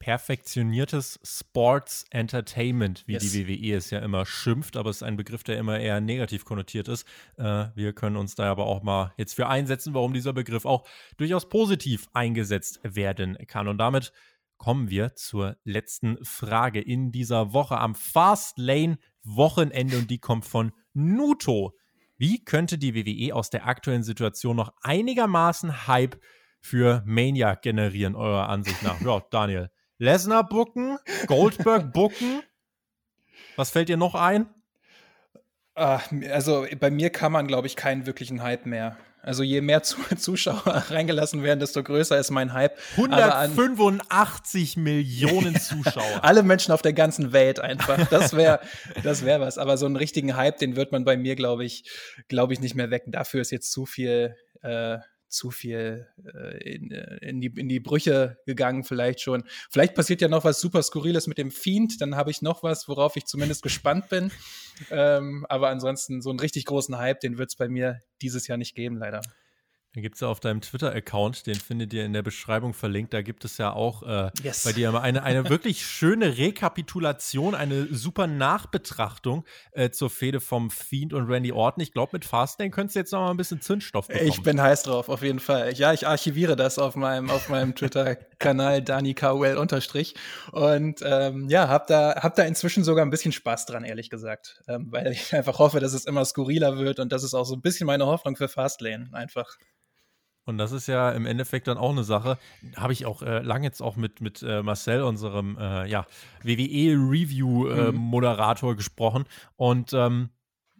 perfektioniertes 0.02 1.20
Sports 1.24 2.06
Entertainment, 2.10 3.04
wie 3.06 3.14
yes. 3.14 3.32
die 3.32 3.48
WWE 3.48 3.76
es 3.78 3.92
ja 3.92 4.00
immer 4.00 4.26
schimpft, 4.26 4.76
aber 4.76 4.90
es 4.90 4.98
ist 4.98 5.04
ein 5.04 5.16
Begriff, 5.16 5.44
der 5.44 5.60
immer 5.60 5.80
eher 5.80 6.02
negativ 6.02 6.44
konnotiert 6.44 6.88
ist. 6.88 7.08
Äh, 7.38 7.68
wir 7.76 7.94
können 7.94 8.16
uns 8.18 8.34
da 8.34 8.50
aber 8.50 8.66
auch 8.66 8.82
mal 8.82 9.14
jetzt 9.18 9.36
für 9.36 9.48
einsetzen, 9.48 9.94
warum 9.94 10.12
dieser 10.12 10.34
Begriff 10.34 10.66
auch 10.66 10.88
durchaus 11.18 11.50
positiv 11.50 12.08
eingesetzt 12.14 12.80
werden 12.84 13.38
kann. 13.46 13.68
Und 13.68 13.78
damit 13.78 14.12
kommen 14.58 14.90
wir 14.90 15.14
zur 15.14 15.58
letzten 15.66 16.18
Frage 16.26 16.82
in 16.82 17.12
dieser 17.12 17.54
Woche 17.54 17.78
am 17.78 17.94
Fast 17.94 18.58
Lane 18.58 18.98
Wochenende 19.24 20.00
und 20.00 20.10
die 20.10 20.18
kommt 20.18 20.46
von 20.46 20.72
Nuto. 20.94 21.78
Wie 22.18 22.44
könnte 22.44 22.80
die 22.80 22.96
WWE 22.96 23.36
aus 23.36 23.52
der 23.52 23.68
aktuellen 23.68 24.04
Situation 24.04 24.56
noch 24.56 24.74
einigermaßen 24.82 25.86
Hype 25.86 26.20
für 26.60 27.04
Mania 27.06 27.54
generieren, 27.54 28.16
eurer 28.16 28.50
Ansicht 28.50 28.82
nach? 28.82 29.00
Ja, 29.02 29.22
Daniel. 29.30 29.70
Lesnar 30.02 30.50
bucken, 30.50 30.98
Goldberg 31.28 31.94
bucken. 31.94 32.42
Was 33.56 33.70
fällt 33.70 33.88
dir 33.88 33.98
noch 33.98 34.16
ein? 34.16 34.50
Also 35.76 36.66
bei 36.80 36.90
mir 36.90 37.12
kann 37.12 37.32
man, 37.32 37.46
glaube 37.46 37.68
ich, 37.68 37.76
keinen 37.76 38.08
wirklichen 38.08 38.42
Hype 38.42 38.66
mehr. 38.66 38.98
Also 39.22 39.44
je 39.44 39.62
mehr 39.62 39.84
Zuschauer 40.18 40.66
reingelassen 40.90 41.44
werden, 41.44 41.60
desto 41.60 41.84
größer 41.84 42.18
ist 42.18 42.32
mein 42.32 42.54
Hype. 42.54 42.80
185 42.98 44.76
Millionen 44.78 45.56
Zuschauer. 45.60 46.24
Alle 46.24 46.42
Menschen 46.42 46.72
auf 46.72 46.82
der 46.82 46.94
ganzen 46.94 47.32
Welt 47.32 47.60
einfach. 47.60 48.08
Das 48.08 48.36
wäre 48.36 48.60
das 49.04 49.24
wäre 49.24 49.40
was. 49.40 49.60
Aber 49.60 49.78
so 49.78 49.86
einen 49.86 49.98
richtigen 49.98 50.36
Hype, 50.36 50.58
den 50.58 50.76
wird 50.76 50.92
man 50.92 51.06
bei 51.06 51.16
mir, 51.16 51.36
glaube 51.36 51.64
ich, 51.64 51.84
glaube 52.28 52.54
ich, 52.54 52.60
nicht 52.60 52.74
mehr 52.74 52.90
wecken. 52.90 53.12
Dafür 53.12 53.42
ist 53.42 53.52
jetzt 53.52 53.72
zu 53.72 53.86
viel, 53.86 54.36
äh, 54.64 54.98
zu 55.32 55.52
viel 55.52 56.08
äh, 56.34 56.76
in, 56.76 56.92
äh, 56.92 57.18
in, 57.22 57.42
die, 57.42 57.48
in 57.48 57.70
die 57.70 57.80
Brüche 57.80 58.38
gegangen, 58.46 58.84
vielleicht 58.84 59.22
schon. 59.22 59.44
Vielleicht 59.70 59.96
passiert 59.96 60.22
ja 60.22 60.28
noch 60.28 60.44
was 60.44 60.62
super 60.62 60.84
Skurriles 60.84 61.28
mit 61.28 61.38
dem 61.38 61.52
Fiend, 61.52 62.02
dann 62.02 62.16
habe 62.16 62.32
ich 62.32 62.42
noch 62.42 62.64
was, 62.64 62.88
worauf 62.88 63.16
ich 63.16 63.26
zumindest 63.26 63.64
gespannt 63.64 64.10
bin. 64.10 64.32
Ähm, 64.90 65.46
aber 65.50 65.70
ansonsten, 65.70 66.22
so 66.22 66.30
einen 66.30 66.40
richtig 66.40 66.66
großen 66.66 66.98
Hype, 66.98 67.20
den 67.20 67.38
wird 67.38 67.50
es 67.50 67.56
bei 67.56 67.70
mir 67.70 68.02
dieses 68.22 68.48
Jahr 68.48 68.58
nicht 68.58 68.76
geben, 68.76 68.98
leider. 68.98 69.22
Dann 69.94 70.04
gibt 70.04 70.16
es 70.16 70.22
ja 70.22 70.30
auf 70.30 70.40
deinem 70.40 70.62
Twitter-Account, 70.62 71.48
den 71.48 71.56
findet 71.56 71.92
ihr 71.92 72.06
in 72.06 72.14
der 72.14 72.22
Beschreibung 72.22 72.74
verlinkt, 72.74 73.14
da 73.14 73.22
gibt 73.22 73.44
es 73.44 73.58
ja 73.58 73.74
auch 73.74 74.04
äh, 74.04 74.32
yes. 74.42 74.64
bei 74.64 74.72
dir 74.72 74.94
eine, 75.02 75.24
eine 75.24 75.50
wirklich 75.50 75.86
schöne 75.86 76.38
Rekapitulation, 76.38 77.56
eine 77.56 77.88
super 77.94 78.26
Nachbetrachtung 78.26 79.44
äh, 79.74 79.90
zur 79.90 80.10
Fehde 80.10 80.40
vom 80.40 80.72
Fiend 80.72 81.12
und 81.12 81.28
Randy 81.30 81.52
Orton. 81.52 81.84
Ich 81.84 81.92
glaube, 81.92 82.12
mit 82.14 82.24
Fastlane 82.24 82.72
könntest 82.72 82.96
du 82.96 83.00
jetzt 83.00 83.12
noch 83.12 83.20
mal 83.20 83.32
ein 83.32 83.38
bisschen 83.38 83.60
Zündstoff 83.60 84.08
bekommen. 84.08 84.30
Ich 84.30 84.42
bin 84.42 84.62
heiß 84.62 84.84
drauf, 84.84 85.10
auf 85.10 85.24
jeden 85.24 85.40
Fall. 85.40 85.74
Ja, 85.74 85.92
ich 85.92 86.08
archiviere 86.08 86.56
das 86.56 86.80
auf 86.80 86.96
meinem, 86.96 87.30
auf 87.30 87.50
meinem 87.50 87.76
Twitter-Kanal 87.76 88.82
Dani 88.82 89.14
Cowell 89.14 89.58
unterstrich 89.58 90.16
und 90.54 91.02
ähm, 91.04 91.50
ja, 91.50 91.68
hab 91.68 91.88
da, 91.88 92.16
hab 92.16 92.36
da 92.36 92.44
inzwischen 92.44 92.86
sogar 92.86 93.06
ein 93.06 93.10
bisschen 93.10 93.34
Spaß 93.34 93.66
dran, 93.66 93.84
ehrlich 93.84 94.10
gesagt, 94.10 94.62
ähm, 94.70 94.88
weil 94.90 95.12
ich 95.12 95.36
einfach 95.36 95.60
hoffe, 95.60 95.82
dass 95.82 95.92
es 95.92 96.06
immer 96.06 96.24
skurriler 96.24 96.78
wird 96.78 97.02
und 97.02 97.12
das 97.12 97.24
ist 97.24 97.34
auch 97.34 97.46
so 97.46 97.56
ein 97.56 97.62
bisschen 97.62 97.88
meine 97.88 98.06
Hoffnung 98.06 98.38
für 98.38 98.48
Fastlane 98.48 99.10
einfach. 99.12 99.58
Und 100.46 100.58
das 100.58 100.72
ist 100.72 100.88
ja 100.88 101.12
im 101.12 101.28
Endeffekt 101.28 101.68
dann 101.68 101.78
auch 101.78 101.92
eine 101.92 102.04
Sache. 102.04 102.40
Habe 102.76 102.94
ich 102.94 103.06
auch 103.06 103.22
äh, 103.22 103.40
lange 103.40 103.66
jetzt 103.66 103.82
auch 103.82 103.96
mit, 103.96 104.22
mit 104.22 104.42
äh, 104.42 104.64
Marcel, 104.64 105.04
unserem 105.04 105.56
äh, 105.58 105.88
ja, 105.88 106.08
WWE-Review-Moderator, 106.44 108.70
äh, 108.70 108.74
mhm. 108.74 108.78
gesprochen. 108.78 109.26
Und 109.56 109.94
ähm, 109.94 110.32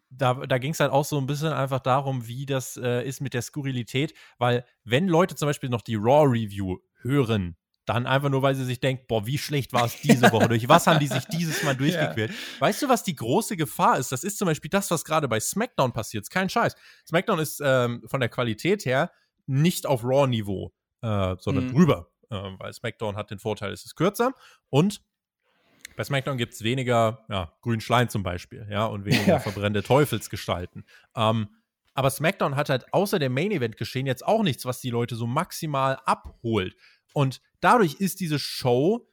da, 0.10 0.34
da 0.34 0.58
ging 0.58 0.72
es 0.72 0.80
halt 0.80 0.92
auch 0.92 1.06
so 1.06 1.18
ein 1.18 1.28
bisschen 1.28 1.54
einfach 1.54 1.80
darum, 1.80 2.28
wie 2.28 2.46
das 2.46 2.76
äh, 2.78 3.08
ist 3.08 3.22
mit 3.22 3.34
der 3.34 3.44
Skurrilität. 3.44 4.14
Weil, 4.40 4.66
wenn 4.84 5.08
Leute 5.08 5.36
zum 5.36 5.48
Beispiel 5.48 5.70
noch 5.70 5.82
die 5.82 5.96
Raw-Review 5.96 6.80
hören, 7.02 7.56
dann 7.86 8.06
einfach 8.06 8.30
nur, 8.30 8.42
weil 8.42 8.56
sie 8.56 8.66
sich 8.66 8.80
denken, 8.80 9.06
boah, 9.08 9.26
wie 9.26 9.38
schlecht 9.38 9.74
war 9.74 9.86
es 9.86 10.00
diese 10.02 10.32
Woche? 10.32 10.48
Durch 10.48 10.70
was 10.70 10.88
haben 10.88 11.00
die 11.00 11.08
sich 11.08 11.26
dieses 11.26 11.64
Mal 11.64 11.76
durchgequält? 11.76 12.32
Ja. 12.32 12.38
Weißt 12.60 12.82
du, 12.82 12.90
was 12.90 13.04
die 13.04 13.16
große 13.16 13.58
Gefahr 13.58 13.98
ist? 13.98 14.12
Das 14.12 14.24
ist 14.24 14.38
zum 14.38 14.46
Beispiel 14.46 14.70
das, 14.70 14.92
was 14.92 15.04
gerade 15.04 15.28
bei 15.28 15.40
SmackDown 15.40 15.92
passiert. 15.92 16.30
Kein 16.30 16.50
Scheiß. 16.50 16.76
SmackDown 17.08 17.40
ist 17.40 17.62
ähm, 17.64 18.04
von 18.06 18.20
der 18.20 18.30
Qualität 18.30 18.86
her 18.86 19.12
nicht 19.48 19.86
auf 19.86 20.04
Raw-Niveau, 20.04 20.72
äh, 21.02 21.36
sondern 21.40 21.68
mhm. 21.68 21.74
drüber. 21.74 22.12
Äh, 22.30 22.36
weil 22.36 22.74
SmackDown 22.74 23.16
hat 23.16 23.32
den 23.32 23.40
Vorteil, 23.40 23.72
es 23.72 23.86
ist 23.86 23.96
kürzer 23.96 24.34
und 24.70 25.02
bei 25.98 26.04
SmackDown 26.06 26.38
gibt 26.38 26.54
es 26.54 26.64
weniger 26.64 27.26
ja, 27.30 27.52
grünen 27.62 27.82
Schleim 27.82 28.10
zum 28.10 28.24
Beispiel, 28.24 28.68
ja, 28.70 28.86
und 28.86 29.06
weniger 29.06 29.28
ja. 29.28 29.40
verbrennende 29.40 29.84
Teufelsgestalten. 29.84 30.86
Ähm, 31.16 31.50
aber 31.94 32.10
SmackDown 32.10 32.56
hat 32.56 32.70
halt 32.70 32.94
außer 32.94 33.20
dem 33.20 33.34
Main 33.34 33.52
Event 33.52 33.78
geschehen 33.78 34.06
jetzt 34.06 34.26
auch 34.26 34.44
nichts, 34.44 34.66
was 34.66 34.80
die 34.80 34.90
Leute 34.90 35.16
so 35.16 35.28
maximal 35.28 36.00
abholt. 36.06 36.76
Und 37.14 37.42
dadurch 37.60 37.96
ist 37.96 38.22
diese 38.22 38.40
Show 38.40 39.08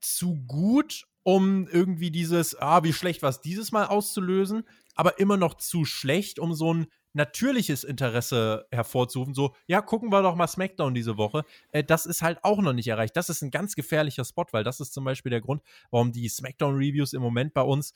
zu 0.00 0.36
gut, 0.46 1.04
um 1.24 1.66
irgendwie 1.66 2.10
dieses, 2.10 2.58
ah, 2.60 2.84
wie 2.84 2.92
schlecht 2.92 3.22
war 3.22 3.30
es 3.30 3.40
dieses 3.40 3.72
Mal 3.72 3.86
auszulösen, 3.86 4.62
aber 4.94 5.18
immer 5.18 5.36
noch 5.36 5.54
zu 5.54 5.84
schlecht, 5.84 6.38
um 6.38 6.54
so 6.54 6.72
ein 6.72 6.86
natürliches 7.18 7.84
Interesse 7.84 8.66
hervorzurufen, 8.70 9.34
so, 9.34 9.54
ja, 9.66 9.82
gucken 9.82 10.10
wir 10.10 10.22
doch 10.22 10.36
mal 10.36 10.46
SmackDown 10.46 10.94
diese 10.94 11.18
Woche, 11.18 11.44
äh, 11.72 11.84
das 11.84 12.06
ist 12.06 12.22
halt 12.22 12.38
auch 12.42 12.62
noch 12.62 12.72
nicht 12.72 12.88
erreicht. 12.88 13.16
Das 13.16 13.28
ist 13.28 13.42
ein 13.42 13.50
ganz 13.50 13.74
gefährlicher 13.74 14.24
Spot, 14.24 14.46
weil 14.52 14.64
das 14.64 14.80
ist 14.80 14.94
zum 14.94 15.04
Beispiel 15.04 15.30
der 15.30 15.42
Grund, 15.42 15.62
warum 15.90 16.12
die 16.12 16.28
SmackDown-Reviews 16.28 17.12
im 17.12 17.20
Moment 17.20 17.52
bei 17.52 17.62
uns, 17.62 17.92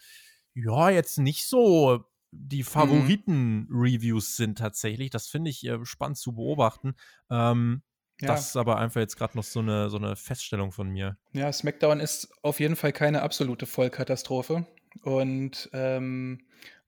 ja, 0.55 0.91
jetzt 0.91 1.19
nicht 1.19 1.47
so 1.47 2.05
die 2.33 2.61
mhm. 2.61 2.67
Favoriten-Reviews 2.67 4.37
sind 4.37 4.59
tatsächlich. 4.59 5.11
Das 5.11 5.29
finde 5.29 5.51
ich 5.51 5.65
äh, 5.67 5.85
spannend 5.85 6.19
zu 6.19 6.35
beobachten. 6.35 6.95
Ähm, 7.31 7.83
ja. 8.21 8.29
Das 8.29 8.49
ist 8.49 8.57
aber 8.57 8.79
einfach 8.79 9.01
jetzt 9.01 9.17
gerade 9.17 9.37
noch 9.37 9.45
so 9.45 9.61
eine, 9.61 9.89
so 9.89 9.99
eine 9.99 10.17
Feststellung 10.17 10.73
von 10.73 10.89
mir. 10.89 11.17
Ja, 11.33 11.53
SmackDown 11.53 12.01
ist 12.01 12.29
auf 12.43 12.61
jeden 12.61 12.77
Fall 12.77 12.93
keine 12.93 13.23
absolute 13.23 13.67
Vollkatastrophe. 13.67 14.67
Und 15.03 15.71
ähm, 15.73 16.41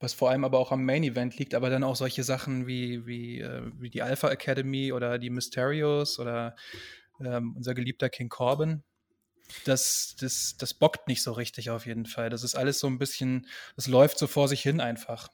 was 0.05 0.15
vor 0.15 0.31
allem 0.31 0.45
aber 0.45 0.59
auch 0.59 0.71
am 0.71 0.85
Main 0.85 1.03
Event 1.03 1.39
liegt, 1.39 1.55
aber 1.55 1.71
dann 1.71 1.83
auch 1.83 1.97
solche 1.97 2.23
Sachen 2.23 2.67
wie, 2.67 3.07
wie, 3.07 3.41
äh, 3.41 3.63
wie 3.79 3.91
die 3.91 4.03
Alpha 4.03 4.31
Academy 4.31 4.93
oder 4.93 5.19
die 5.19 5.31
Mysterios 5.31 6.19
oder 6.19 6.55
ähm, 7.21 7.55
unser 7.57 7.75
geliebter 7.75 8.09
King 8.11 8.29
Corbin. 8.29 8.83
Das, 9.65 10.15
das, 10.19 10.57
das 10.59 10.75
bockt 10.75 11.09
nicht 11.09 11.23
so 11.23 11.33
richtig 11.33 11.71
auf 11.71 11.87
jeden 11.87 12.07
Fall. 12.07 12.31
Das 12.31 12.45
ist 12.45 12.55
alles 12.55 12.79
so 12.79 12.87
ein 12.87 12.99
bisschen, 12.99 13.47
das 13.77 13.87
läuft 13.87 14.19
so 14.19 14.27
vor 14.27 14.49
sich 14.49 14.63
hin 14.63 14.81
einfach 14.81 15.29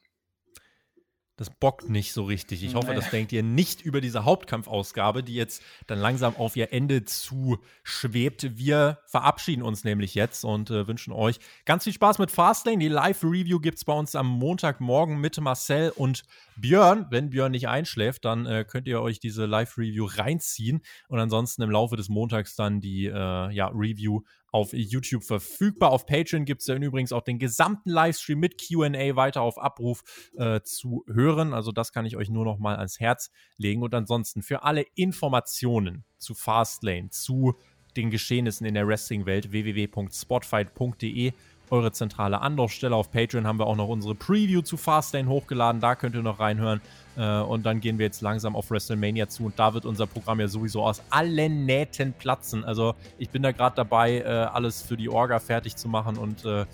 das 1.40 1.48
bockt 1.48 1.88
nicht 1.88 2.12
so 2.12 2.24
richtig. 2.24 2.62
Ich 2.62 2.74
hoffe, 2.74 2.88
naja. 2.88 3.00
das 3.00 3.08
denkt 3.08 3.32
ihr 3.32 3.42
nicht 3.42 3.80
über 3.80 4.02
diese 4.02 4.26
Hauptkampfausgabe, 4.26 5.22
die 5.22 5.34
jetzt 5.34 5.62
dann 5.86 5.98
langsam 5.98 6.36
auf 6.36 6.54
ihr 6.54 6.70
Ende 6.70 7.06
zu 7.06 7.56
schwebt. 7.82 8.58
Wir 8.58 8.98
verabschieden 9.06 9.62
uns 9.62 9.82
nämlich 9.82 10.14
jetzt 10.14 10.44
und 10.44 10.68
äh, 10.68 10.86
wünschen 10.86 11.14
euch 11.14 11.40
ganz 11.64 11.84
viel 11.84 11.94
Spaß 11.94 12.18
mit 12.18 12.30
Fastlane. 12.30 12.76
Die 12.76 12.88
Live-Review 12.88 13.58
gibt 13.58 13.78
es 13.78 13.86
bei 13.86 13.94
uns 13.94 14.14
am 14.14 14.26
Montagmorgen 14.26 15.18
mit 15.18 15.40
Marcel 15.40 15.94
und 15.96 16.24
Björn. 16.58 17.06
Wenn 17.08 17.30
Björn 17.30 17.52
nicht 17.52 17.68
einschläft, 17.68 18.26
dann 18.26 18.44
äh, 18.44 18.66
könnt 18.68 18.86
ihr 18.86 19.00
euch 19.00 19.18
diese 19.18 19.46
Live-Review 19.46 20.04
reinziehen 20.04 20.82
und 21.08 21.20
ansonsten 21.20 21.62
im 21.62 21.70
Laufe 21.70 21.96
des 21.96 22.10
Montags 22.10 22.54
dann 22.54 22.82
die 22.82 23.06
äh, 23.06 23.50
ja, 23.50 23.68
Review 23.68 24.20
auf 24.52 24.72
YouTube 24.72 25.24
verfügbar. 25.24 25.90
Auf 25.90 26.06
Patreon 26.06 26.44
gibt 26.44 26.60
es 26.62 26.66
ja 26.66 26.74
übrigens 26.76 27.12
auch 27.12 27.22
den 27.22 27.38
gesamten 27.38 27.90
Livestream 27.90 28.38
mit 28.38 28.60
QA 28.60 29.16
weiter 29.16 29.42
auf 29.42 29.58
Abruf 29.58 30.02
äh, 30.36 30.60
zu 30.62 31.04
hören. 31.06 31.54
Also 31.54 31.72
das 31.72 31.92
kann 31.92 32.06
ich 32.06 32.16
euch 32.16 32.30
nur 32.30 32.44
noch 32.44 32.58
mal 32.58 32.76
ans 32.76 33.00
Herz 33.00 33.30
legen. 33.56 33.82
Und 33.82 33.94
ansonsten 33.94 34.42
für 34.42 34.62
alle 34.62 34.84
Informationen 34.94 36.04
zu 36.18 36.34
Fastlane, 36.34 37.10
zu 37.10 37.54
den 37.96 38.10
Geschehnissen 38.10 38.66
in 38.66 38.74
der 38.74 38.86
Wrestling-Welt 38.86 39.50
www.spotfight.de 39.52 41.32
eure 41.70 41.92
zentrale 41.92 42.40
Anlaufstelle. 42.40 42.94
Auf 42.94 43.10
Patreon 43.10 43.46
haben 43.46 43.58
wir 43.58 43.66
auch 43.66 43.76
noch 43.76 43.88
unsere 43.88 44.14
Preview 44.14 44.62
zu 44.62 44.76
Fastlane 44.76 45.28
hochgeladen. 45.28 45.80
Da 45.80 45.94
könnt 45.94 46.14
ihr 46.14 46.22
noch 46.22 46.40
reinhören. 46.40 46.80
Äh, 47.16 47.40
und 47.40 47.64
dann 47.64 47.80
gehen 47.80 47.98
wir 47.98 48.06
jetzt 48.06 48.20
langsam 48.20 48.56
auf 48.56 48.70
WrestleMania 48.70 49.28
zu. 49.28 49.44
Und 49.44 49.58
da 49.58 49.74
wird 49.74 49.84
unser 49.84 50.06
Programm 50.06 50.40
ja 50.40 50.48
sowieso 50.48 50.84
aus 50.84 51.02
allen 51.10 51.66
Nähten 51.66 52.12
platzen. 52.12 52.64
Also 52.64 52.94
ich 53.18 53.30
bin 53.30 53.42
da 53.42 53.52
gerade 53.52 53.76
dabei, 53.76 54.18
äh, 54.18 54.24
alles 54.24 54.82
für 54.82 54.96
die 54.96 55.08
Orga 55.08 55.38
fertig 55.38 55.76
zu 55.76 55.88
machen 55.88 56.16
und 56.16 56.44
äh, 56.44 56.66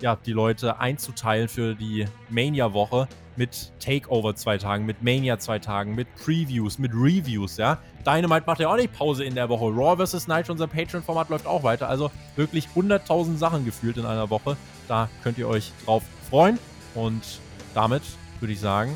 ja, 0.00 0.16
die 0.16 0.32
Leute 0.32 0.80
einzuteilen 0.80 1.48
für 1.48 1.74
die 1.74 2.06
Mania-Woche 2.28 3.08
mit 3.36 3.72
Takeover 3.80 4.34
zwei 4.34 4.58
Tagen, 4.58 4.84
mit 4.84 5.02
Mania 5.02 5.38
zwei 5.38 5.58
Tagen, 5.58 5.94
mit 5.94 6.08
Previews, 6.16 6.78
mit 6.78 6.92
Reviews, 6.92 7.56
ja. 7.56 7.78
Dynamite 8.06 8.44
macht 8.46 8.60
ja 8.60 8.68
auch 8.68 8.76
nicht 8.76 8.92
Pause 8.92 9.24
in 9.24 9.34
der 9.34 9.48
Woche. 9.48 9.64
Raw 9.64 10.04
vs. 10.04 10.26
Night, 10.26 10.50
unser 10.50 10.66
Patreon-Format, 10.66 11.28
läuft 11.28 11.46
auch 11.46 11.62
weiter. 11.62 11.88
Also 11.88 12.10
wirklich 12.36 12.68
100.000 12.74 13.36
Sachen 13.36 13.64
gefühlt 13.64 13.96
in 13.96 14.06
einer 14.06 14.28
Woche. 14.30 14.56
Da 14.88 15.08
könnt 15.22 15.38
ihr 15.38 15.48
euch 15.48 15.72
drauf 15.84 16.02
freuen. 16.28 16.58
Und 16.94 17.22
damit 17.74 18.02
würde 18.40 18.52
ich 18.52 18.60
sagen, 18.60 18.92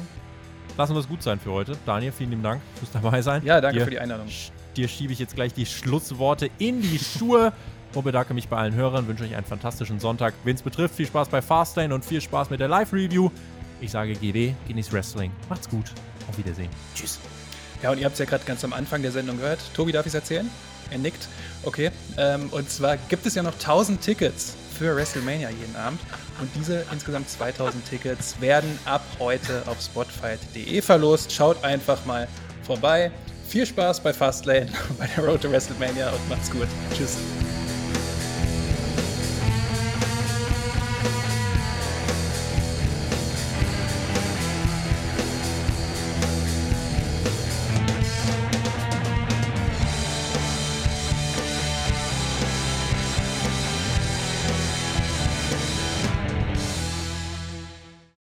lassen 0.76 0.94
wir 0.94 1.00
es 1.00 1.08
gut 1.08 1.22
sein 1.22 1.38
für 1.38 1.52
heute. 1.52 1.76
Daniel, 1.86 2.12
vielen 2.12 2.30
lieben 2.30 2.42
Dank 2.42 2.60
fürs 2.74 2.90
dabei 2.90 3.22
sein. 3.22 3.44
Ja, 3.44 3.60
danke 3.60 3.78
dir, 3.78 3.84
für 3.84 3.90
die 3.90 3.98
Einladung. 3.98 4.26
Dir 4.76 4.88
schiebe 4.88 5.12
ich 5.12 5.18
jetzt 5.18 5.34
gleich 5.34 5.54
die 5.54 5.66
Schlussworte 5.66 6.50
in 6.58 6.82
die 6.82 6.98
Schuhe 6.98 7.52
und 7.94 8.04
bedanke 8.04 8.34
mich 8.34 8.48
bei 8.48 8.56
allen 8.56 8.74
Hörern, 8.74 9.06
wünsche 9.06 9.24
euch 9.24 9.36
einen 9.36 9.46
fantastischen 9.46 10.00
Sonntag. 10.00 10.34
Wen 10.44 10.56
es 10.56 10.62
betrifft, 10.62 10.96
viel 10.96 11.06
Spaß 11.06 11.28
bei 11.28 11.40
Fastlane 11.40 11.94
und 11.94 12.04
viel 12.04 12.20
Spaß 12.20 12.50
mit 12.50 12.60
der 12.60 12.68
Live-Review. 12.68 13.30
Ich 13.80 13.90
sage 13.90 14.14
GW, 14.14 14.54
genießt 14.66 14.92
Wrestling. 14.92 15.30
Macht's 15.48 15.68
gut. 15.68 15.92
Auf 16.28 16.36
Wiedersehen. 16.36 16.70
Tschüss. 16.94 17.20
Ja, 17.82 17.90
und 17.90 17.98
ihr 17.98 18.04
habt 18.04 18.14
es 18.14 18.18
ja 18.18 18.24
gerade 18.24 18.44
ganz 18.44 18.64
am 18.64 18.72
Anfang 18.72 19.02
der 19.02 19.12
Sendung 19.12 19.38
gehört. 19.38 19.60
Tobi, 19.74 19.92
darf 19.92 20.06
ich 20.06 20.10
es 20.10 20.14
erzählen? 20.14 20.50
Er 20.90 20.98
nickt. 20.98 21.28
Okay. 21.62 21.90
Ähm, 22.16 22.48
und 22.50 22.70
zwar 22.70 22.96
gibt 22.96 23.26
es 23.26 23.34
ja 23.34 23.42
noch 23.42 23.54
1000 23.54 24.00
Tickets 24.00 24.54
für 24.78 24.94
WrestleMania 24.94 25.50
jeden 25.50 25.76
Abend. 25.76 26.00
Und 26.40 26.50
diese 26.54 26.84
insgesamt 26.92 27.28
2000 27.30 27.88
Tickets 27.88 28.40
werden 28.40 28.78
ab 28.84 29.02
heute 29.18 29.62
auf 29.66 29.80
spotfight.de 29.80 30.80
verlost. 30.82 31.32
Schaut 31.32 31.62
einfach 31.64 32.04
mal 32.04 32.28
vorbei. 32.64 33.10
Viel 33.48 33.66
Spaß 33.66 34.00
bei 34.00 34.12
Fastlane, 34.12 34.68
bei 34.98 35.06
der 35.06 35.24
Road 35.24 35.42
to 35.42 35.50
WrestleMania 35.50 36.10
und 36.10 36.28
macht's 36.28 36.50
gut. 36.50 36.68
Tschüss. 36.96 37.16